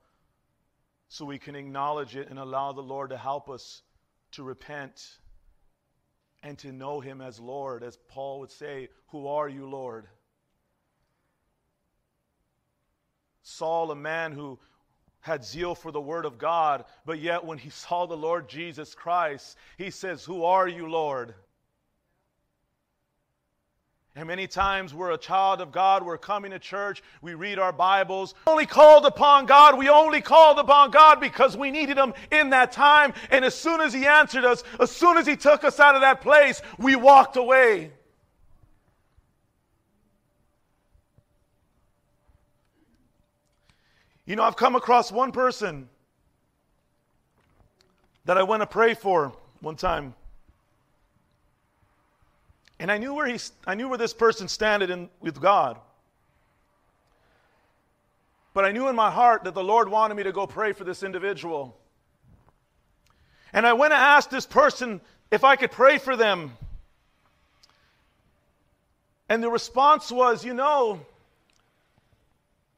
so 1.08 1.24
we 1.24 1.38
can 1.38 1.56
acknowledge 1.56 2.16
it 2.16 2.30
and 2.30 2.38
allow 2.38 2.72
the 2.72 2.80
Lord 2.82 3.10
to 3.10 3.18
help 3.18 3.50
us 3.50 3.82
to 4.32 4.42
repent 4.42 5.18
and 6.42 6.58
to 6.58 6.72
know 6.72 7.00
him 7.00 7.20
as 7.20 7.40
Lord. 7.40 7.82
As 7.82 7.98
Paul 8.08 8.40
would 8.40 8.50
say, 8.50 8.88
Who 9.08 9.26
are 9.28 9.48
you, 9.48 9.68
Lord? 9.68 10.06
Saul, 13.42 13.90
a 13.90 13.96
man 13.96 14.32
who 14.32 14.58
had 15.20 15.44
zeal 15.44 15.74
for 15.74 15.90
the 15.90 16.00
word 16.00 16.24
of 16.24 16.38
God, 16.38 16.84
but 17.04 17.18
yet 17.18 17.44
when 17.44 17.58
he 17.58 17.70
saw 17.70 18.06
the 18.06 18.16
Lord 18.16 18.48
Jesus 18.48 18.94
Christ, 18.94 19.56
he 19.78 19.90
says, 19.90 20.24
Who 20.24 20.44
are 20.44 20.68
you, 20.68 20.88
Lord? 20.88 21.34
And 24.16 24.28
many 24.28 24.46
times 24.46 24.94
we're 24.94 25.10
a 25.10 25.18
child 25.18 25.60
of 25.60 25.72
God, 25.72 26.04
we're 26.04 26.18
coming 26.18 26.52
to 26.52 26.60
church, 26.60 27.02
we 27.20 27.34
read 27.34 27.58
our 27.58 27.72
Bibles. 27.72 28.34
We 28.46 28.52
Only 28.52 28.66
called 28.66 29.06
upon 29.06 29.46
God, 29.46 29.76
we 29.76 29.88
only 29.88 30.20
called 30.20 30.60
upon 30.60 30.92
God 30.92 31.18
because 31.18 31.56
we 31.56 31.72
needed 31.72 31.98
Him 31.98 32.14
in 32.30 32.50
that 32.50 32.70
time. 32.70 33.12
And 33.32 33.44
as 33.44 33.56
soon 33.56 33.80
as 33.80 33.92
He 33.92 34.06
answered 34.06 34.44
us, 34.44 34.62
as 34.78 34.92
soon 34.92 35.16
as 35.16 35.26
He 35.26 35.34
took 35.34 35.64
us 35.64 35.80
out 35.80 35.96
of 35.96 36.00
that 36.02 36.20
place, 36.20 36.62
we 36.78 36.94
walked 36.94 37.36
away. 37.36 37.90
You 44.26 44.36
know, 44.36 44.44
I've 44.44 44.56
come 44.56 44.76
across 44.76 45.10
one 45.10 45.32
person 45.32 45.88
that 48.26 48.38
I 48.38 48.44
went 48.44 48.62
to 48.62 48.66
pray 48.66 48.94
for 48.94 49.32
one 49.60 49.74
time. 49.74 50.14
And 52.78 52.90
I 52.90 52.98
knew 52.98 53.14
where 53.14 53.26
he, 53.26 53.38
I 53.66 53.74
knew 53.74 53.88
where 53.88 53.98
this 53.98 54.12
person 54.12 54.48
standed 54.48 54.90
in, 54.90 55.08
with 55.20 55.40
God. 55.40 55.78
But 58.52 58.64
I 58.64 58.72
knew 58.72 58.88
in 58.88 58.96
my 58.96 59.10
heart 59.10 59.44
that 59.44 59.54
the 59.54 59.64
Lord 59.64 59.88
wanted 59.88 60.14
me 60.14 60.22
to 60.24 60.32
go 60.32 60.46
pray 60.46 60.72
for 60.72 60.84
this 60.84 61.02
individual. 61.02 61.76
And 63.52 63.66
I 63.66 63.72
went 63.72 63.92
and 63.92 64.00
asked 64.00 64.30
this 64.30 64.46
person 64.46 65.00
if 65.30 65.44
I 65.44 65.56
could 65.56 65.70
pray 65.70 65.98
for 65.98 66.16
them. 66.16 66.56
And 69.28 69.42
the 69.42 69.50
response 69.50 70.10
was, 70.10 70.44
you 70.44 70.54
know, 70.54 71.00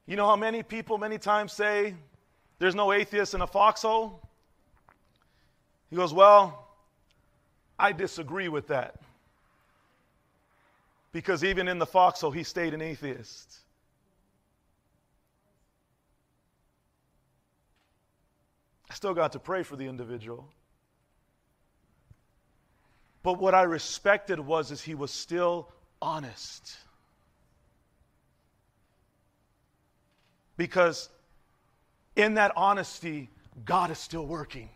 you 0.06 0.16
know 0.16 0.26
how 0.26 0.36
many 0.36 0.62
people 0.62 0.98
many 0.98 1.18
times 1.18 1.52
say 1.52 1.94
there's 2.58 2.74
no 2.74 2.92
atheist 2.92 3.34
in 3.34 3.40
a 3.40 3.46
foxhole? 3.46 4.22
He 5.90 5.96
goes, 5.96 6.14
Well, 6.14 6.68
I 7.78 7.92
disagree 7.92 8.48
with 8.48 8.68
that 8.68 9.00
because 11.16 11.42
even 11.42 11.66
in 11.66 11.78
the 11.78 11.86
foxhole, 11.86 12.30
he 12.30 12.42
stayed 12.42 12.74
an 12.74 12.82
atheist. 12.82 13.60
I 18.90 18.92
still 18.92 19.14
got 19.14 19.32
to 19.32 19.38
pray 19.38 19.62
for 19.62 19.76
the 19.76 19.86
individual. 19.86 20.46
But 23.22 23.40
what 23.40 23.54
I 23.54 23.62
respected 23.62 24.38
was 24.38 24.70
is 24.70 24.82
he 24.82 24.94
was 24.94 25.10
still 25.10 25.72
honest. 26.02 26.76
Because 30.58 31.08
in 32.14 32.34
that 32.34 32.52
honesty, 32.56 33.30
God 33.64 33.90
is 33.90 33.96
still 33.96 34.26
working 34.26 34.68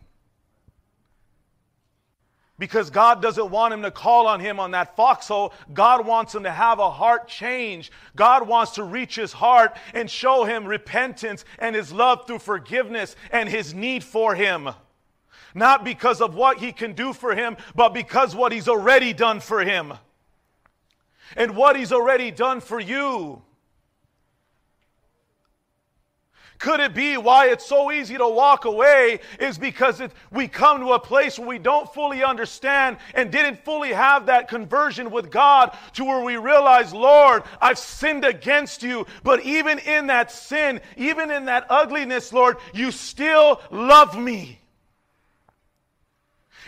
because 2.61 2.91
God 2.91 3.23
doesn't 3.23 3.51
want 3.51 3.73
him 3.73 3.83
to 3.83 3.91
call 3.91 4.27
on 4.27 4.39
him 4.39 4.61
on 4.61 4.73
that 4.73 4.95
foxhole. 4.95 5.55
God 5.73 6.07
wants 6.07 6.35
him 6.35 6.43
to 6.43 6.53
have 6.53 6.79
a 6.79 6.91
heart 6.91 7.27
change. 7.27 7.91
God 8.15 8.47
wants 8.47 8.73
to 8.73 8.85
reach 8.85 9.17
his 9.17 9.33
heart 9.33 9.77
and 9.95 10.09
show 10.11 10.45
him 10.45 10.67
repentance 10.67 11.47
and 11.59 11.75
his 11.75 11.91
love 11.91 12.27
through 12.27 12.41
forgiveness 12.41 13.17
and 13.33 13.49
his 13.49 13.73
need 13.73 14.05
for 14.05 14.35
him. 14.35 14.69
Not 15.55 15.85
because 15.85 16.21
of 16.21 16.35
what 16.35 16.59
he 16.59 16.71
can 16.71 16.93
do 16.93 17.15
for 17.15 17.35
him, 17.35 17.57
but 17.75 17.95
because 17.95 18.37
what 18.37 18.53
he's 18.53 18.69
already 18.69 19.15
done 19.15 19.41
for 19.41 19.65
him. 19.65 19.95
And 21.37 21.57
what 21.57 21.77
he's 21.77 21.93
already 21.93 22.31
done 22.31 22.61
for 22.61 22.79
you. 22.79 23.41
Could 26.61 26.81
it 26.81 26.93
be 26.95 27.17
why 27.17 27.47
it's 27.47 27.65
so 27.65 27.91
easy 27.91 28.19
to 28.19 28.29
walk 28.29 28.67
away 28.67 29.21
is 29.39 29.57
because 29.57 30.01
it, 30.01 30.13
we 30.31 30.47
come 30.47 30.81
to 30.81 30.93
a 30.93 30.99
place 30.99 31.39
where 31.39 31.49
we 31.49 31.59
don't 31.59 31.93
fully 31.93 32.23
understand 32.23 32.99
and 33.15 33.33
didn't 33.33 33.65
fully 33.65 33.95
have 33.95 34.27
that 34.27 34.47
conversion 34.47 35.11
with 35.11 35.31
God 35.31 35.75
to 35.95 36.05
where 36.05 36.23
we 36.23 36.37
realize, 36.37 36.93
Lord, 36.93 37.45
I've 37.63 37.79
sinned 37.79 38.27
against 38.27 38.83
you. 38.83 39.07
But 39.25 39.43
even 39.43 39.79
in 39.79 40.09
that 40.09 40.31
sin, 40.31 40.83
even 40.99 41.31
in 41.31 41.47
that 41.47 41.65
ugliness, 41.71 42.31
Lord, 42.31 42.59
you 42.75 42.91
still 42.91 43.63
love 43.71 44.19
me. 44.19 44.61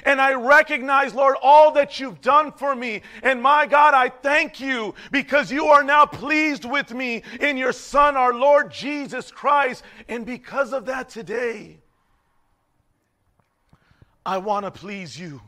And 0.04 0.20
I 0.20 0.34
recognize, 0.34 1.14
Lord, 1.14 1.36
all 1.42 1.72
that 1.72 2.00
you've 2.00 2.20
done 2.20 2.52
for 2.52 2.74
me. 2.74 3.02
And 3.22 3.40
my 3.40 3.66
God, 3.66 3.94
I 3.94 4.08
thank 4.08 4.60
you 4.60 4.94
because 5.10 5.52
you 5.52 5.66
are 5.66 5.84
now 5.84 6.06
pleased 6.06 6.64
with 6.64 6.92
me 6.92 7.22
in 7.40 7.56
your 7.56 7.72
Son, 7.72 8.16
our 8.16 8.34
Lord 8.34 8.72
Jesus 8.72 9.30
Christ. 9.30 9.84
And 10.08 10.26
because 10.26 10.72
of 10.72 10.86
that 10.86 11.08
today, 11.08 11.78
I 14.26 14.38
want 14.38 14.66
to 14.66 14.70
please 14.70 15.18
you. 15.18 15.40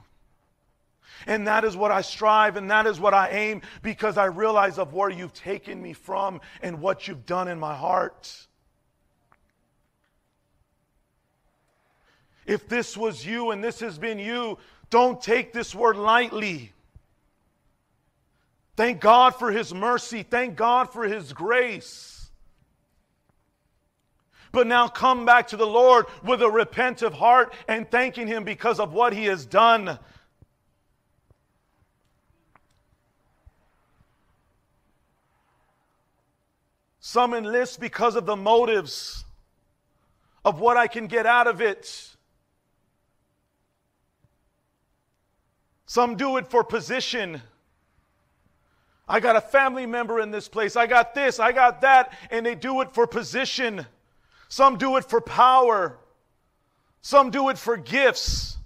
And 1.27 1.47
that 1.47 1.65
is 1.65 1.77
what 1.77 1.91
I 1.91 2.03
strive 2.03 2.57
and 2.57 2.71
that 2.71 2.87
is 2.87 3.01
what 3.01 3.15
I 3.15 3.31
aim 3.31 3.63
because 3.83 4.19
I 4.19 4.27
realize 4.27 4.79
of 4.79 4.93
where 4.93 5.11
you've 5.11 5.33
taken 5.33 5.81
me 5.81 5.93
from 5.93 6.41
and 6.61 6.81
what 6.81 7.09
you've 7.09 7.25
done 7.25 7.49
in 7.49 7.59
my 7.59 7.75
heart. 7.75 8.47
If 12.47 12.69
this 12.69 12.97
was 12.97 13.25
you 13.25 13.51
and 13.51 13.63
this 13.63 13.81
has 13.81 13.99
been 13.99 14.19
you, 14.19 14.59
don't 14.91 15.21
take 15.21 15.53
this 15.53 15.75
word 15.75 15.97
lightly. 15.97 16.73
Thank 18.77 19.01
God 19.01 19.37
for 19.37 19.51
His 19.51 19.73
mercy. 19.73 20.23
Thank 20.23 20.57
God 20.57 20.93
for 20.93 21.05
His 21.05 21.33
grace. 21.33 22.31
But 24.53 24.67
now 24.67 24.89
come 24.89 25.25
back 25.25 25.49
to 25.49 25.57
the 25.57 25.67
Lord 25.67 26.07
with 26.23 26.43
a 26.43 26.51
repentant 26.51 27.15
heart 27.15 27.53
and 27.67 27.91
thanking 27.91 28.27
Him 28.27 28.45
because 28.45 28.79
of 28.79 28.93
what 28.93 29.13
He 29.13 29.25
has 29.25 29.47
done. 29.47 29.99
Some 37.01 37.35
enlist 37.35 37.81
because 37.81 38.17
of 38.17 38.27
the 38.27 38.37
motives 38.37 39.25
of 40.45 40.61
what 40.61 40.77
I 40.77 40.87
can 40.87 41.07
get 41.07 41.27
out 41.27 41.47
of 41.47 41.61
it. 41.61 42.14
Some 45.95 46.17
do 46.17 46.39
it 46.39 46.49
for 46.49 46.65
position. 46.65 47.41
I 49.07 49.21
got 49.21 49.37
a 49.37 49.41
family 49.41 49.87
member 49.87 50.19
in 50.19 50.33
this 50.33 50.49
place. 50.49 50.75
I 50.75 50.89
got 50.89 51.15
this, 51.15 51.39
I 51.39 51.53
got 51.53 51.83
that, 51.83 52.13
and 52.33 52.45
they 52.45 52.57
do 52.57 52.81
it 52.81 52.93
for 52.93 53.07
position. 53.07 53.87
Some 54.49 54.77
do 54.77 54.97
it 54.97 55.05
for 55.05 55.21
power. 55.21 56.01
Some 57.01 57.31
do 57.31 57.49
it 57.49 57.59
for 57.59 57.77
gifts. 57.77 58.57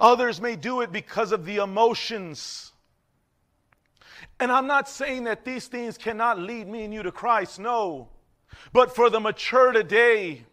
Others 0.00 0.40
may 0.40 0.56
do 0.56 0.80
it 0.80 0.90
because 0.90 1.30
of 1.30 1.44
the 1.44 1.58
emotions. 1.58 2.72
And 4.40 4.50
I'm 4.50 4.66
not 4.66 4.88
saying 4.88 5.22
that 5.24 5.44
these 5.44 5.68
things 5.68 5.96
cannot 5.96 6.40
lead 6.40 6.66
me 6.66 6.82
and 6.82 6.92
you 6.92 7.04
to 7.04 7.12
Christ, 7.12 7.60
no. 7.60 8.08
But 8.72 8.96
for 8.96 9.08
the 9.08 9.20
mature 9.20 9.70
today, 9.70 10.46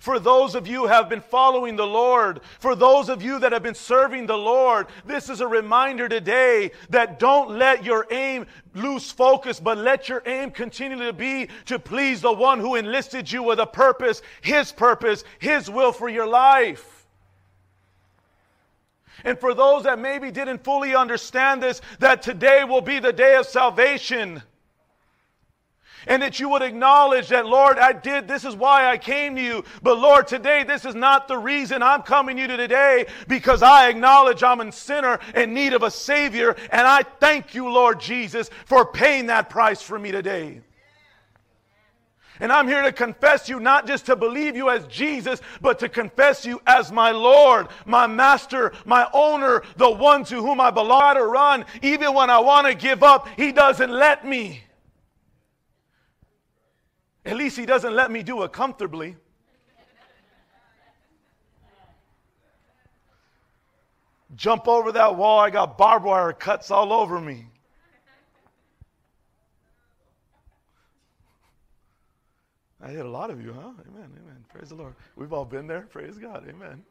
for 0.00 0.18
those 0.18 0.54
of 0.54 0.66
you 0.66 0.82
who 0.82 0.86
have 0.86 1.08
been 1.08 1.20
following 1.20 1.76
the 1.76 1.86
Lord, 1.86 2.40
for 2.60 2.74
those 2.74 3.08
of 3.08 3.22
you 3.22 3.38
that 3.40 3.52
have 3.52 3.62
been 3.62 3.74
serving 3.74 4.26
the 4.26 4.38
Lord, 4.38 4.86
this 5.04 5.28
is 5.28 5.40
a 5.40 5.46
reminder 5.46 6.08
today 6.08 6.70
that 6.90 7.18
don't 7.18 7.50
let 7.58 7.84
your 7.84 8.06
aim 8.10 8.46
lose 8.74 9.10
focus, 9.10 9.60
but 9.60 9.78
let 9.78 10.08
your 10.08 10.22
aim 10.26 10.50
continue 10.50 10.98
to 10.98 11.12
be 11.12 11.48
to 11.66 11.78
please 11.78 12.20
the 12.20 12.32
one 12.32 12.60
who 12.60 12.76
enlisted 12.76 13.30
you 13.30 13.42
with 13.42 13.58
a 13.58 13.66
purpose, 13.66 14.22
his 14.40 14.72
purpose, 14.72 15.24
his 15.38 15.68
will 15.68 15.92
for 15.92 16.08
your 16.08 16.26
life. 16.26 17.06
And 19.24 19.38
for 19.38 19.52
those 19.52 19.82
that 19.84 19.98
maybe 19.98 20.30
didn't 20.30 20.62
fully 20.62 20.94
understand 20.94 21.62
this, 21.62 21.80
that 21.98 22.22
today 22.22 22.62
will 22.64 22.80
be 22.80 23.00
the 23.00 23.12
day 23.12 23.34
of 23.34 23.46
salvation 23.46 24.42
and 26.06 26.22
that 26.22 26.38
you 26.38 26.48
would 26.48 26.62
acknowledge 26.62 27.28
that, 27.28 27.46
Lord, 27.46 27.78
I 27.78 27.92
did, 27.92 28.28
this 28.28 28.44
is 28.44 28.54
why 28.54 28.88
I 28.88 28.98
came 28.98 29.36
to 29.36 29.42
you. 29.42 29.64
But 29.82 29.98
Lord, 29.98 30.26
today, 30.26 30.64
this 30.64 30.84
is 30.84 30.94
not 30.94 31.28
the 31.28 31.38
reason 31.38 31.82
I'm 31.82 32.02
coming 32.02 32.36
to 32.36 32.42
you 32.42 32.48
today 32.48 33.06
because 33.26 33.62
I 33.62 33.88
acknowledge 33.88 34.42
I'm 34.42 34.60
a 34.60 34.72
sinner 34.72 35.18
in 35.34 35.54
need 35.54 35.72
of 35.72 35.82
a 35.82 35.90
Savior. 35.90 36.56
And 36.70 36.86
I 36.86 37.02
thank 37.02 37.54
you, 37.54 37.68
Lord 37.68 38.00
Jesus, 38.00 38.50
for 38.66 38.86
paying 38.86 39.26
that 39.26 39.50
price 39.50 39.82
for 39.82 39.98
me 39.98 40.12
today. 40.12 40.62
And 42.40 42.52
I'm 42.52 42.68
here 42.68 42.82
to 42.82 42.92
confess 42.92 43.48
you, 43.48 43.58
not 43.58 43.86
just 43.86 44.06
to 44.06 44.14
believe 44.14 44.54
you 44.54 44.70
as 44.70 44.86
Jesus, 44.86 45.40
but 45.60 45.78
to 45.80 45.88
confess 45.88 46.46
you 46.46 46.60
as 46.66 46.92
my 46.92 47.10
Lord, 47.10 47.68
my 47.84 48.06
Master, 48.06 48.72
my 48.84 49.08
owner, 49.12 49.62
the 49.76 49.90
one 49.90 50.24
to 50.26 50.36
whom 50.36 50.60
I 50.60 50.70
belong 50.70 51.16
to 51.16 51.24
run. 51.24 51.64
Even 51.82 52.14
when 52.14 52.30
I 52.30 52.38
want 52.38 52.66
to 52.68 52.74
give 52.74 53.02
up, 53.02 53.28
He 53.36 53.50
doesn't 53.50 53.90
let 53.90 54.24
me. 54.24 54.62
At 57.28 57.36
least 57.36 57.58
he 57.58 57.66
doesn't 57.66 57.94
let 57.94 58.10
me 58.10 58.22
do 58.22 58.42
it 58.44 58.52
comfortably. 58.52 59.14
Jump 64.34 64.66
over 64.66 64.92
that 64.92 65.14
wall, 65.14 65.38
I 65.38 65.50
got 65.50 65.76
barbed 65.76 66.06
wire 66.06 66.32
cuts 66.32 66.70
all 66.70 66.90
over 66.90 67.20
me. 67.20 67.44
I 72.80 72.92
hit 72.92 73.04
a 73.04 73.10
lot 73.10 73.28
of 73.28 73.44
you, 73.44 73.52
huh? 73.52 73.60
Amen, 73.60 74.10
amen. 74.10 74.44
Praise 74.48 74.70
the 74.70 74.76
Lord. 74.76 74.94
We've 75.14 75.34
all 75.34 75.44
been 75.44 75.66
there. 75.66 75.82
Praise 75.82 76.16
God, 76.16 76.48
amen. 76.48 76.82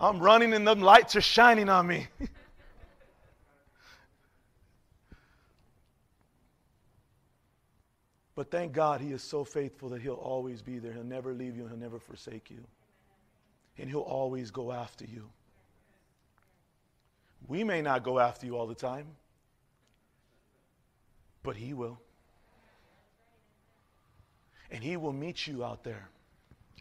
I'm 0.00 0.18
running 0.18 0.54
and 0.54 0.66
the 0.66 0.76
lights 0.76 1.14
are 1.14 1.20
shining 1.20 1.68
on 1.68 1.86
me. 1.86 2.06
But 8.40 8.50
thank 8.50 8.72
God 8.72 9.02
he 9.02 9.12
is 9.12 9.22
so 9.22 9.44
faithful 9.44 9.90
that 9.90 10.00
he'll 10.00 10.14
always 10.14 10.62
be 10.62 10.78
there. 10.78 10.94
He'll 10.94 11.04
never 11.04 11.34
leave 11.34 11.58
you, 11.58 11.66
he'll 11.66 11.76
never 11.76 11.98
forsake 11.98 12.50
you. 12.50 12.64
And 13.76 13.90
he'll 13.90 14.00
always 14.00 14.50
go 14.50 14.72
after 14.72 15.04
you. 15.04 15.28
We 17.46 17.64
may 17.64 17.82
not 17.82 18.02
go 18.02 18.18
after 18.18 18.46
you 18.46 18.56
all 18.56 18.66
the 18.66 18.74
time, 18.74 19.08
but 21.42 21.54
he 21.54 21.74
will. 21.74 22.00
And 24.70 24.82
he 24.82 24.96
will 24.96 25.12
meet 25.12 25.46
you 25.46 25.62
out 25.62 25.84
there. 25.84 26.08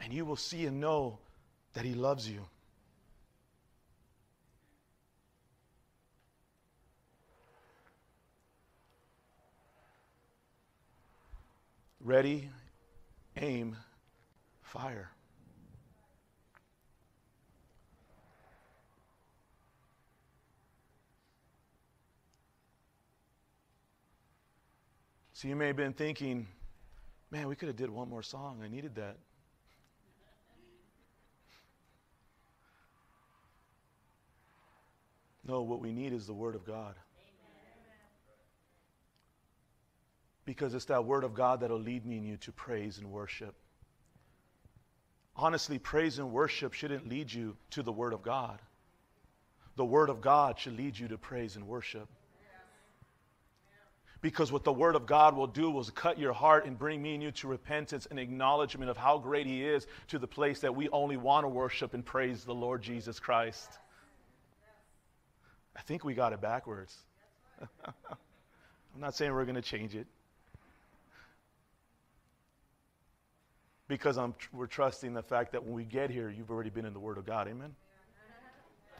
And 0.01 0.13
you 0.13 0.23
will 0.23 0.37
see 0.37 0.65
and 0.65 0.79
know 0.79 1.19
that 1.73 1.83
he 1.83 1.93
loves 1.93 2.29
you. 2.29 2.39
Ready, 12.01 12.49
aim, 13.35 13.75
fire. 14.61 15.09
So 25.33 25.47
you 25.47 25.55
may 25.55 25.67
have 25.67 25.75
been 25.75 25.93
thinking, 25.93 26.47
man, 27.31 27.47
we 27.47 27.55
could 27.55 27.67
have 27.67 27.77
did 27.77 27.89
one 27.89 28.09
more 28.09 28.23
song. 28.23 28.61
I 28.63 28.67
needed 28.67 28.95
that. 28.95 29.17
No, 35.45 35.63
what 35.63 35.79
we 35.79 35.91
need 35.91 36.13
is 36.13 36.27
the 36.27 36.33
Word 36.33 36.55
of 36.55 36.65
God. 36.65 36.95
Because 40.49 40.73
it's 40.73 40.85
that 40.85 41.05
Word 41.05 41.23
of 41.23 41.35
God 41.35 41.59
that'll 41.59 41.79
lead 41.79 42.07
me 42.07 42.17
and 42.17 42.25
you 42.25 42.35
to 42.37 42.51
praise 42.51 42.97
and 42.97 43.11
worship. 43.11 43.53
Honestly, 45.35 45.77
praise 45.77 46.17
and 46.17 46.31
worship 46.31 46.73
shouldn't 46.73 47.07
lead 47.07 47.31
you 47.31 47.55
to 47.69 47.83
the 47.83 47.91
Word 47.91 48.13
of 48.13 48.23
God. 48.23 48.59
The 49.75 49.85
Word 49.85 50.09
of 50.09 50.21
God 50.21 50.57
should 50.57 50.75
lead 50.75 50.97
you 50.97 51.07
to 51.09 51.19
praise 51.19 51.55
and 51.55 51.67
worship. 51.67 52.07
Because 54.21 54.51
what 54.51 54.63
the 54.63 54.73
Word 54.73 54.95
of 54.95 55.05
God 55.05 55.35
will 55.35 55.45
do 55.45 55.79
is 55.79 55.91
cut 55.91 56.17
your 56.17 56.33
heart 56.33 56.65
and 56.65 56.79
bring 56.79 56.99
me 56.99 57.13
and 57.13 57.21
you 57.21 57.29
to 57.29 57.47
repentance 57.47 58.07
and 58.09 58.17
acknowledgement 58.17 58.89
of 58.89 58.97
how 58.97 59.19
great 59.19 59.45
He 59.45 59.63
is 59.63 59.85
to 60.07 60.17
the 60.17 60.25
place 60.25 60.61
that 60.61 60.75
we 60.75 60.89
only 60.89 61.15
want 61.15 61.43
to 61.43 61.47
worship 61.47 61.93
and 61.93 62.03
praise 62.03 62.43
the 62.43 62.55
Lord 62.55 62.81
Jesus 62.81 63.19
Christ. 63.19 63.69
I 65.75 65.81
think 65.81 66.03
we 66.03 66.15
got 66.15 66.33
it 66.33 66.41
backwards. 66.41 66.97
I'm 67.85 68.99
not 68.99 69.13
saying 69.13 69.31
we're 69.31 69.45
going 69.45 69.53
to 69.53 69.61
change 69.61 69.93
it. 69.95 70.07
Because 73.89 74.17
I'm, 74.19 74.35
we're 74.53 74.67
trusting 74.67 75.13
the 75.13 75.23
fact 75.23 75.51
that 75.51 75.65
when 75.65 75.73
we 75.73 75.83
get 75.83 76.11
here, 76.11 76.29
you've 76.29 76.51
already 76.51 76.69
been 76.69 76.85
in 76.85 76.93
the 76.93 76.99
Word 76.99 77.17
of 77.17 77.25
God. 77.25 77.47
Amen? 77.47 77.75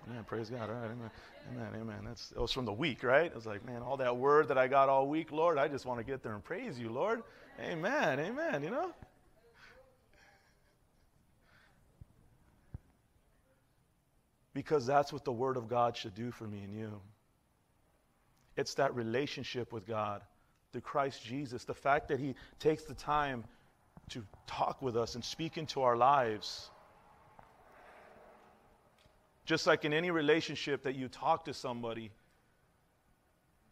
Amen. 0.09 0.23
Praise 0.25 0.49
God. 0.49 0.67
All 0.67 0.75
right. 0.75 0.85
Amen. 0.91 1.11
Amen. 1.53 1.81
Amen. 1.81 1.99
That's, 2.05 2.31
it 2.31 2.39
was 2.39 2.51
from 2.51 2.65
the 2.65 2.73
week, 2.73 3.03
right? 3.03 3.27
It 3.27 3.35
was 3.35 3.45
like, 3.45 3.63
man, 3.65 3.83
all 3.83 3.97
that 3.97 4.17
word 4.17 4.47
that 4.47 4.57
I 4.57 4.67
got 4.67 4.89
all 4.89 5.07
week, 5.07 5.31
Lord, 5.31 5.59
I 5.59 5.67
just 5.67 5.85
want 5.85 5.99
to 5.99 6.03
get 6.03 6.23
there 6.23 6.33
and 6.33 6.43
praise 6.43 6.79
you, 6.79 6.89
Lord. 6.89 7.21
Amen. 7.61 8.19
Amen. 8.19 8.63
You 8.63 8.71
know? 8.71 8.91
Because 14.55 14.87
that's 14.87 15.13
what 15.13 15.23
the 15.23 15.31
Word 15.31 15.55
of 15.55 15.69
God 15.69 15.95
should 15.95 16.15
do 16.15 16.31
for 16.31 16.45
me 16.45 16.61
and 16.63 16.73
you. 16.73 16.99
It's 18.57 18.73
that 18.73 18.95
relationship 18.95 19.71
with 19.71 19.85
God 19.85 20.23
through 20.71 20.81
Christ 20.81 21.23
Jesus. 21.23 21.63
The 21.63 21.75
fact 21.75 22.07
that 22.07 22.19
He 22.19 22.33
takes 22.59 22.83
the 22.83 22.95
time 22.95 23.43
to 24.09 24.25
talk 24.47 24.81
with 24.81 24.97
us 24.97 25.15
and 25.15 25.23
speak 25.23 25.57
into 25.57 25.81
our 25.81 25.95
lives. 25.95 26.69
Just 29.45 29.65
like 29.65 29.85
in 29.85 29.93
any 29.93 30.11
relationship 30.11 30.83
that 30.83 30.95
you 30.95 31.07
talk 31.07 31.45
to 31.45 31.53
somebody 31.53 32.11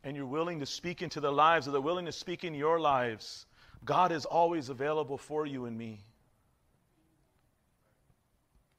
and 0.04 0.16
you're 0.16 0.26
willing 0.26 0.60
to 0.60 0.66
speak 0.66 1.02
into 1.02 1.20
their 1.20 1.32
lives 1.32 1.68
or 1.68 1.72
they're 1.72 1.82
willing 1.82 2.06
to 2.06 2.12
speak 2.12 2.44
in 2.44 2.54
your 2.56 2.80
lives, 2.80 3.46
God 3.86 4.12
is 4.12 4.26
always 4.26 4.70
available 4.70 5.18
for 5.18 5.46
you 5.46 5.66
and 5.66 5.78
me. 5.78 6.02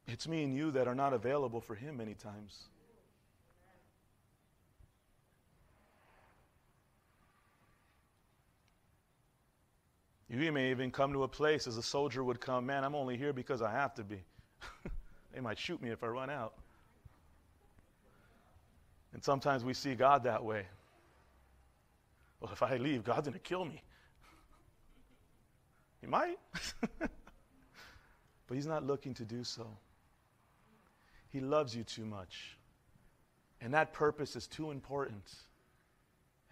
It's 0.06 0.26
me 0.26 0.42
and 0.42 0.54
you 0.54 0.70
that 0.72 0.88
are 0.88 0.94
not 0.94 1.12
available 1.12 1.60
for 1.60 1.74
Him 1.74 1.98
many 1.98 2.14
times. 2.14 2.68
You 10.30 10.52
may 10.52 10.70
even 10.70 10.90
come 10.90 11.12
to 11.14 11.22
a 11.22 11.28
place 11.28 11.66
as 11.66 11.78
a 11.78 11.82
soldier 11.82 12.22
would 12.22 12.40
come, 12.40 12.66
man, 12.66 12.84
I'm 12.84 12.94
only 12.94 13.16
here 13.16 13.32
because 13.32 13.62
I 13.62 13.72
have 13.72 13.94
to 13.94 14.04
be. 14.04 14.22
they 15.32 15.40
might 15.40 15.58
shoot 15.58 15.80
me 15.80 15.88
if 15.90 16.04
I 16.04 16.08
run 16.08 16.28
out. 16.28 16.52
And 19.14 19.24
sometimes 19.24 19.64
we 19.64 19.72
see 19.72 19.94
God 19.94 20.24
that 20.24 20.44
way. 20.44 20.66
Well, 22.40 22.52
if 22.52 22.62
I 22.62 22.76
leave, 22.76 23.04
God's 23.04 23.28
going 23.28 23.32
to 23.32 23.38
kill 23.38 23.64
me. 23.64 23.82
He 26.00 26.06
might. 26.06 26.38
but 27.00 27.10
He's 28.54 28.66
not 28.66 28.86
looking 28.86 29.14
to 29.14 29.24
do 29.24 29.42
so. 29.42 29.66
He 31.30 31.40
loves 31.40 31.74
you 31.74 31.82
too 31.82 32.04
much. 32.04 32.56
And 33.60 33.74
that 33.74 33.92
purpose 33.92 34.36
is 34.36 34.46
too 34.46 34.70
important. 34.70 35.34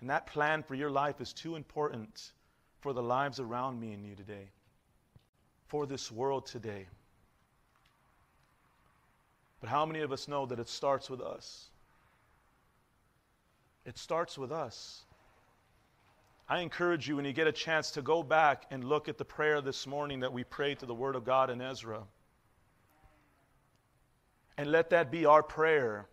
And 0.01 0.11
that 0.11 0.27
plan 0.27 0.65
for 0.65 0.75
your 0.75 0.91
life 0.91 1.21
is 1.21 1.33
too 1.33 1.55
important 1.55 2.33
for 2.81 2.93
the 2.93 3.03
lives 3.03 3.41
around 3.41 3.81
me 3.81 3.93
and 3.93 4.05
you 4.05 4.15
today, 4.15 4.49
for 5.67 5.87
this 5.87 6.11
world 6.11 6.47
today. 6.47 6.87
But 9.61 9.71
how 9.71 9.87
many 9.87 10.01
of 10.01 10.13
us 10.13 10.29
know 10.29 10.47
that 10.47 10.59
it 10.59 10.69
starts 10.69 11.11
with 11.11 11.21
us? 11.21 11.71
It 13.85 13.99
starts 13.99 14.37
with 14.37 14.53
us. 14.53 15.05
I 16.49 16.61
encourage 16.61 17.09
you 17.09 17.17
when 17.17 17.25
you 17.25 17.33
get 17.33 17.49
a 17.49 17.53
chance 17.53 17.91
to 17.93 18.03
go 18.03 18.23
back 18.23 18.65
and 18.71 18.85
look 18.85 19.09
at 19.09 19.19
the 19.19 19.25
prayer 19.25 19.61
this 19.61 19.87
morning 19.87 20.21
that 20.21 20.33
we 20.33 20.45
prayed 20.45 20.79
to 20.81 20.87
the 20.87 20.95
Word 20.95 21.17
of 21.17 21.25
God 21.25 21.51
in 21.51 21.61
Ezra. 21.61 22.03
And 24.57 24.71
let 24.71 24.91
that 24.91 25.11
be 25.11 25.27
our 25.27 25.43
prayer. 25.43 26.07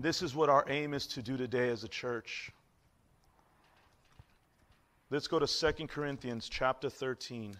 And 0.00 0.04
this 0.06 0.22
is 0.22 0.34
what 0.34 0.48
our 0.48 0.64
aim 0.66 0.94
is 0.94 1.06
to 1.08 1.20
do 1.20 1.36
today 1.36 1.68
as 1.68 1.84
a 1.84 1.88
church. 1.88 2.50
Let's 5.10 5.26
go 5.26 5.38
to 5.38 5.46
2 5.46 5.88
Corinthians 5.88 6.48
chapter 6.48 6.88
13. 6.88 7.54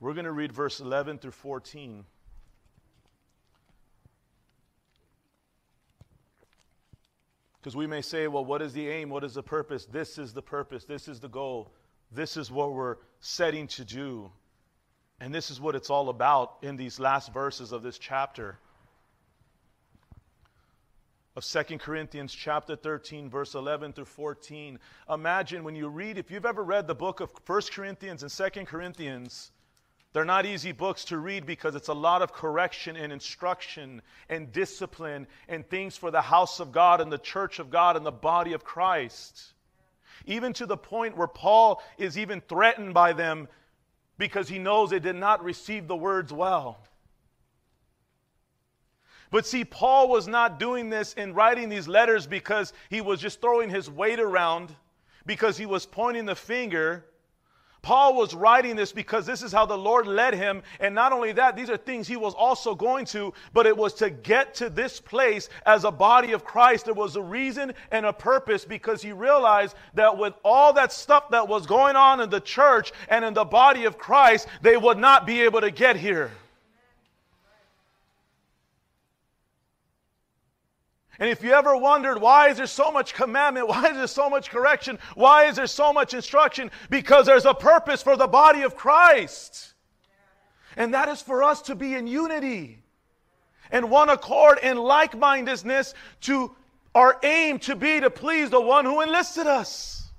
We're 0.00 0.14
going 0.14 0.24
to 0.24 0.32
read 0.32 0.50
verse 0.50 0.80
11 0.80 1.18
through 1.18 1.30
14. 1.30 2.04
Because 7.60 7.76
we 7.76 7.86
may 7.86 8.02
say, 8.02 8.26
well, 8.26 8.44
what 8.44 8.60
is 8.62 8.72
the 8.72 8.88
aim? 8.88 9.10
What 9.10 9.22
is 9.22 9.34
the 9.34 9.44
purpose? 9.44 9.86
This 9.86 10.18
is 10.18 10.32
the 10.32 10.42
purpose. 10.42 10.84
This 10.84 11.06
is 11.06 11.20
the 11.20 11.28
goal. 11.28 11.72
This 12.10 12.36
is 12.36 12.50
what 12.50 12.72
we're 12.72 12.96
setting 13.20 13.68
to 13.68 13.84
do. 13.84 14.32
And 15.20 15.34
this 15.34 15.50
is 15.50 15.60
what 15.60 15.74
it's 15.74 15.90
all 15.90 16.08
about 16.08 16.56
in 16.62 16.76
these 16.76 17.00
last 17.00 17.32
verses 17.32 17.72
of 17.72 17.82
this 17.82 17.98
chapter 17.98 18.58
of 21.36 21.44
Second 21.44 21.80
Corinthians 21.80 22.34
chapter 22.34 22.76
13 22.76 23.28
verse 23.28 23.54
11 23.54 23.92
through 23.92 24.06
14. 24.06 24.78
Imagine 25.10 25.64
when 25.64 25.76
you 25.76 25.88
read 25.88 26.16
if 26.16 26.30
you've 26.30 26.46
ever 26.46 26.64
read 26.64 26.86
the 26.86 26.94
book 26.94 27.20
of 27.20 27.30
First 27.44 27.72
Corinthians 27.72 28.22
and 28.22 28.32
Second 28.32 28.66
Corinthians, 28.66 29.52
they're 30.14 30.24
not 30.24 30.46
easy 30.46 30.72
books 30.72 31.04
to 31.06 31.18
read 31.18 31.44
because 31.44 31.74
it's 31.74 31.88
a 31.88 31.94
lot 31.94 32.22
of 32.22 32.32
correction 32.32 32.96
and 32.96 33.12
instruction 33.12 34.00
and 34.30 34.50
discipline 34.50 35.26
and 35.46 35.68
things 35.68 35.94
for 35.94 36.10
the 36.10 36.22
house 36.22 36.58
of 36.58 36.72
God 36.72 37.02
and 37.02 37.12
the 37.12 37.18
church 37.18 37.58
of 37.58 37.70
God 37.70 37.96
and 37.96 38.06
the 38.06 38.10
body 38.10 38.54
of 38.54 38.64
Christ. 38.64 39.52
Even 40.24 40.54
to 40.54 40.64
the 40.64 40.78
point 40.78 41.18
where 41.18 41.28
Paul 41.28 41.82
is 41.98 42.16
even 42.16 42.40
threatened 42.40 42.94
by 42.94 43.12
them 43.12 43.46
because 44.18 44.48
he 44.48 44.58
knows 44.58 44.90
they 44.90 44.98
did 44.98 45.16
not 45.16 45.44
receive 45.44 45.88
the 45.88 45.96
words 45.96 46.32
well. 46.32 46.78
But 49.30 49.46
see, 49.46 49.64
Paul 49.64 50.08
was 50.08 50.28
not 50.28 50.58
doing 50.58 50.88
this 50.88 51.12
in 51.14 51.34
writing 51.34 51.68
these 51.68 51.88
letters 51.88 52.26
because 52.26 52.72
he 52.88 53.00
was 53.00 53.20
just 53.20 53.40
throwing 53.40 53.68
his 53.68 53.90
weight 53.90 54.20
around, 54.20 54.74
because 55.26 55.56
he 55.56 55.66
was 55.66 55.84
pointing 55.84 56.24
the 56.24 56.36
finger 56.36 57.04
Paul 57.86 58.16
was 58.16 58.34
writing 58.34 58.74
this 58.74 58.90
because 58.90 59.26
this 59.26 59.44
is 59.44 59.52
how 59.52 59.64
the 59.64 59.78
Lord 59.78 60.08
led 60.08 60.34
him. 60.34 60.64
And 60.80 60.92
not 60.92 61.12
only 61.12 61.30
that, 61.30 61.54
these 61.54 61.70
are 61.70 61.76
things 61.76 62.08
he 62.08 62.16
was 62.16 62.34
also 62.34 62.74
going 62.74 63.04
to, 63.06 63.32
but 63.52 63.64
it 63.64 63.76
was 63.76 63.94
to 63.94 64.10
get 64.10 64.56
to 64.56 64.68
this 64.68 64.98
place 64.98 65.48
as 65.66 65.84
a 65.84 65.92
body 65.92 66.32
of 66.32 66.44
Christ. 66.44 66.86
There 66.86 66.94
was 66.94 67.14
a 67.14 67.22
reason 67.22 67.72
and 67.92 68.04
a 68.04 68.12
purpose 68.12 68.64
because 68.64 69.02
he 69.02 69.12
realized 69.12 69.76
that 69.94 70.18
with 70.18 70.34
all 70.44 70.72
that 70.72 70.92
stuff 70.92 71.30
that 71.30 71.46
was 71.46 71.64
going 71.64 71.94
on 71.94 72.20
in 72.20 72.28
the 72.28 72.40
church 72.40 72.90
and 73.08 73.24
in 73.24 73.34
the 73.34 73.44
body 73.44 73.84
of 73.84 73.98
Christ, 73.98 74.48
they 74.62 74.76
would 74.76 74.98
not 74.98 75.24
be 75.24 75.42
able 75.42 75.60
to 75.60 75.70
get 75.70 75.94
here. 75.94 76.32
And 81.18 81.30
if 81.30 81.42
you 81.42 81.52
ever 81.52 81.76
wondered 81.76 82.20
why 82.20 82.48
is 82.48 82.58
there 82.58 82.66
so 82.66 82.90
much 82.90 83.14
commandment, 83.14 83.68
why 83.68 83.88
is 83.88 83.96
there 83.96 84.06
so 84.06 84.28
much 84.28 84.50
correction, 84.50 84.98
why 85.14 85.44
is 85.44 85.56
there 85.56 85.66
so 85.66 85.92
much 85.92 86.14
instruction? 86.14 86.70
Because 86.90 87.26
there's 87.26 87.46
a 87.46 87.54
purpose 87.54 88.02
for 88.02 88.16
the 88.16 88.26
body 88.26 88.62
of 88.62 88.76
Christ. 88.76 89.74
And 90.76 90.92
that 90.94 91.08
is 91.08 91.22
for 91.22 91.42
us 91.42 91.62
to 91.62 91.74
be 91.74 91.94
in 91.94 92.06
unity 92.06 92.82
and 93.70 93.90
one 93.90 94.10
accord 94.10 94.58
and 94.62 94.78
like 94.78 95.16
mindedness 95.16 95.94
to 96.22 96.54
our 96.94 97.18
aim 97.22 97.58
to 97.60 97.76
be 97.76 98.00
to 98.00 98.10
please 98.10 98.50
the 98.50 98.60
one 98.60 98.84
who 98.84 99.00
enlisted 99.00 99.46
us. 99.46 100.10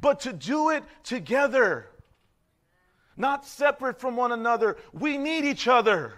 But 0.00 0.20
to 0.20 0.32
do 0.32 0.70
it 0.70 0.84
together, 1.04 1.88
not 3.16 3.46
separate 3.46 3.98
from 3.98 4.16
one 4.16 4.32
another. 4.32 4.76
We 4.92 5.16
need 5.16 5.44
each 5.44 5.68
other. 5.68 6.14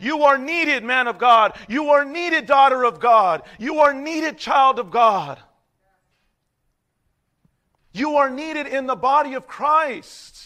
You 0.00 0.24
are 0.24 0.38
needed, 0.38 0.84
man 0.84 1.08
of 1.08 1.18
God. 1.18 1.56
You 1.68 1.90
are 1.90 2.04
needed, 2.04 2.46
daughter 2.46 2.84
of 2.84 3.00
God. 3.00 3.42
You 3.58 3.80
are 3.80 3.94
needed, 3.94 4.38
child 4.38 4.78
of 4.78 4.90
God. 4.90 5.38
You 7.92 8.16
are 8.16 8.30
needed 8.30 8.66
in 8.66 8.86
the 8.86 8.96
body 8.96 9.34
of 9.34 9.46
Christ. 9.46 10.44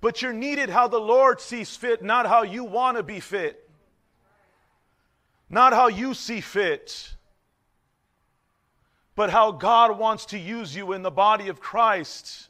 But 0.00 0.20
you're 0.20 0.34
needed 0.34 0.68
how 0.68 0.88
the 0.88 1.00
Lord 1.00 1.40
sees 1.40 1.74
fit, 1.74 2.02
not 2.02 2.26
how 2.26 2.42
you 2.42 2.64
want 2.64 2.98
to 2.98 3.02
be 3.02 3.20
fit, 3.20 3.70
not 5.48 5.72
how 5.72 5.88
you 5.88 6.12
see 6.12 6.42
fit 6.42 7.13
but 9.16 9.30
how 9.30 9.52
God 9.52 9.98
wants 9.98 10.26
to 10.26 10.38
use 10.38 10.74
you 10.74 10.92
in 10.92 11.02
the 11.02 11.10
body 11.10 11.48
of 11.48 11.60
Christ. 11.60 12.48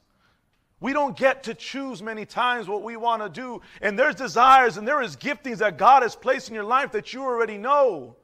We 0.80 0.92
don't 0.92 1.16
get 1.16 1.44
to 1.44 1.54
choose 1.54 2.02
many 2.02 2.26
times 2.26 2.68
what 2.68 2.82
we 2.82 2.96
want 2.96 3.22
to 3.22 3.28
do. 3.28 3.62
And 3.80 3.98
there's 3.98 4.14
desires 4.14 4.76
and 4.76 4.86
there 4.86 5.00
is 5.02 5.16
giftings 5.16 5.58
that 5.58 5.78
God 5.78 6.02
has 6.02 6.14
placed 6.16 6.48
in 6.48 6.54
your 6.54 6.64
life 6.64 6.92
that 6.92 7.12
you 7.12 7.22
already 7.22 7.58
know. 7.58 8.16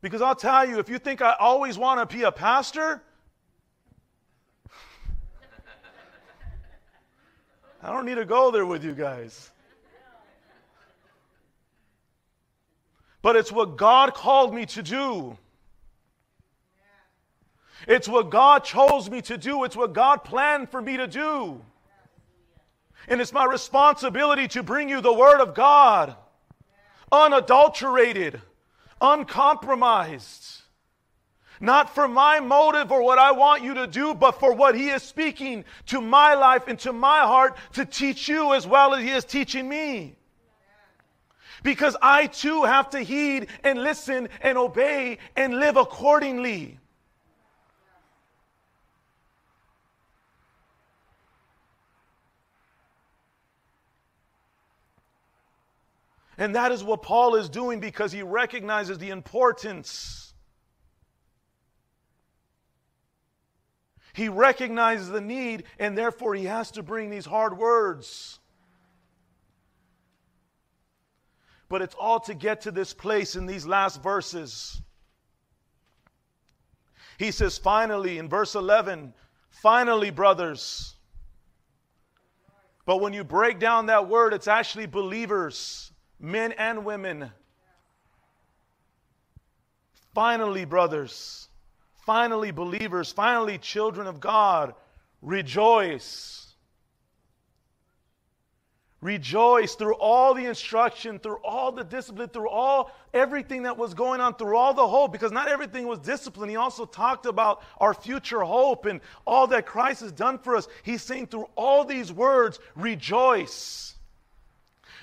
Because 0.00 0.20
I'll 0.20 0.34
tell 0.34 0.68
you, 0.68 0.78
if 0.78 0.88
you 0.88 0.98
think 0.98 1.22
I 1.22 1.34
always 1.40 1.78
want 1.78 1.98
to 2.08 2.16
be 2.16 2.24
a 2.24 2.32
pastor, 2.32 3.02
I 7.82 7.90
don't 7.92 8.04
need 8.04 8.16
to 8.16 8.26
go 8.26 8.50
there 8.50 8.66
with 8.66 8.84
you 8.84 8.92
guys. 8.92 9.50
But 13.24 13.36
it's 13.36 13.50
what 13.50 13.78
God 13.78 14.12
called 14.12 14.52
me 14.52 14.66
to 14.66 14.82
do. 14.82 15.38
It's 17.88 18.06
what 18.06 18.28
God 18.28 18.64
chose 18.64 19.08
me 19.08 19.22
to 19.22 19.38
do. 19.38 19.64
It's 19.64 19.74
what 19.74 19.94
God 19.94 20.24
planned 20.24 20.68
for 20.68 20.82
me 20.82 20.98
to 20.98 21.06
do. 21.06 21.62
And 23.08 23.22
it's 23.22 23.32
my 23.32 23.46
responsibility 23.46 24.46
to 24.48 24.62
bring 24.62 24.90
you 24.90 25.00
the 25.00 25.12
Word 25.12 25.40
of 25.40 25.54
God, 25.54 26.14
unadulterated, 27.10 28.42
uncompromised. 29.00 30.60
Not 31.60 31.94
for 31.94 32.06
my 32.06 32.40
motive 32.40 32.92
or 32.92 33.02
what 33.02 33.18
I 33.18 33.32
want 33.32 33.62
you 33.62 33.72
to 33.72 33.86
do, 33.86 34.12
but 34.12 34.38
for 34.38 34.52
what 34.52 34.74
He 34.74 34.90
is 34.90 35.02
speaking 35.02 35.64
to 35.86 36.02
my 36.02 36.34
life 36.34 36.64
and 36.68 36.78
to 36.80 36.92
my 36.92 37.20
heart 37.20 37.56
to 37.72 37.86
teach 37.86 38.28
you 38.28 38.52
as 38.52 38.66
well 38.66 38.94
as 38.94 39.02
He 39.02 39.12
is 39.12 39.24
teaching 39.24 39.66
me 39.66 40.14
because 41.64 41.96
I 42.00 42.26
too 42.26 42.62
have 42.62 42.90
to 42.90 43.00
heed 43.00 43.48
and 43.64 43.82
listen 43.82 44.28
and 44.40 44.56
obey 44.56 45.18
and 45.34 45.58
live 45.58 45.76
accordingly. 45.76 46.78
And 56.36 56.54
that 56.54 56.70
is 56.70 56.84
what 56.84 57.02
Paul 57.02 57.36
is 57.36 57.48
doing 57.48 57.80
because 57.80 58.12
he 58.12 58.22
recognizes 58.22 58.98
the 58.98 59.10
importance. 59.10 60.34
He 64.12 64.28
recognizes 64.28 65.08
the 65.08 65.20
need, 65.20 65.64
and 65.78 65.96
therefore 65.96 66.34
he 66.34 66.44
has 66.44 66.72
to 66.72 66.82
bring 66.82 67.08
these 67.08 67.24
hard 67.24 67.56
words. 67.56 68.38
But 71.74 71.82
it's 71.82 71.96
all 71.96 72.20
to 72.20 72.34
get 72.34 72.60
to 72.60 72.70
this 72.70 72.94
place 72.94 73.34
in 73.34 73.46
these 73.46 73.66
last 73.66 74.00
verses. 74.00 74.80
He 77.18 77.32
says, 77.32 77.58
finally, 77.58 78.18
in 78.18 78.28
verse 78.28 78.54
11, 78.54 79.12
finally, 79.50 80.10
brothers. 80.10 80.94
But 82.86 82.98
when 82.98 83.12
you 83.12 83.24
break 83.24 83.58
down 83.58 83.86
that 83.86 84.08
word, 84.08 84.34
it's 84.34 84.46
actually 84.46 84.86
believers, 84.86 85.90
men 86.20 86.52
and 86.52 86.84
women. 86.84 87.32
Finally, 90.14 90.66
brothers, 90.66 91.48
finally, 92.06 92.52
believers, 92.52 93.10
finally, 93.10 93.58
children 93.58 94.06
of 94.06 94.20
God, 94.20 94.76
rejoice. 95.20 96.43
Rejoice 99.04 99.74
through 99.74 99.96
all 99.96 100.32
the 100.32 100.46
instruction, 100.46 101.18
through 101.18 101.36
all 101.44 101.70
the 101.70 101.84
discipline, 101.84 102.30
through 102.30 102.48
all 102.48 102.90
everything 103.12 103.64
that 103.64 103.76
was 103.76 103.92
going 103.92 104.18
on, 104.18 104.34
through 104.34 104.56
all 104.56 104.72
the 104.72 104.88
hope, 104.88 105.12
because 105.12 105.30
not 105.30 105.46
everything 105.46 105.86
was 105.86 105.98
discipline. 105.98 106.48
He 106.48 106.56
also 106.56 106.86
talked 106.86 107.26
about 107.26 107.62
our 107.76 107.92
future 107.92 108.40
hope 108.40 108.86
and 108.86 109.02
all 109.26 109.46
that 109.48 109.66
Christ 109.66 110.00
has 110.00 110.10
done 110.10 110.38
for 110.38 110.56
us. 110.56 110.68
He's 110.82 111.02
saying 111.02 111.26
through 111.26 111.50
all 111.54 111.84
these 111.84 112.10
words, 112.10 112.58
rejoice. 112.76 113.94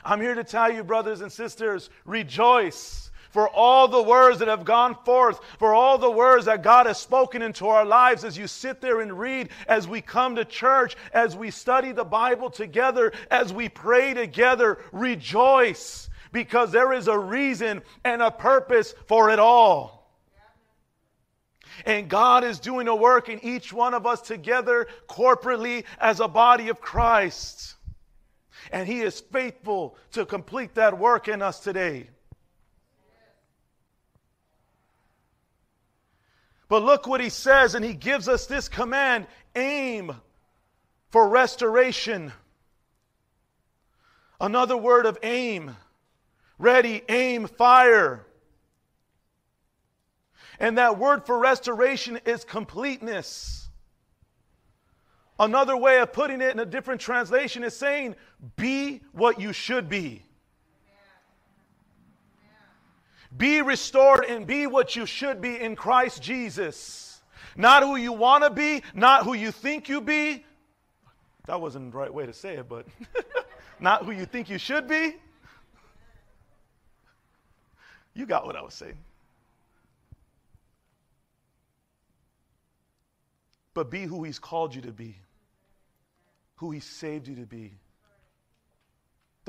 I'm 0.04 0.20
here 0.20 0.34
to 0.34 0.44
tell 0.44 0.74
you, 0.74 0.84
brothers 0.84 1.22
and 1.22 1.32
sisters, 1.32 1.92
rejoice 2.04 3.11
for 3.32 3.50
all 3.50 3.88
the 3.88 4.02
words 4.02 4.40
that 4.40 4.48
have 4.48 4.66
gone 4.66 4.96
forth, 5.04 5.40
for 5.58 5.74
all 5.74 5.98
the 5.98 6.12
words 6.12 6.46
that 6.46 6.64
God 6.64 6.86
has 6.86 7.00
spoken 7.00 7.42
into 7.42 7.68
our 7.68 7.86
lives 7.86 8.24
as 8.24 8.38
you 8.38 8.48
sit 8.48 8.82
there 8.82 9.02
and 9.02 9.18
read, 9.18 9.50
as 9.68 9.88
we 9.88 10.02
come 10.02 10.36
to 10.36 10.46
church, 10.46 10.96
as 11.14 11.36
we 11.36 11.50
study 11.50 11.92
the 11.92 12.04
Bible 12.04 12.50
together, 12.50 13.14
as 13.32 13.52
we 13.52 13.70
pray 13.70 14.14
together. 14.14 14.80
Rejoice 14.92 16.10
because 16.32 16.72
there 16.72 16.94
is 16.94 17.08
a 17.08 17.18
reason 17.18 17.82
and 18.04 18.22
a 18.22 18.32
purpose 18.32 18.94
for 19.08 19.30
it 19.30 19.40
all. 19.40 20.02
And 21.86 22.10
God 22.10 22.44
is 22.44 22.60
doing 22.60 22.88
a 22.88 22.96
work 22.96 23.30
in 23.30 23.44
each 23.44 23.74
one 23.74 23.94
of 23.94 24.06
us 24.06 24.22
together 24.22 24.88
corporately 25.08 25.86
as 26.00 26.20
a 26.20 26.28
body 26.28 26.70
of 26.70 26.82
Christ. 26.82 27.76
And 28.72 28.88
He 28.88 29.02
is 29.02 29.20
faithful 29.20 29.98
to 30.12 30.26
complete 30.26 30.76
that 30.76 30.98
work 30.98 31.28
in 31.28 31.42
us 31.42 31.60
today. 31.60 32.10
But 36.72 36.84
look 36.84 37.06
what 37.06 37.20
he 37.20 37.28
says, 37.28 37.76
and 37.76 37.84
he 37.84 37.94
gives 37.94 38.30
us 38.30 38.46
this 38.46 38.70
command 38.70 39.28
aim 39.58 40.16
for 41.10 41.28
restoration. 41.28 42.32
Another 44.40 44.78
word 44.78 45.06
of 45.06 45.18
aim 45.22 45.76
ready, 46.58 47.04
aim, 47.10 47.48
fire. 47.48 48.26
And 50.62 50.78
that 50.78 50.98
word 50.98 51.26
for 51.26 51.38
restoration 51.38 52.22
is 52.26 52.46
completeness. 52.46 53.68
Another 55.38 55.76
way 55.76 56.00
of 56.00 56.14
putting 56.14 56.40
it 56.40 56.54
in 56.54 56.60
a 56.60 56.66
different 56.66 57.02
translation 57.02 57.66
is 57.66 57.76
saying, 57.76 58.16
be 58.56 59.02
what 59.12 59.42
you 59.42 59.52
should 59.52 59.90
be. 59.90 60.24
Be 63.36 63.62
restored 63.62 64.26
and 64.26 64.46
be 64.46 64.68
what 64.68 64.96
you 64.96 65.06
should 65.06 65.42
be 65.42 65.60
in 65.60 65.76
Christ 65.76 66.22
Jesus. 66.22 67.22
Not 67.56 67.84
who 67.84 67.96
you 67.96 68.14
want 68.14 68.44
to 68.44 68.50
be, 68.50 68.84
not 68.94 69.24
who 69.24 69.34
you 69.34 69.52
think 69.52 69.90
you 69.90 70.02
be. 70.02 70.46
That 71.48 71.60
wasn't 71.60 71.92
the 71.92 71.98
right 71.98 72.14
way 72.14 72.26
to 72.26 72.34
say 72.34 72.56
it, 72.56 72.70
but 72.70 72.86
not 73.80 74.06
who 74.06 74.12
you 74.12 74.26
think 74.26 74.50
you 74.50 74.58
should 74.58 74.88
be. 74.88 75.16
You 78.14 78.26
got 78.26 78.46
what 78.46 78.56
I 78.56 78.62
was 78.62 78.74
saying. 78.74 78.98
But 83.74 83.90
be 83.90 84.04
who 84.04 84.24
He's 84.24 84.40
called 84.40 84.76
you 84.76 84.82
to 84.82 84.92
be, 84.92 85.16
who 86.56 86.72
He 86.72 86.82
saved 86.82 87.28
you 87.28 87.36
to 87.36 87.46
be. 87.46 87.74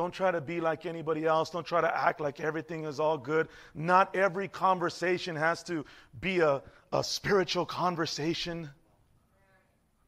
Don't 0.03 0.11
try 0.11 0.33
to 0.33 0.41
be 0.41 0.61
like 0.61 0.85
anybody 0.85 1.27
else. 1.27 1.51
Don't 1.51 1.65
try 1.65 1.81
to 1.81 1.97
act 1.97 2.21
like 2.21 2.41
everything 2.41 2.87
is 2.87 2.99
all 2.99 3.17
good. 3.17 3.47
Not 3.73 4.17
every 4.17 4.49
conversation 4.49 5.37
has 5.37 5.63
to 5.63 5.85
be 6.21 6.41
a, 6.41 6.61
a 6.93 7.05
spiritual 7.05 7.67
conversation. 7.67 8.69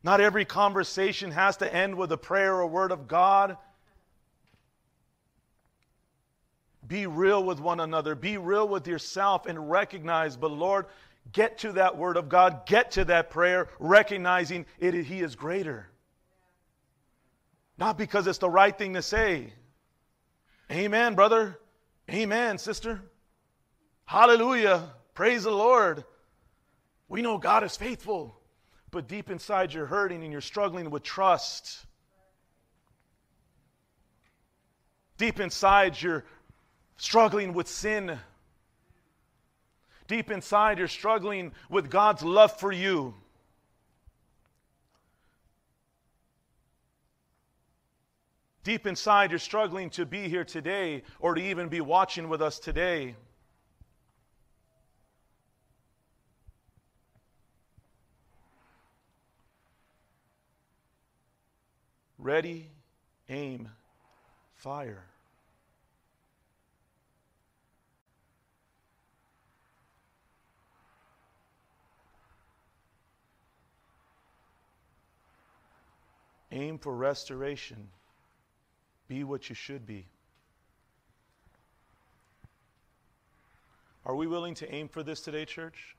Not 0.03 0.21
every 0.21 0.45
conversation 0.47 1.31
has 1.31 1.59
to 1.59 1.73
end 1.73 1.95
with 1.95 2.11
a 2.11 2.17
prayer 2.17 2.57
or 2.57 2.67
word 2.67 2.91
of 2.91 3.07
God. 3.07 3.57
Be 6.85 7.07
real 7.07 7.45
with 7.45 7.61
one 7.61 7.79
another. 7.79 8.17
Be 8.17 8.37
real 8.37 8.67
with 8.67 8.89
yourself 8.89 9.47
and 9.47 9.71
recognize, 9.71 10.37
but 10.37 10.51
Lord, 10.51 10.87
get 11.31 11.59
to 11.59 11.71
that 11.75 11.97
word 11.97 12.17
of 12.17 12.29
God, 12.29 12.67
get 12.67 12.91
to 12.91 13.05
that 13.05 13.31
prayer, 13.31 13.69
recognizing 13.79 14.67
it, 14.81 14.93
He 14.95 15.21
is 15.21 15.37
greater. 15.37 15.87
Not 17.79 17.97
because 17.97 18.27
it's 18.27 18.39
the 18.39 18.51
right 18.51 18.77
thing 18.77 18.95
to 18.95 19.03
say. 19.03 19.53
Amen, 20.71 21.15
brother. 21.15 21.59
Amen, 22.11 22.59
sister. 22.59 23.01
Hallelujah. 24.05 24.91
Praise 25.15 25.45
the 25.45 25.51
Lord. 25.51 26.05
We 27.09 27.23
know 27.23 27.39
God 27.39 27.65
is 27.65 27.77
faithful 27.77 28.41
but 28.95 29.09
deep 29.09 29.29
inside 29.29 29.75
you're 29.75 29.87
hurting 29.87 30.23
and 30.23 30.31
you're 30.31 30.41
struggling 30.41 30.89
with 30.89 31.03
trust. 31.03 31.85
Deep 35.19 35.41
inside 35.41 36.01
you're 36.01 36.25
struggling 36.97 37.55
with 37.55 37.67
sin. 37.67 38.17
Deep 40.07 40.31
inside 40.31 40.79
you're 40.79 40.87
struggling 40.87 41.51
with 41.69 41.91
God's 41.91 42.23
love 42.23 42.57
for 42.61 42.71
you. 42.71 43.15
Deep 48.65 48.87
inside, 48.87 49.31
you're 49.31 49.39
struggling 49.39 49.91
to 49.91 50.07
be 50.07 50.27
here 50.27 50.43
today 50.43 51.03
or 51.21 51.35
to 51.35 51.43
even 51.43 51.69
be 51.69 51.83
watching 51.83 52.31
with 52.31 52.41
us 52.41 52.59
today. 52.59 53.15
Ready, 62.19 62.71
aim, 63.29 63.69
fire. 64.55 65.05
Aim 76.51 76.79
for 76.79 76.97
restoration. 76.97 77.89
Be 79.09 79.25
what 79.25 79.49
you 79.49 79.55
should 79.55 79.87
be. 79.87 80.07
Are 84.07 84.15
we 84.15 84.27
willing 84.27 84.55
to 84.57 84.75
aim 84.75 84.89
for 84.89 85.03
this 85.03 85.21
today, 85.21 85.45
church? 85.45 85.97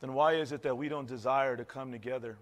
then 0.00 0.14
why 0.14 0.32
is 0.32 0.50
it 0.50 0.62
that 0.62 0.76
we 0.76 0.88
don't 0.88 1.06
desire 1.06 1.56
to 1.56 1.64
come 1.64 1.92
together? 1.92 2.38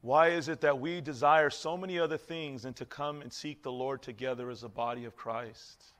Why 0.00 0.28
is 0.28 0.48
it 0.48 0.60
that 0.62 0.80
we 0.80 1.00
desire 1.00 1.48
so 1.48 1.76
many 1.76 1.98
other 1.98 2.18
things 2.18 2.62
than 2.62 2.74
to 2.74 2.84
come 2.84 3.22
and 3.22 3.32
seek 3.32 3.62
the 3.62 3.72
Lord 3.72 4.02
together 4.02 4.50
as 4.50 4.62
a 4.62 4.68
body 4.68 5.04
of 5.04 5.16
Christ? 5.16 5.93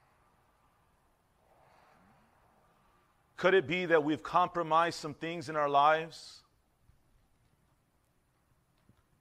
Could 3.36 3.54
it 3.54 3.66
be 3.66 3.86
that 3.86 4.04
we've 4.04 4.22
compromised 4.22 4.98
some 4.98 5.14
things 5.14 5.48
in 5.48 5.56
our 5.56 5.68
lives? 5.68 6.42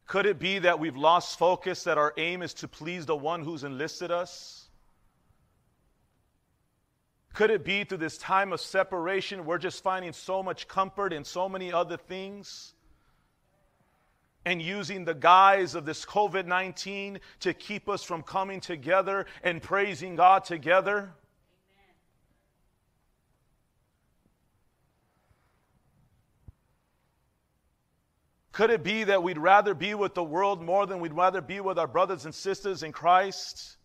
Could 0.05 0.25
it 0.25 0.37
be 0.37 0.59
that 0.59 0.79
we've 0.79 0.95
lost 0.95 1.39
focus, 1.39 1.83
that 1.85 1.97
our 1.97 2.13
aim 2.17 2.41
is 2.41 2.53
to 2.55 2.67
please 2.67 3.05
the 3.05 3.15
one 3.15 3.43
who's 3.43 3.63
enlisted 3.63 4.11
us? 4.11 4.69
Could 7.33 7.49
it 7.49 7.65
be 7.65 7.83
through 7.83 7.97
this 7.97 8.19
time 8.19 8.53
of 8.53 8.61
separation, 8.61 9.45
we're 9.45 9.57
just 9.57 9.81
finding 9.81 10.13
so 10.13 10.43
much 10.43 10.67
comfort 10.67 11.13
in 11.13 11.23
so 11.23 11.49
many 11.49 11.73
other 11.73 11.97
things? 11.97 12.75
And 14.45 14.61
using 14.61 15.05
the 15.05 15.15
guise 15.15 15.73
of 15.73 15.85
this 15.85 16.05
COVID 16.05 16.45
19 16.45 17.19
to 17.39 17.53
keep 17.53 17.89
us 17.89 18.03
from 18.03 18.21
coming 18.21 18.59
together 18.59 19.25
and 19.41 19.61
praising 19.61 20.15
God 20.15 20.43
together? 20.43 21.13
Could 28.53 28.69
it 28.69 28.83
be 28.83 29.03
that 29.05 29.23
we'd 29.23 29.39
rather 29.39 29.73
be 29.73 29.95
with 29.95 30.13
the 30.13 30.23
world 30.23 30.61
more 30.61 30.85
than 30.85 30.99
we'd 30.99 31.13
rather 31.13 31.41
be 31.41 31.59
with 31.59 31.79
our 31.79 31.87
brothers 31.87 32.25
and 32.25 32.33
sisters 32.33 32.83
in 32.83 32.91
Christ? 32.91 33.77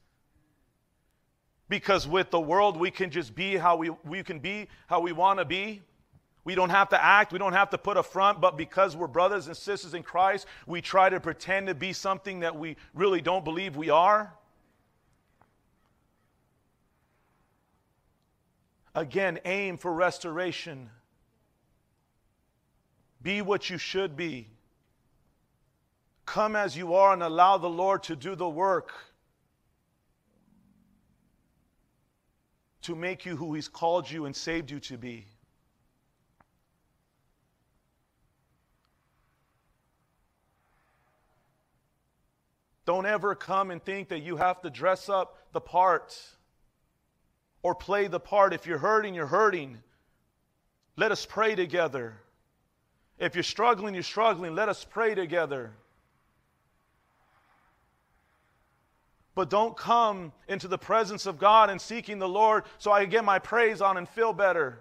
Because 1.70 2.06
with 2.06 2.30
the 2.30 2.38
world, 2.38 2.76
we 2.76 2.90
can 2.90 3.10
just 3.10 3.34
be 3.34 3.56
how 3.56 3.76
we, 3.76 3.90
we 4.04 4.22
can 4.22 4.38
be 4.38 4.68
how 4.86 5.00
we 5.00 5.12
want 5.12 5.38
to 5.38 5.46
be. 5.46 5.80
We 6.44 6.54
don't 6.54 6.68
have 6.68 6.90
to 6.90 7.02
act, 7.02 7.32
we 7.32 7.38
don't 7.38 7.54
have 7.54 7.70
to 7.70 7.78
put 7.78 7.96
a 7.96 8.02
front, 8.02 8.42
but 8.42 8.58
because 8.58 8.94
we're 8.94 9.06
brothers 9.06 9.48
and 9.48 9.56
sisters 9.56 9.94
in 9.94 10.02
Christ, 10.02 10.46
we 10.66 10.82
try 10.82 11.08
to 11.08 11.18
pretend 11.18 11.66
to 11.68 11.74
be 11.74 11.94
something 11.94 12.40
that 12.40 12.56
we 12.56 12.76
really 12.94 13.22
don't 13.22 13.44
believe 13.44 13.74
we 13.74 13.88
are. 13.88 14.34
Again, 18.94 19.38
aim 19.46 19.78
for 19.78 19.92
restoration. 19.92 20.90
Be 23.22 23.40
what 23.40 23.70
you 23.70 23.78
should 23.78 24.14
be. 24.16 24.48
Come 26.32 26.56
as 26.56 26.76
you 26.76 26.94
are 26.94 27.14
and 27.14 27.22
allow 27.22 27.56
the 27.56 27.70
Lord 27.70 28.02
to 28.02 28.14
do 28.14 28.34
the 28.34 28.48
work. 28.48 28.92
to 32.82 32.94
make 32.94 33.26
you 33.26 33.36
who 33.36 33.52
He's 33.52 33.68
called 33.68 34.10
you 34.10 34.24
and 34.24 34.34
saved 34.34 34.70
you 34.70 34.80
to 34.80 34.96
be. 34.96 35.26
Don't 42.86 43.04
ever 43.04 43.34
come 43.34 43.70
and 43.70 43.82
think 43.82 44.08
that 44.08 44.20
you 44.20 44.38
have 44.38 44.62
to 44.62 44.70
dress 44.70 45.10
up 45.10 45.36
the 45.52 45.60
part 45.60 46.18
or 47.62 47.74
play 47.74 48.06
the 48.06 48.20
part. 48.20 48.54
If 48.54 48.66
you're 48.66 48.78
hurting, 48.78 49.14
you're 49.14 49.26
hurting. 49.26 49.76
Let 50.96 51.12
us 51.12 51.26
pray 51.26 51.54
together. 51.54 52.14
If 53.18 53.34
you're 53.34 53.42
struggling, 53.42 53.92
you're 53.92 54.02
struggling. 54.02 54.54
Let 54.54 54.70
us 54.70 54.86
pray 54.88 55.14
together. 55.14 55.72
But 59.38 59.50
don't 59.50 59.76
come 59.76 60.32
into 60.48 60.66
the 60.66 60.76
presence 60.76 61.24
of 61.24 61.38
God 61.38 61.70
and 61.70 61.80
seeking 61.80 62.18
the 62.18 62.28
Lord 62.28 62.64
so 62.78 62.90
I 62.90 63.02
can 63.02 63.10
get 63.10 63.24
my 63.24 63.38
praise 63.38 63.80
on 63.80 63.96
and 63.96 64.08
feel 64.08 64.32
better. 64.32 64.80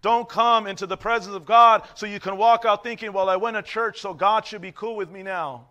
Don't 0.00 0.26
come 0.26 0.66
into 0.66 0.86
the 0.86 0.96
presence 0.96 1.36
of 1.36 1.44
God 1.44 1.86
so 1.96 2.06
you 2.06 2.18
can 2.18 2.38
walk 2.38 2.64
out 2.64 2.82
thinking, 2.82 3.12
well, 3.12 3.28
I 3.28 3.36
went 3.36 3.58
to 3.58 3.62
church, 3.62 4.00
so 4.00 4.14
God 4.14 4.46
should 4.46 4.62
be 4.62 4.72
cool 4.72 4.96
with 4.96 5.10
me 5.10 5.22
now. 5.22 5.66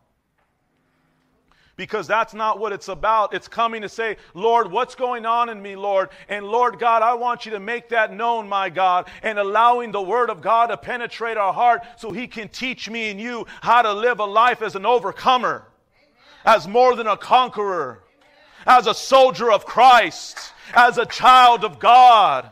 Because 1.75 2.05
that's 2.05 2.35
not 2.35 2.59
what 2.59 2.71
it's 2.71 2.87
about. 2.87 3.33
It's 3.33 3.47
coming 3.47 3.81
to 3.81 3.89
say, 3.89 4.17
Lord, 4.35 4.71
what's 4.71 4.93
going 4.93 5.25
on 5.25 5.49
in 5.49 5.59
me, 5.59 5.75
Lord? 5.75 6.09
And 6.29 6.45
Lord 6.45 6.77
God, 6.77 7.01
I 7.01 7.15
want 7.15 7.47
you 7.47 7.51
to 7.53 7.59
make 7.59 7.89
that 7.89 8.13
known, 8.13 8.47
my 8.47 8.69
God, 8.69 9.09
and 9.23 9.39
allowing 9.39 9.91
the 9.91 10.03
Word 10.03 10.29
of 10.29 10.39
God 10.39 10.67
to 10.67 10.77
penetrate 10.77 11.37
our 11.37 11.51
heart 11.51 11.81
so 11.97 12.11
He 12.11 12.27
can 12.27 12.47
teach 12.47 12.91
me 12.91 13.09
and 13.09 13.19
you 13.19 13.47
how 13.61 13.81
to 13.81 13.91
live 13.91 14.19
a 14.19 14.25
life 14.25 14.61
as 14.61 14.75
an 14.75 14.85
overcomer 14.85 15.65
as 16.45 16.67
more 16.67 16.95
than 16.95 17.07
a 17.07 17.17
conqueror, 17.17 18.03
as 18.67 18.87
a 18.87 18.93
soldier 18.93 19.51
of 19.51 19.65
Christ, 19.65 20.53
as 20.73 20.97
a 20.97 21.05
child 21.05 21.65
of 21.65 21.79
God, 21.79 22.49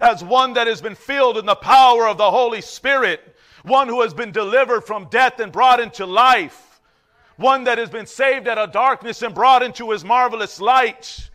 as 0.00 0.22
one 0.22 0.54
that 0.54 0.68
has 0.68 0.80
been 0.80 0.94
filled 0.94 1.36
in 1.36 1.46
the 1.46 1.54
power 1.56 2.06
of 2.06 2.18
the 2.18 2.30
Holy 2.30 2.60
Spirit, 2.60 3.36
one 3.64 3.88
who 3.88 4.00
has 4.02 4.14
been 4.14 4.32
delivered 4.32 4.82
from 4.82 5.08
death 5.10 5.40
and 5.40 5.52
brought 5.52 5.80
into 5.80 6.06
life, 6.06 6.80
one 7.36 7.64
that 7.64 7.78
has 7.78 7.90
been 7.90 8.06
saved 8.06 8.46
out 8.46 8.58
of 8.58 8.72
darkness 8.72 9.22
and 9.22 9.34
brought 9.34 9.62
into 9.62 9.90
his 9.90 10.04
marvelous 10.04 10.60
light. 10.60 11.30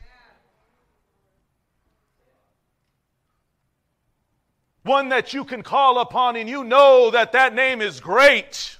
One 4.83 5.09
that 5.09 5.33
you 5.33 5.43
can 5.43 5.63
call 5.63 5.99
upon 5.99 6.37
and 6.37 6.47
you 6.47 6.63
know 6.63 7.11
that 7.11 7.33
that 7.33 7.53
name 7.53 7.81
is 7.81 7.99
great. 7.99 8.76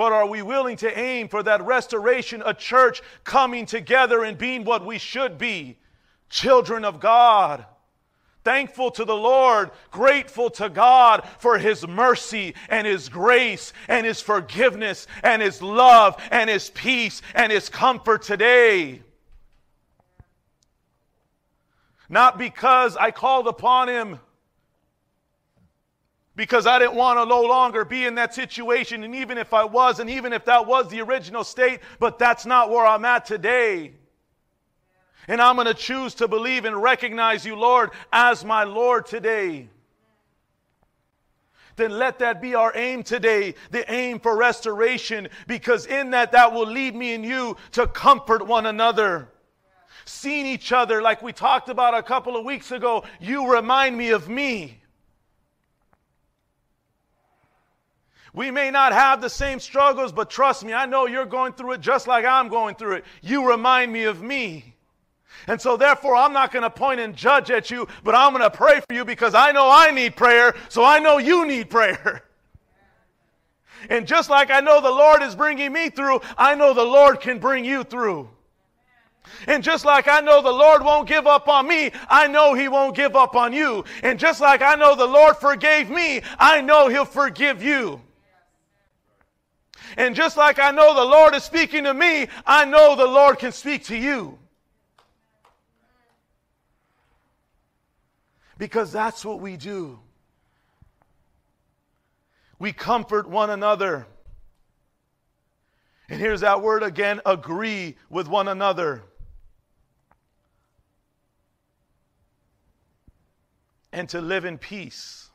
But 0.00 0.14
are 0.14 0.24
we 0.24 0.40
willing 0.40 0.78
to 0.78 0.98
aim 0.98 1.28
for 1.28 1.42
that 1.42 1.60
restoration, 1.60 2.42
a 2.46 2.54
church 2.54 3.02
coming 3.22 3.66
together 3.66 4.24
and 4.24 4.38
being 4.38 4.64
what 4.64 4.82
we 4.82 4.96
should 4.96 5.36
be? 5.36 5.76
Children 6.30 6.86
of 6.86 7.00
God. 7.00 7.66
Thankful 8.42 8.92
to 8.92 9.04
the 9.04 9.14
Lord, 9.14 9.70
grateful 9.90 10.48
to 10.52 10.70
God 10.70 11.28
for 11.38 11.58
His 11.58 11.86
mercy 11.86 12.54
and 12.70 12.86
His 12.86 13.10
grace 13.10 13.74
and 13.88 14.06
His 14.06 14.22
forgiveness 14.22 15.06
and 15.22 15.42
His 15.42 15.60
love 15.60 16.16
and 16.30 16.48
His 16.48 16.70
peace 16.70 17.20
and 17.34 17.52
His 17.52 17.68
comfort 17.68 18.22
today. 18.22 19.02
Not 22.08 22.38
because 22.38 22.96
I 22.96 23.10
called 23.10 23.46
upon 23.46 23.90
him, 23.90 24.18
because 26.40 26.66
I 26.66 26.78
didn't 26.78 26.94
want 26.94 27.18
to 27.18 27.26
no 27.26 27.42
longer 27.42 27.84
be 27.84 28.06
in 28.06 28.14
that 28.14 28.32
situation. 28.32 29.04
And 29.04 29.14
even 29.14 29.36
if 29.36 29.52
I 29.52 29.62
was, 29.62 30.00
and 30.00 30.08
even 30.08 30.32
if 30.32 30.46
that 30.46 30.66
was 30.66 30.88
the 30.88 31.02
original 31.02 31.44
state, 31.44 31.80
but 31.98 32.18
that's 32.18 32.46
not 32.46 32.70
where 32.70 32.86
I'm 32.86 33.04
at 33.04 33.26
today. 33.26 33.92
And 35.28 35.38
I'm 35.38 35.56
going 35.56 35.66
to 35.66 35.74
choose 35.74 36.14
to 36.14 36.28
believe 36.28 36.64
and 36.64 36.82
recognize 36.82 37.44
you, 37.44 37.56
Lord, 37.56 37.90
as 38.10 38.42
my 38.42 38.64
Lord 38.64 39.04
today. 39.04 39.68
Then 41.76 41.90
let 41.98 42.20
that 42.20 42.40
be 42.40 42.54
our 42.54 42.72
aim 42.74 43.02
today, 43.02 43.54
the 43.70 43.84
aim 43.92 44.18
for 44.18 44.34
restoration, 44.34 45.28
because 45.46 45.84
in 45.84 46.12
that, 46.12 46.32
that 46.32 46.54
will 46.54 46.66
lead 46.66 46.94
me 46.94 47.12
and 47.12 47.22
you 47.22 47.58
to 47.72 47.86
comfort 47.86 48.46
one 48.46 48.64
another. 48.64 49.28
Seeing 50.06 50.46
each 50.46 50.72
other, 50.72 51.02
like 51.02 51.20
we 51.20 51.34
talked 51.34 51.68
about 51.68 51.92
a 51.92 52.02
couple 52.02 52.34
of 52.34 52.46
weeks 52.46 52.72
ago, 52.72 53.04
you 53.20 53.52
remind 53.52 53.94
me 53.94 54.08
of 54.08 54.30
me. 54.30 54.79
We 58.32 58.50
may 58.50 58.70
not 58.70 58.92
have 58.92 59.20
the 59.20 59.30
same 59.30 59.58
struggles, 59.58 60.12
but 60.12 60.30
trust 60.30 60.64
me, 60.64 60.72
I 60.72 60.86
know 60.86 61.06
you're 61.06 61.26
going 61.26 61.52
through 61.52 61.72
it 61.72 61.80
just 61.80 62.06
like 62.06 62.24
I'm 62.24 62.48
going 62.48 62.76
through 62.76 62.96
it. 62.96 63.04
You 63.22 63.48
remind 63.48 63.92
me 63.92 64.04
of 64.04 64.22
me. 64.22 64.76
And 65.46 65.60
so, 65.60 65.76
therefore, 65.76 66.16
I'm 66.16 66.32
not 66.32 66.52
going 66.52 66.62
to 66.62 66.70
point 66.70 67.00
and 67.00 67.16
judge 67.16 67.50
at 67.50 67.70
you, 67.70 67.88
but 68.04 68.14
I'm 68.14 68.32
going 68.32 68.42
to 68.42 68.50
pray 68.50 68.80
for 68.80 68.94
you 68.94 69.04
because 69.04 69.34
I 69.34 69.52
know 69.52 69.70
I 69.70 69.90
need 69.90 70.14
prayer, 70.14 70.54
so 70.68 70.84
I 70.84 70.98
know 70.98 71.18
you 71.18 71.46
need 71.46 71.70
prayer. 71.70 72.24
And 73.88 74.06
just 74.06 74.28
like 74.28 74.50
I 74.50 74.60
know 74.60 74.82
the 74.82 74.90
Lord 74.90 75.22
is 75.22 75.34
bringing 75.34 75.72
me 75.72 75.88
through, 75.88 76.20
I 76.36 76.54
know 76.54 76.74
the 76.74 76.84
Lord 76.84 77.18
can 77.18 77.38
bring 77.38 77.64
you 77.64 77.82
through. 77.82 78.28
And 79.46 79.64
just 79.64 79.86
like 79.86 80.06
I 80.06 80.20
know 80.20 80.42
the 80.42 80.52
Lord 80.52 80.84
won't 80.84 81.08
give 81.08 81.26
up 81.26 81.48
on 81.48 81.66
me, 81.66 81.90
I 82.10 82.26
know 82.26 82.52
He 82.52 82.68
won't 82.68 82.94
give 82.94 83.16
up 83.16 83.34
on 83.34 83.54
you. 83.54 83.84
And 84.02 84.18
just 84.18 84.40
like 84.40 84.60
I 84.60 84.74
know 84.74 84.94
the 84.94 85.06
Lord 85.06 85.38
forgave 85.38 85.88
me, 85.88 86.20
I 86.38 86.60
know 86.60 86.88
He'll 86.88 87.06
forgive 87.06 87.62
you. 87.62 88.02
And 89.96 90.14
just 90.14 90.36
like 90.36 90.58
I 90.58 90.70
know 90.70 90.94
the 90.94 91.04
Lord 91.04 91.34
is 91.34 91.42
speaking 91.42 91.84
to 91.84 91.94
me, 91.94 92.28
I 92.46 92.64
know 92.64 92.96
the 92.96 93.06
Lord 93.06 93.38
can 93.38 93.52
speak 93.52 93.84
to 93.84 93.96
you. 93.96 94.38
Because 98.58 98.92
that's 98.92 99.24
what 99.24 99.40
we 99.40 99.56
do. 99.56 99.98
We 102.58 102.72
comfort 102.72 103.28
one 103.28 103.50
another. 103.50 104.06
And 106.10 106.20
here's 106.20 106.42
that 106.42 106.60
word 106.60 106.82
again 106.82 107.20
agree 107.24 107.96
with 108.10 108.28
one 108.28 108.48
another. 108.48 109.02
And 113.92 114.08
to 114.10 114.20
live 114.20 114.44
in 114.44 114.58
peace. 114.58 115.30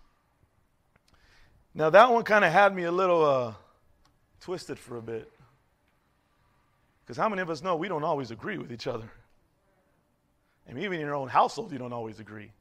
Now, 1.73 1.89
that 1.89 2.11
one 2.11 2.23
kind 2.23 2.45
of 2.45 2.53
had 2.53 2.73
me 2.73 2.83
a 2.83 2.91
little. 2.91 3.25
Uh, 3.25 3.53
twisted 4.45 4.77
for 4.77 4.97
a 4.97 5.01
bit. 5.01 5.31
Because 7.03 7.17
how 7.17 7.27
many 7.27 7.41
of 7.41 7.49
us 7.49 7.63
know 7.63 7.75
we 7.75 7.87
don't 7.87 8.03
always 8.03 8.29
agree 8.29 8.59
with 8.59 8.71
each 8.71 8.85
other? 8.85 9.09
And 10.67 10.77
even 10.77 10.93
in 10.93 10.99
your 10.99 11.15
own 11.15 11.29
household, 11.29 11.71
you 11.71 11.79
don't 11.79 11.93
always 11.93 12.19
agree. 12.19 12.51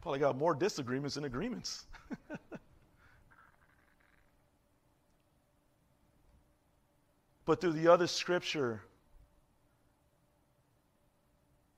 Probably 0.00 0.20
got 0.20 0.38
more 0.38 0.54
disagreements 0.54 1.16
than 1.16 1.24
agreements. 1.24 1.84
but 7.44 7.60
through 7.60 7.72
the 7.72 7.88
other 7.88 8.06
scripture, 8.06 8.80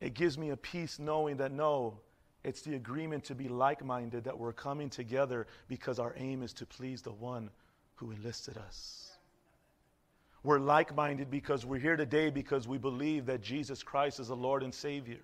it 0.01 0.15
gives 0.15 0.39
me 0.39 0.51
a 0.51 0.57
peace 0.57 1.01
knowing 1.01 1.39
that 1.39 1.51
no, 1.51 1.99
it's 2.45 2.63
the 2.63 2.77
agreement 2.77 3.25
to 3.25 3.35
be 3.35 3.49
like 3.49 3.85
minded 3.85 4.23
that 4.23 4.39
we're 4.39 4.53
coming 4.53 4.89
together 4.89 5.49
because 5.67 5.99
our 5.99 6.15
aim 6.17 6.45
is 6.45 6.53
to 6.53 6.65
please 6.65 7.03
the 7.03 7.11
one 7.11 7.51
who 7.97 8.11
enlisted 8.11 8.57
us. 8.59 9.11
We're 10.43 10.59
like 10.59 10.95
minded 10.95 11.31
because 11.31 11.65
we're 11.65 11.81
here 11.81 11.97
today 11.97 12.31
because 12.31 12.69
we 12.69 12.77
believe 12.77 13.27
that 13.27 13.41
Jesus 13.41 13.83
Christ 13.83 14.21
is 14.21 14.29
the 14.29 14.37
Lord 14.37 14.63
and 14.63 14.75
Savior. 14.75 15.23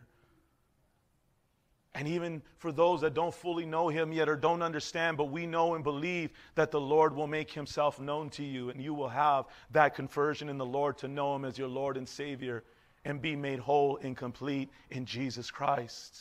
And 1.94 2.06
even 2.08 2.40
for 2.56 2.72
those 2.72 3.00
that 3.00 3.14
don't 3.14 3.34
fully 3.34 3.66
know 3.66 3.88
Him 3.88 4.12
yet 4.12 4.28
or 4.28 4.36
don't 4.36 4.62
understand, 4.62 5.16
but 5.16 5.30
we 5.30 5.46
know 5.46 5.74
and 5.74 5.82
believe 5.82 6.30
that 6.54 6.70
the 6.70 6.80
Lord 6.80 7.14
will 7.14 7.26
make 7.26 7.50
Himself 7.50 8.00
known 8.00 8.30
to 8.30 8.44
you 8.44 8.70
and 8.70 8.80
you 8.80 8.94
will 8.94 9.08
have 9.08 9.46
that 9.72 9.94
conversion 9.94 10.48
in 10.48 10.56
the 10.56 10.64
Lord 10.64 10.96
to 10.98 11.08
know 11.08 11.34
Him 11.34 11.44
as 11.44 11.58
your 11.58 11.68
Lord 11.68 11.96
and 11.96 12.08
Savior 12.08 12.62
and 13.04 13.20
be 13.20 13.34
made 13.34 13.58
whole 13.58 13.98
and 14.02 14.16
complete 14.16 14.70
in 14.90 15.04
Jesus 15.04 15.50
Christ. 15.50 16.16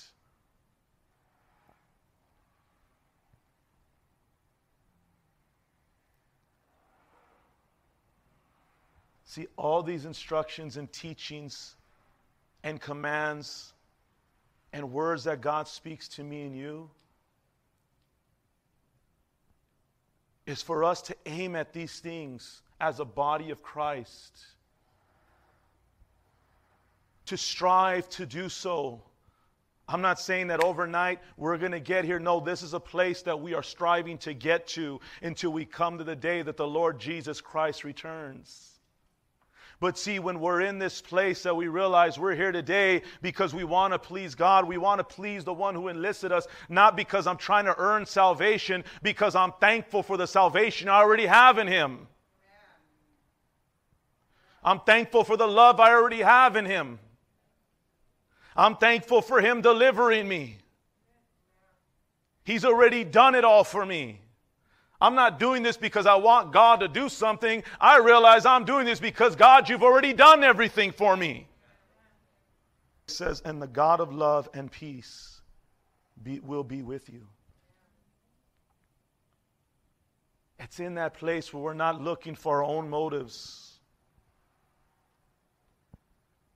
See, 9.29 9.45
all 9.57 9.83
these 9.83 10.05
instructions 10.05 10.77
and 10.77 10.91
teachings 10.91 11.75
and 12.63 12.81
commands 12.81 13.73
and 14.73 14.91
words 14.91 15.25
that 15.25 15.39
God 15.39 15.67
speaks 15.67 16.07
to 16.07 16.23
me 16.23 16.41
and 16.41 16.57
you 16.57 16.89
is 20.47 20.63
for 20.63 20.83
us 20.83 21.03
to 21.03 21.15
aim 21.27 21.55
at 21.55 21.73
these 21.73 21.99
things 21.99 22.63
as 22.81 22.99
a 22.99 23.05
body 23.05 23.51
of 23.51 23.61
Christ, 23.61 24.35
to 27.27 27.37
strive 27.37 28.09
to 28.09 28.25
do 28.25 28.49
so. 28.49 28.99
I'm 29.87 30.01
not 30.01 30.19
saying 30.19 30.47
that 30.47 30.63
overnight 30.63 31.19
we're 31.37 31.59
going 31.59 31.73
to 31.73 31.79
get 31.79 32.03
here. 32.03 32.17
No, 32.17 32.39
this 32.39 32.63
is 32.63 32.73
a 32.73 32.79
place 32.79 33.21
that 33.21 33.39
we 33.39 33.53
are 33.53 33.61
striving 33.61 34.17
to 34.19 34.33
get 34.33 34.65
to 34.69 34.99
until 35.21 35.51
we 35.51 35.65
come 35.65 35.99
to 35.99 36.03
the 36.03 36.15
day 36.15 36.41
that 36.41 36.57
the 36.57 36.67
Lord 36.67 36.99
Jesus 36.99 37.41
Christ 37.41 37.83
returns. 37.83 38.78
But 39.79 39.97
see, 39.97 40.19
when 40.19 40.41
we're 40.41 40.61
in 40.61 40.77
this 40.77 41.01
place 41.01 41.43
that 41.43 41.55
we 41.55 41.69
realize 41.69 42.19
we're 42.19 42.35
here 42.35 42.51
today 42.51 43.01
because 43.21 43.53
we 43.53 43.63
want 43.63 43.93
to 43.93 43.99
please 43.99 44.35
God, 44.35 44.67
we 44.67 44.77
want 44.77 44.99
to 44.99 45.05
please 45.05 45.45
the 45.45 45.53
one 45.53 45.73
who 45.73 45.87
enlisted 45.87 46.33
us, 46.33 46.47
not 46.67 46.97
because 46.97 47.25
I'm 47.25 47.37
trying 47.37 47.63
to 47.65 47.75
earn 47.77 48.05
salvation, 48.05 48.83
because 49.01 49.35
I'm 49.35 49.53
thankful 49.61 50.03
for 50.03 50.17
the 50.17 50.27
salvation 50.27 50.89
I 50.89 50.97
already 50.97 51.27
have 51.27 51.57
in 51.57 51.67
Him. 51.67 52.07
I'm 54.61 54.81
thankful 54.81 55.23
for 55.23 55.37
the 55.37 55.47
love 55.47 55.79
I 55.79 55.91
already 55.91 56.21
have 56.21 56.57
in 56.57 56.65
Him. 56.65 56.99
I'm 58.57 58.75
thankful 58.75 59.21
for 59.21 59.39
Him 59.39 59.61
delivering 59.61 60.27
me. 60.27 60.57
He's 62.43 62.65
already 62.65 63.05
done 63.05 63.35
it 63.35 63.45
all 63.45 63.63
for 63.63 63.85
me. 63.85 64.19
I'm 65.01 65.15
not 65.15 65.39
doing 65.39 65.63
this 65.63 65.77
because 65.77 66.05
I 66.05 66.15
want 66.15 66.51
God 66.51 66.81
to 66.81 66.87
do 66.87 67.07
something. 67.07 67.63
I 67.79 67.99
realize 67.99 68.45
I'm 68.45 68.65
doing 68.65 68.85
this 68.85 68.99
because 68.99 69.35
God, 69.35 69.69
you've 69.69 69.83
already 69.83 70.11
done 70.11 70.43
everything 70.43 70.91
for 70.91 71.15
me. 71.15 71.47
It 73.07 73.11
says, 73.11 73.41
and 73.45 73.61
the 73.61 73.67
God 73.67 74.01
of 74.01 74.13
love 74.13 74.49
and 74.53 74.69
peace 74.69 75.41
be, 76.21 76.39
will 76.41 76.65
be 76.65 76.81
with 76.81 77.09
you. 77.09 77.27
It's 80.59 80.81
in 80.81 80.95
that 80.95 81.13
place 81.13 81.53
where 81.53 81.63
we're 81.63 81.73
not 81.73 82.01
looking 82.01 82.35
for 82.35 82.57
our 82.57 82.63
own 82.63 82.89
motives. 82.89 83.79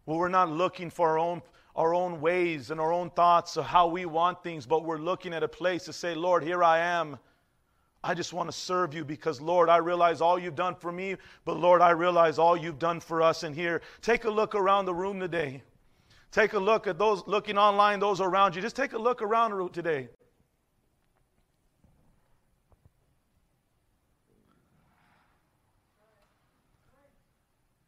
Where 0.04 0.18
we're 0.18 0.28
not 0.28 0.52
looking 0.52 0.90
for 0.90 1.12
our 1.12 1.18
own, 1.18 1.42
our 1.78 1.96
own 1.96 2.20
ways 2.20 2.72
and 2.72 2.82
our 2.82 2.92
own 2.92 3.10
thoughts 3.12 3.56
of 3.56 3.64
how 3.64 3.88
we 3.88 4.06
want 4.06 4.44
things, 4.44 4.66
but 4.66 4.84
we're 4.84 4.98
looking 4.98 5.34
at 5.34 5.44
a 5.44 5.48
place 5.48 5.86
to 5.86 5.94
say, 5.94 6.14
Lord, 6.14 6.44
here 6.44 6.62
I 6.62 6.80
am. 6.80 7.18
I 8.04 8.14
just 8.14 8.34
want 8.34 8.50
to 8.52 8.58
serve 8.58 8.94
you 8.94 9.06
because, 9.06 9.40
Lord, 9.40 9.70
I 9.70 9.78
realize 9.78 10.20
all 10.20 10.38
you've 10.38 10.56
done 10.56 10.76
for 10.76 10.92
me, 10.92 11.16
but 11.46 11.58
Lord, 11.58 11.82
I 11.82 11.92
realize 11.92 12.38
all 12.38 12.58
you've 12.58 12.80
done 12.80 13.00
for 13.00 13.22
us 13.22 13.44
in 13.44 13.54
here. 13.54 13.82
Take 14.02 14.26
a 14.26 14.30
look 14.30 14.56
around 14.56 14.86
the 14.86 14.94
room 14.94 15.22
today. 15.22 15.64
Take 16.32 16.54
a 16.54 16.60
look 16.60 16.86
at 16.88 16.98
those 16.98 17.24
looking 17.28 17.58
online, 17.58 18.00
those 18.00 18.20
around 18.20 18.56
you. 18.56 18.62
Just 18.62 18.76
take 18.76 18.94
a 18.94 18.98
look 18.98 19.22
around 19.22 19.72
today. 19.72 20.10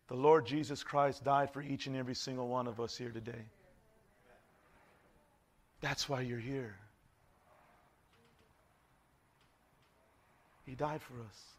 The 0.08 0.16
Lord 0.16 0.46
Jesus 0.46 0.84
Christ 0.84 1.26
died 1.26 1.52
for 1.52 1.62
each 1.62 1.88
and 1.88 1.96
every 1.96 2.16
single 2.16 2.48
one 2.48 2.68
of 2.68 2.80
us 2.80 2.96
here 2.96 3.10
today. 3.10 3.44
That's 5.82 6.08
why 6.08 6.22
you're 6.22 6.40
here. 6.40 6.76
He 10.66 10.76
died 10.76 11.02
for 11.02 11.14
us. 11.14 11.56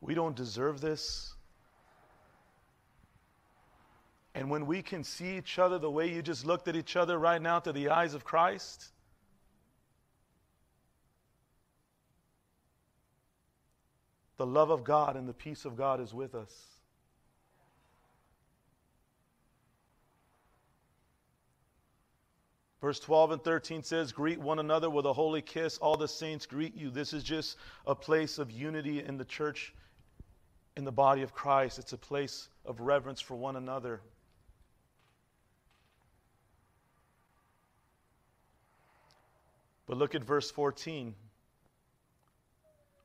We 0.00 0.14
don't 0.14 0.34
deserve 0.34 0.80
this. 0.80 1.34
And 4.34 4.50
when 4.50 4.66
we 4.66 4.82
can 4.82 5.04
see 5.04 5.36
each 5.36 5.58
other 5.58 5.78
the 5.78 5.90
way 5.90 6.12
you 6.12 6.22
just 6.22 6.44
looked 6.44 6.66
at 6.66 6.74
each 6.74 6.96
other 6.96 7.18
right 7.18 7.40
now 7.40 7.60
through 7.60 7.74
the 7.74 7.90
eyes 7.90 8.14
of 8.14 8.24
Christ, 8.24 8.88
the 14.38 14.46
love 14.46 14.70
of 14.70 14.82
God 14.82 15.16
and 15.16 15.28
the 15.28 15.34
peace 15.34 15.64
of 15.64 15.76
God 15.76 16.00
is 16.00 16.12
with 16.12 16.34
us. 16.34 16.71
Verse 22.82 22.98
12 22.98 23.30
and 23.30 23.44
13 23.44 23.84
says, 23.84 24.10
Greet 24.10 24.40
one 24.40 24.58
another 24.58 24.90
with 24.90 25.06
a 25.06 25.12
holy 25.12 25.40
kiss. 25.40 25.78
All 25.78 25.96
the 25.96 26.08
saints 26.08 26.46
greet 26.46 26.76
you. 26.76 26.90
This 26.90 27.12
is 27.12 27.22
just 27.22 27.56
a 27.86 27.94
place 27.94 28.38
of 28.38 28.50
unity 28.50 29.04
in 29.04 29.16
the 29.16 29.24
church, 29.24 29.72
in 30.76 30.84
the 30.84 30.90
body 30.90 31.22
of 31.22 31.32
Christ. 31.32 31.78
It's 31.78 31.92
a 31.92 31.98
place 31.98 32.48
of 32.66 32.80
reverence 32.80 33.20
for 33.20 33.36
one 33.36 33.54
another. 33.54 34.00
But 39.86 39.96
look 39.96 40.16
at 40.16 40.24
verse 40.24 40.50
14. 40.50 41.14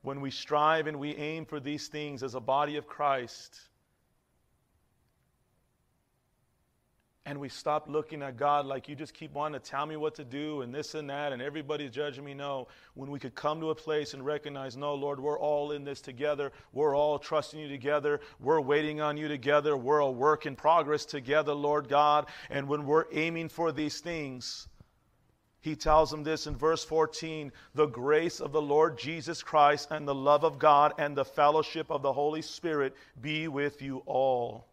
When 0.02 0.22
we 0.22 0.32
strive 0.32 0.88
and 0.88 0.98
we 1.00 1.16
aim 1.16 1.46
for 1.46 1.60
these 1.60 1.88
things 1.88 2.24
as 2.24 2.34
a 2.34 2.40
body 2.40 2.78
of 2.78 2.88
Christ, 2.88 3.56
and 7.28 7.38
we 7.42 7.50
stop 7.50 7.90
looking 7.90 8.24
at 8.24 8.38
God 8.38 8.66
like 8.66 8.88
you 8.88 8.96
just 8.96 9.14
keep 9.14 9.34
wanting 9.34 9.60
to 9.60 9.70
tell 9.70 9.86
me 9.86 9.98
what 9.98 10.16
to 10.16 10.24
do 10.24 10.62
and 10.62 10.74
this 10.74 10.96
and 10.96 11.10
that, 11.10 11.34
and 11.34 11.42
everybody's 11.42 11.92
judging 11.92 12.24
me. 12.24 12.34
No, 12.34 12.70
when 12.94 13.12
we 13.12 13.20
could 13.20 13.36
come 13.36 13.60
to 13.60 13.70
a 13.70 13.76
place 13.76 14.14
and 14.14 14.26
recognize, 14.26 14.78
no, 14.78 14.96
Lord, 14.96 15.20
we're 15.20 15.38
all 15.38 15.74
in 15.74 15.84
this 15.84 16.00
together. 16.00 16.54
We're 16.72 16.96
all 16.96 17.20
trusting 17.20 17.60
you 17.60 17.68
together. 17.68 18.22
We're 18.40 18.62
waiting 18.62 19.02
on 19.02 19.18
you 19.18 19.28
together. 19.28 19.76
We're 19.76 20.00
a 20.00 20.10
work 20.10 20.46
in 20.46 20.56
progress 20.56 21.04
together, 21.04 21.54
Lord 21.54 21.90
God. 21.90 22.28
And 22.50 22.70
when 22.70 22.86
we're 22.86 23.08
aiming 23.12 23.50
for 23.50 23.74
these 23.74 24.00
things, 24.00 24.70
he 25.60 25.76
tells 25.76 26.10
them 26.10 26.24
this 26.24 26.48
in 26.48 26.56
verse 26.56 26.86
14 26.86 27.52
the 27.76 27.88
grace 27.88 28.40
of 28.40 28.54
the 28.54 28.62
Lord 28.62 28.98
Jesus 28.98 29.44
Christ 29.44 29.90
and 29.92 30.08
the 30.08 30.16
love 30.16 30.46
of 30.46 30.60
God 30.60 30.94
and 30.98 31.14
the 31.14 31.26
fellowship 31.26 31.92
of 31.92 32.02
the 32.02 32.14
Holy 32.14 32.42
Spirit 32.42 32.96
be 33.20 33.50
with 33.50 33.82
you 33.82 34.02
all. 34.06 34.66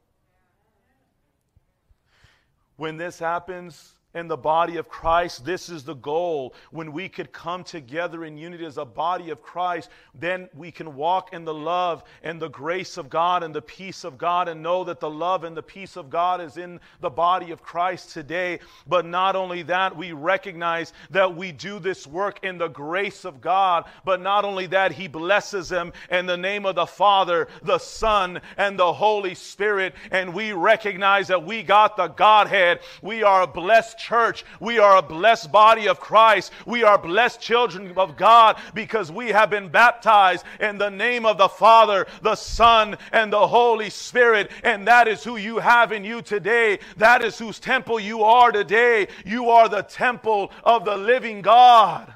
When 2.77 2.97
this 2.97 3.19
happens, 3.19 3.95
in 4.15 4.29
the 4.29 4.37
body 4.37 4.77
of 4.77 4.89
Christ. 4.89 5.45
This 5.45 5.69
is 5.69 5.85
the 5.85 5.95
goal. 5.95 6.55
When 6.71 6.93
we 6.93 7.09
could 7.09 7.33
come 7.33 7.65
together 7.65 8.25
in 8.25 8.39
unity 8.39 8.65
as 8.65 8.79
a 8.79 8.85
body 8.85 9.31
of 9.31 9.43
Christ, 9.43 9.91
then 10.15 10.49
we 10.55 10.71
can 10.71 10.95
walk 10.95 11.33
in 11.33 11.45
the 11.45 11.55
love 11.55 12.05
and 12.23 12.41
the 12.41 12.49
grace 12.49 12.97
of 12.97 13.11
God 13.11 13.43
and 13.43 13.55
the 13.55 13.63
peace 13.63 14.05
of 14.05 14.17
God 14.17 14.49
and 14.49 14.63
know 14.63 14.85
that 14.85 15.01
the 15.01 15.11
love 15.11 15.45
and 15.45 15.57
the 15.57 15.63
peace 15.63 15.97
of 15.97 16.11
God 16.11 16.41
is 16.41 16.57
in 16.57 16.79
the 17.01 17.11
body 17.11 17.51
of 17.51 17.63
Christ 17.63 18.11
today. 18.11 18.61
But 18.87 19.05
not 19.05 19.35
only 19.35 19.63
that, 19.65 19.97
we 19.97 20.13
recognize 20.13 20.93
that 21.11 21.35
we 21.35 21.51
do 21.51 21.79
this 21.79 22.07
work 22.07 22.39
in 22.45 22.59
the 22.59 22.69
grace 22.69 23.25
of 23.25 23.41
God, 23.41 23.85
but 24.05 24.21
not 24.21 24.45
only 24.45 24.67
that, 24.67 24.93
He 24.93 25.09
blesses 25.09 25.69
them 25.69 25.93
in 26.11 26.27
the 26.27 26.37
name 26.37 26.67
of 26.67 26.77
the 26.77 26.87
Father, 26.87 27.49
the 27.63 27.79
Son, 27.79 28.41
and 28.57 28.79
the 28.79 28.93
Holy 28.93 29.35
Spirit. 29.35 29.95
And 30.13 30.33
we 30.33 30.53
recognize 30.53 31.29
that 31.29 31.45
we 31.45 31.63
got 31.63 31.97
the 31.97 32.09
Godhead. 32.09 32.81
We 33.03 33.23
are 33.25 33.47
blessed 33.47 33.99
church. 34.05 34.45
We 34.61 34.79
are 34.79 34.99
a 34.99 35.03
blessed 35.03 35.51
body 35.51 35.89
of 35.89 35.99
Christ. 35.99 36.53
We 36.67 36.83
are 36.85 36.99
blessed 36.99 37.41
children 37.41 37.93
of 37.97 38.17
God 38.17 38.59
because 38.75 39.11
we 39.11 39.31
have 39.31 39.51
been 39.51 39.69
baptized 39.69 40.45
in 40.61 40.79
the 40.79 40.91
name 40.91 41.25
of 41.25 41.39
the 41.39 41.49
Father, 41.49 42.07
the 42.23 42.37
Son, 42.37 42.97
and 43.13 43.33
the 43.33 43.47
Holy 43.47 43.91
Spirit. 43.91 44.51
And 44.63 44.87
that 44.87 45.09
is 45.09 45.25
who 45.25 45.37
you 45.37 45.59
have 45.59 45.91
in 45.91 46.05
you 46.05 46.23
today. 46.23 46.79
That 46.99 47.25
is 47.25 47.39
whose 47.39 47.59
temple 47.59 47.99
you 47.99 48.23
are 48.23 48.53
today. 48.53 49.09
You 49.25 49.51
are 49.51 49.69
the 49.69 49.83
temple 49.83 50.53
of 50.63 50.85
the 50.85 50.97
living 50.97 51.43
God. 51.43 52.14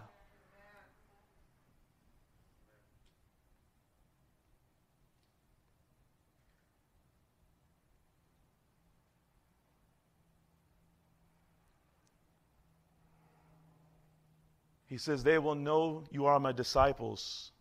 He 14.98 15.00
says, 15.00 15.22
They 15.22 15.38
will 15.38 15.54
know 15.54 16.02
you 16.10 16.26
are 16.26 16.40
my 16.40 16.50
disciples 16.50 17.52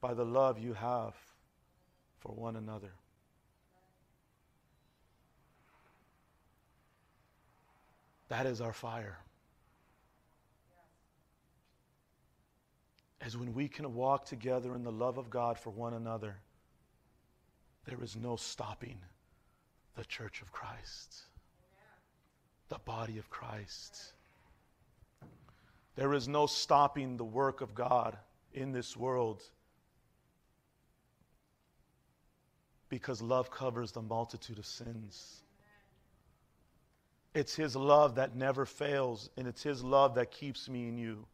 by 0.00 0.14
the 0.14 0.24
love 0.24 0.58
you 0.58 0.72
have 0.72 1.12
for 2.20 2.32
one 2.32 2.56
another. 2.56 2.92
That 8.28 8.46
is 8.46 8.62
our 8.62 8.72
fire. 8.72 9.18
As 13.20 13.36
when 13.36 13.52
we 13.52 13.68
can 13.68 13.92
walk 13.92 14.24
together 14.24 14.74
in 14.74 14.82
the 14.82 14.90
love 14.90 15.18
of 15.18 15.28
God 15.28 15.58
for 15.58 15.68
one 15.68 15.92
another, 15.92 16.36
there 17.84 18.02
is 18.02 18.16
no 18.16 18.36
stopping 18.36 18.96
the 19.94 20.06
church 20.06 20.40
of 20.40 20.50
Christ, 20.52 21.16
the 22.70 22.78
body 22.86 23.18
of 23.18 23.28
Christ. 23.28 24.13
There 25.96 26.12
is 26.12 26.26
no 26.26 26.46
stopping 26.46 27.16
the 27.16 27.24
work 27.24 27.60
of 27.60 27.74
God 27.74 28.16
in 28.52 28.72
this 28.72 28.96
world 28.96 29.42
because 32.88 33.22
love 33.22 33.50
covers 33.50 33.92
the 33.92 34.02
multitude 34.02 34.58
of 34.58 34.66
sins. 34.66 35.42
It's 37.34 37.54
His 37.54 37.74
love 37.74 38.16
that 38.16 38.36
never 38.36 38.64
fails, 38.66 39.30
and 39.36 39.46
it's 39.48 39.62
His 39.62 39.82
love 39.82 40.14
that 40.14 40.30
keeps 40.30 40.68
me 40.68 40.88
in 40.88 40.98
you. 40.98 41.26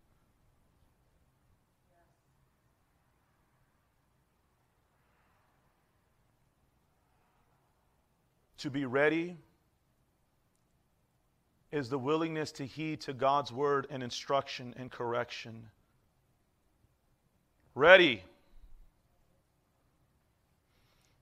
To 8.58 8.70
be 8.70 8.84
ready 8.84 9.36
is 11.72 11.88
the 11.88 11.98
willingness 11.98 12.52
to 12.52 12.66
heed 12.66 13.00
to 13.02 13.12
God's 13.12 13.52
word 13.52 13.86
and 13.90 14.02
instruction 14.02 14.74
and 14.76 14.90
correction. 14.90 15.66
Ready. 17.74 18.22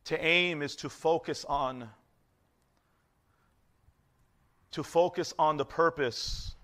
To 0.04 0.24
aim 0.24 0.62
is 0.62 0.76
to 0.76 0.88
focus 0.88 1.44
on 1.44 1.88
to 4.70 4.82
focus 4.82 5.32
on 5.38 5.56
the 5.56 5.64
purpose 5.64 6.54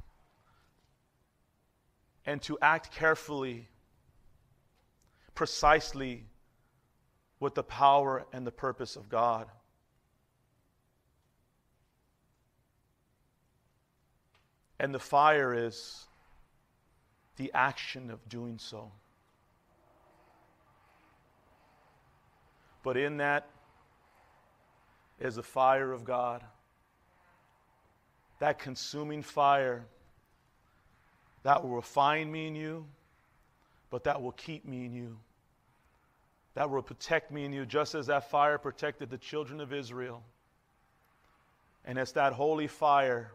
and 2.27 2.41
to 2.43 2.59
act 2.61 2.93
carefully 2.93 3.67
precisely 5.35 6.25
with 7.41 7.55
the 7.55 7.63
power 7.63 8.25
and 8.33 8.47
the 8.47 8.53
purpose 8.53 8.97
of 8.97 9.09
God. 9.09 9.49
And 14.85 14.95
the 14.95 14.99
fire 14.99 15.55
is 15.55 16.05
the 17.39 17.51
action 17.55 18.11
of 18.11 18.29
doing 18.29 18.59
so. 18.59 18.93
But 22.83 22.99
in 22.99 23.17
that 23.17 23.49
is 25.19 25.37
the 25.37 25.43
fire 25.43 25.91
of 25.91 26.05
God, 26.05 26.45
that 28.41 28.59
consuming 28.59 29.23
fire 29.23 29.87
that 31.45 31.63
will 31.63 31.77
refine 31.77 32.31
me 32.31 32.47
in 32.47 32.55
you, 32.55 32.85
but 33.89 34.05
that 34.05 34.21
will 34.21 34.33
keep 34.33 34.67
me 34.67 34.85
in 34.85 34.93
you, 34.93 35.17
that 36.57 36.69
will 36.69 36.83
protect 36.83 37.31
me 37.31 37.47
in 37.47 37.55
you, 37.55 37.65
just 37.65 37.95
as 37.95 38.09
that 38.09 38.29
fire 38.29 38.59
protected 38.59 39.09
the 39.09 39.17
children 39.17 39.63
of 39.63 39.73
Israel. 39.73 40.23
And 41.87 41.97
it's 41.97 42.13
that 42.13 42.35
holy 42.35 42.67
fire 42.67 43.33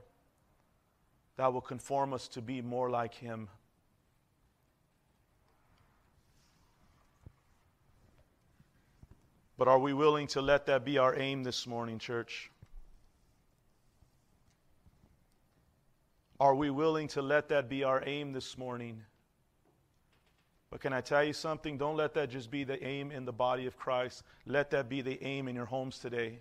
that 1.39 1.53
will 1.53 1.61
conform 1.61 2.11
us 2.11 2.27
to 2.27 2.41
be 2.41 2.61
more 2.61 2.89
like 2.89 3.13
Him. 3.13 3.47
But 9.57 9.69
are 9.69 9.79
we 9.79 9.93
willing 9.93 10.27
to 10.27 10.41
let 10.41 10.65
that 10.65 10.83
be 10.83 10.97
our 10.97 11.17
aim 11.17 11.43
this 11.43 11.65
morning, 11.65 11.97
church? 11.97 12.51
Are 16.41 16.53
we 16.53 16.69
willing 16.69 17.07
to 17.09 17.21
let 17.21 17.47
that 17.47 17.69
be 17.69 17.85
our 17.85 18.03
aim 18.05 18.33
this 18.33 18.57
morning? 18.57 19.01
But 20.69 20.81
can 20.81 20.91
I 20.91 20.99
tell 20.99 21.23
you 21.23 21.31
something? 21.31 21.77
Don't 21.77 21.95
let 21.95 22.15
that 22.15 22.31
just 22.31 22.51
be 22.51 22.65
the 22.65 22.83
aim 22.85 23.11
in 23.11 23.23
the 23.23 23.31
body 23.31 23.65
of 23.65 23.77
Christ. 23.77 24.23
Let 24.45 24.71
that 24.71 24.89
be 24.89 25.01
the 25.01 25.23
aim 25.23 25.47
in 25.47 25.55
your 25.55 25.67
homes 25.67 25.99
today. 25.99 26.39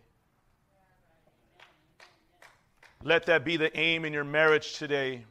Let 3.03 3.27
that 3.27 3.45
be 3.45 3.57
the 3.57 3.77
aim 3.79 4.05
in 4.05 4.13
your 4.13 4.25
marriage 4.25 4.75
today. 4.75 5.25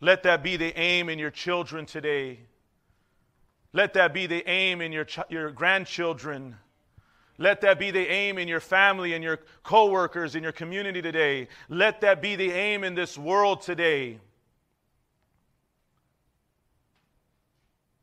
Let 0.00 0.24
that 0.24 0.42
be 0.42 0.56
the 0.56 0.78
aim 0.78 1.08
in 1.08 1.18
your 1.18 1.30
children 1.30 1.86
today. 1.86 2.40
Let 3.72 3.94
that 3.94 4.12
be 4.12 4.26
the 4.26 4.46
aim 4.48 4.80
in 4.80 4.92
your, 4.92 5.04
ch- 5.04 5.18
your 5.30 5.50
grandchildren. 5.50 6.56
Let 7.38 7.62
that 7.62 7.78
be 7.78 7.90
the 7.90 8.06
aim 8.06 8.38
in 8.38 8.48
your 8.48 8.60
family 8.60 9.14
and 9.14 9.22
your 9.22 9.40
coworkers 9.62 10.34
in 10.34 10.42
your 10.42 10.52
community 10.52 11.02
today. 11.02 11.48
Let 11.68 12.00
that 12.02 12.22
be 12.22 12.36
the 12.36 12.50
aim 12.50 12.84
in 12.84 12.94
this 12.94 13.16
world 13.16 13.62
today. 13.62 14.18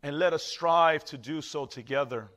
And 0.01 0.19
let 0.19 0.33
us 0.33 0.43
strive 0.43 1.05
to 1.05 1.17
do 1.17 1.41
so 1.41 1.65
together. 1.65 2.29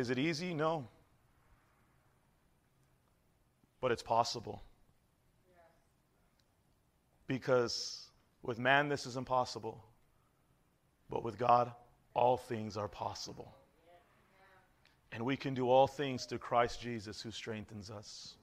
Is 0.00 0.08
it 0.08 0.18
easy? 0.18 0.54
No. 0.54 0.88
But 3.82 3.92
it's 3.92 4.02
possible. 4.02 4.62
Because 7.26 8.08
with 8.42 8.58
man, 8.58 8.88
this 8.88 9.04
is 9.04 9.18
impossible. 9.18 9.84
But 11.10 11.22
with 11.22 11.36
God, 11.36 11.70
all 12.14 12.38
things 12.38 12.78
are 12.78 12.88
possible. 12.88 13.54
And 15.12 15.26
we 15.26 15.36
can 15.36 15.52
do 15.52 15.68
all 15.68 15.86
things 15.86 16.24
through 16.24 16.38
Christ 16.38 16.80
Jesus 16.80 17.20
who 17.20 17.30
strengthens 17.30 17.90
us. 17.90 18.34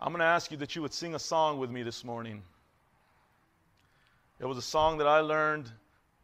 I'm 0.00 0.12
going 0.12 0.20
to 0.20 0.24
ask 0.24 0.52
you 0.52 0.56
that 0.58 0.76
you 0.76 0.82
would 0.82 0.94
sing 0.94 1.16
a 1.16 1.18
song 1.18 1.58
with 1.58 1.70
me 1.70 1.82
this 1.82 2.04
morning. 2.04 2.42
It 4.42 4.46
was 4.46 4.58
a 4.58 4.62
song 4.62 4.98
that 4.98 5.06
I 5.06 5.20
learned 5.20 5.70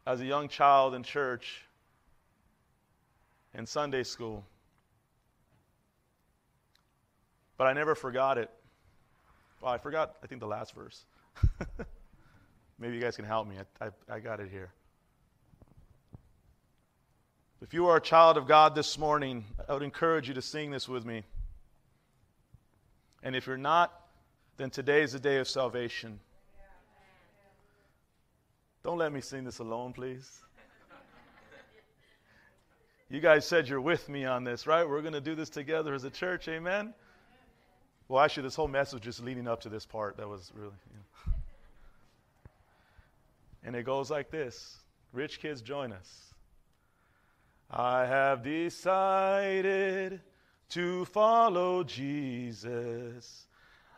as 0.05 0.19
a 0.19 0.25
young 0.25 0.49
child 0.49 0.93
in 0.93 1.03
church 1.03 1.63
in 3.53 3.65
Sunday 3.65 4.03
school. 4.03 4.43
But 7.57 7.67
I 7.67 7.73
never 7.73 7.95
forgot 7.95 8.37
it. 8.37 8.49
Well, 9.61 9.71
I 9.71 9.77
forgot, 9.77 10.17
I 10.21 10.27
think, 10.27 10.41
the 10.41 10.47
last 10.47 10.75
verse. 10.75 11.05
Maybe 12.79 12.95
you 12.95 13.01
guys 13.01 13.15
can 13.15 13.23
help 13.23 13.47
me. 13.47 13.55
I, 13.79 13.85
I, 13.85 14.15
I 14.15 14.19
got 14.19 14.41
it 14.41 14.49
here. 14.51 14.69
If 17.61 17.73
you 17.73 17.87
are 17.87 17.95
a 17.95 18.01
child 18.01 18.35
of 18.35 18.47
God 18.47 18.75
this 18.75 18.97
morning, 18.97 19.45
I 19.69 19.73
would 19.73 19.83
encourage 19.83 20.27
you 20.27 20.33
to 20.33 20.41
sing 20.41 20.71
this 20.71 20.89
with 20.89 21.05
me. 21.05 21.23
And 23.23 23.33
if 23.33 23.47
you're 23.47 23.55
not, 23.55 23.93
then 24.57 24.69
today 24.69 25.03
is 25.03 25.13
the 25.13 25.19
day 25.21 25.37
of 25.37 25.47
salvation. 25.47 26.19
Don't 28.83 28.97
let 28.97 29.11
me 29.11 29.21
sing 29.21 29.43
this 29.43 29.59
alone, 29.59 29.93
please. 29.93 30.41
You 33.09 33.19
guys 33.19 33.45
said 33.45 33.67
you're 33.67 33.81
with 33.81 34.07
me 34.07 34.25
on 34.25 34.43
this, 34.43 34.67
right? 34.67 34.87
We're 34.87 35.01
going 35.01 35.13
to 35.13 35.21
do 35.21 35.33
this 35.33 35.49
together 35.49 35.95
as 35.95 36.03
a 36.03 36.11
church, 36.11 36.47
amen? 36.47 36.93
Well, 38.07 38.23
actually, 38.23 38.43
this 38.43 38.55
whole 38.55 38.67
message 38.67 39.01
just 39.01 39.23
leading 39.23 39.47
up 39.47 39.61
to 39.61 39.69
this 39.69 39.85
part. 39.85 40.17
That 40.17 40.29
was 40.29 40.51
really, 40.55 40.73
you 40.91 40.97
know. 40.97 41.33
And 43.63 43.75
it 43.75 43.83
goes 43.83 44.09
like 44.09 44.31
this 44.31 44.77
Rich 45.11 45.41
kids, 45.41 45.61
join 45.61 45.91
us. 45.91 46.33
I 47.71 48.05
have 48.05 48.43
decided 48.43 50.21
to 50.69 51.05
follow 51.05 51.83
Jesus. 51.83 53.47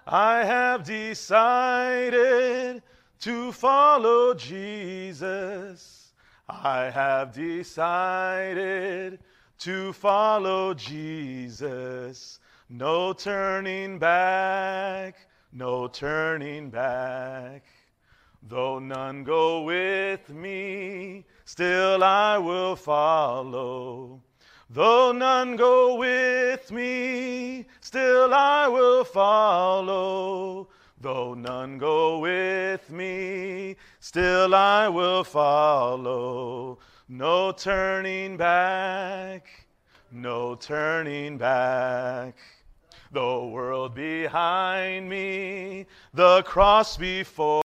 I 0.07 0.45
have 0.45 0.83
decided 0.83 2.81
to 3.21 3.51
follow 3.51 4.33
Jesus. 4.33 6.13
I 6.49 6.89
have 6.89 7.33
decided 7.33 9.19
to 9.59 9.93
follow 9.93 10.73
Jesus. 10.73 12.39
No 12.67 13.13
turning 13.13 13.99
back, 13.99 15.27
no 15.53 15.87
turning 15.87 16.71
back. 16.71 17.65
Though 18.41 18.79
none 18.79 19.23
go 19.23 19.61
with 19.61 20.29
me, 20.29 21.25
still 21.45 22.03
I 22.03 22.39
will 22.39 22.75
follow. 22.75 24.23
Though 24.67 25.11
none 25.11 25.57
go 25.57 25.95
with 25.95 26.71
me, 26.71 27.67
still 27.81 28.33
I 28.33 28.67
will 28.67 29.03
follow. 29.03 30.69
Though 31.01 31.33
none 31.33 31.79
go 31.79 32.19
with 32.19 32.91
me, 32.91 33.75
still 33.99 34.53
I 34.53 34.87
will 34.87 35.23
follow. 35.23 36.77
No 37.09 37.51
turning 37.53 38.37
back, 38.37 39.47
no 40.11 40.53
turning 40.53 41.39
back. 41.39 42.35
The 43.11 43.39
world 43.39 43.95
behind 43.95 45.09
me, 45.09 45.87
the 46.13 46.43
cross 46.43 46.97
before. 46.97 47.51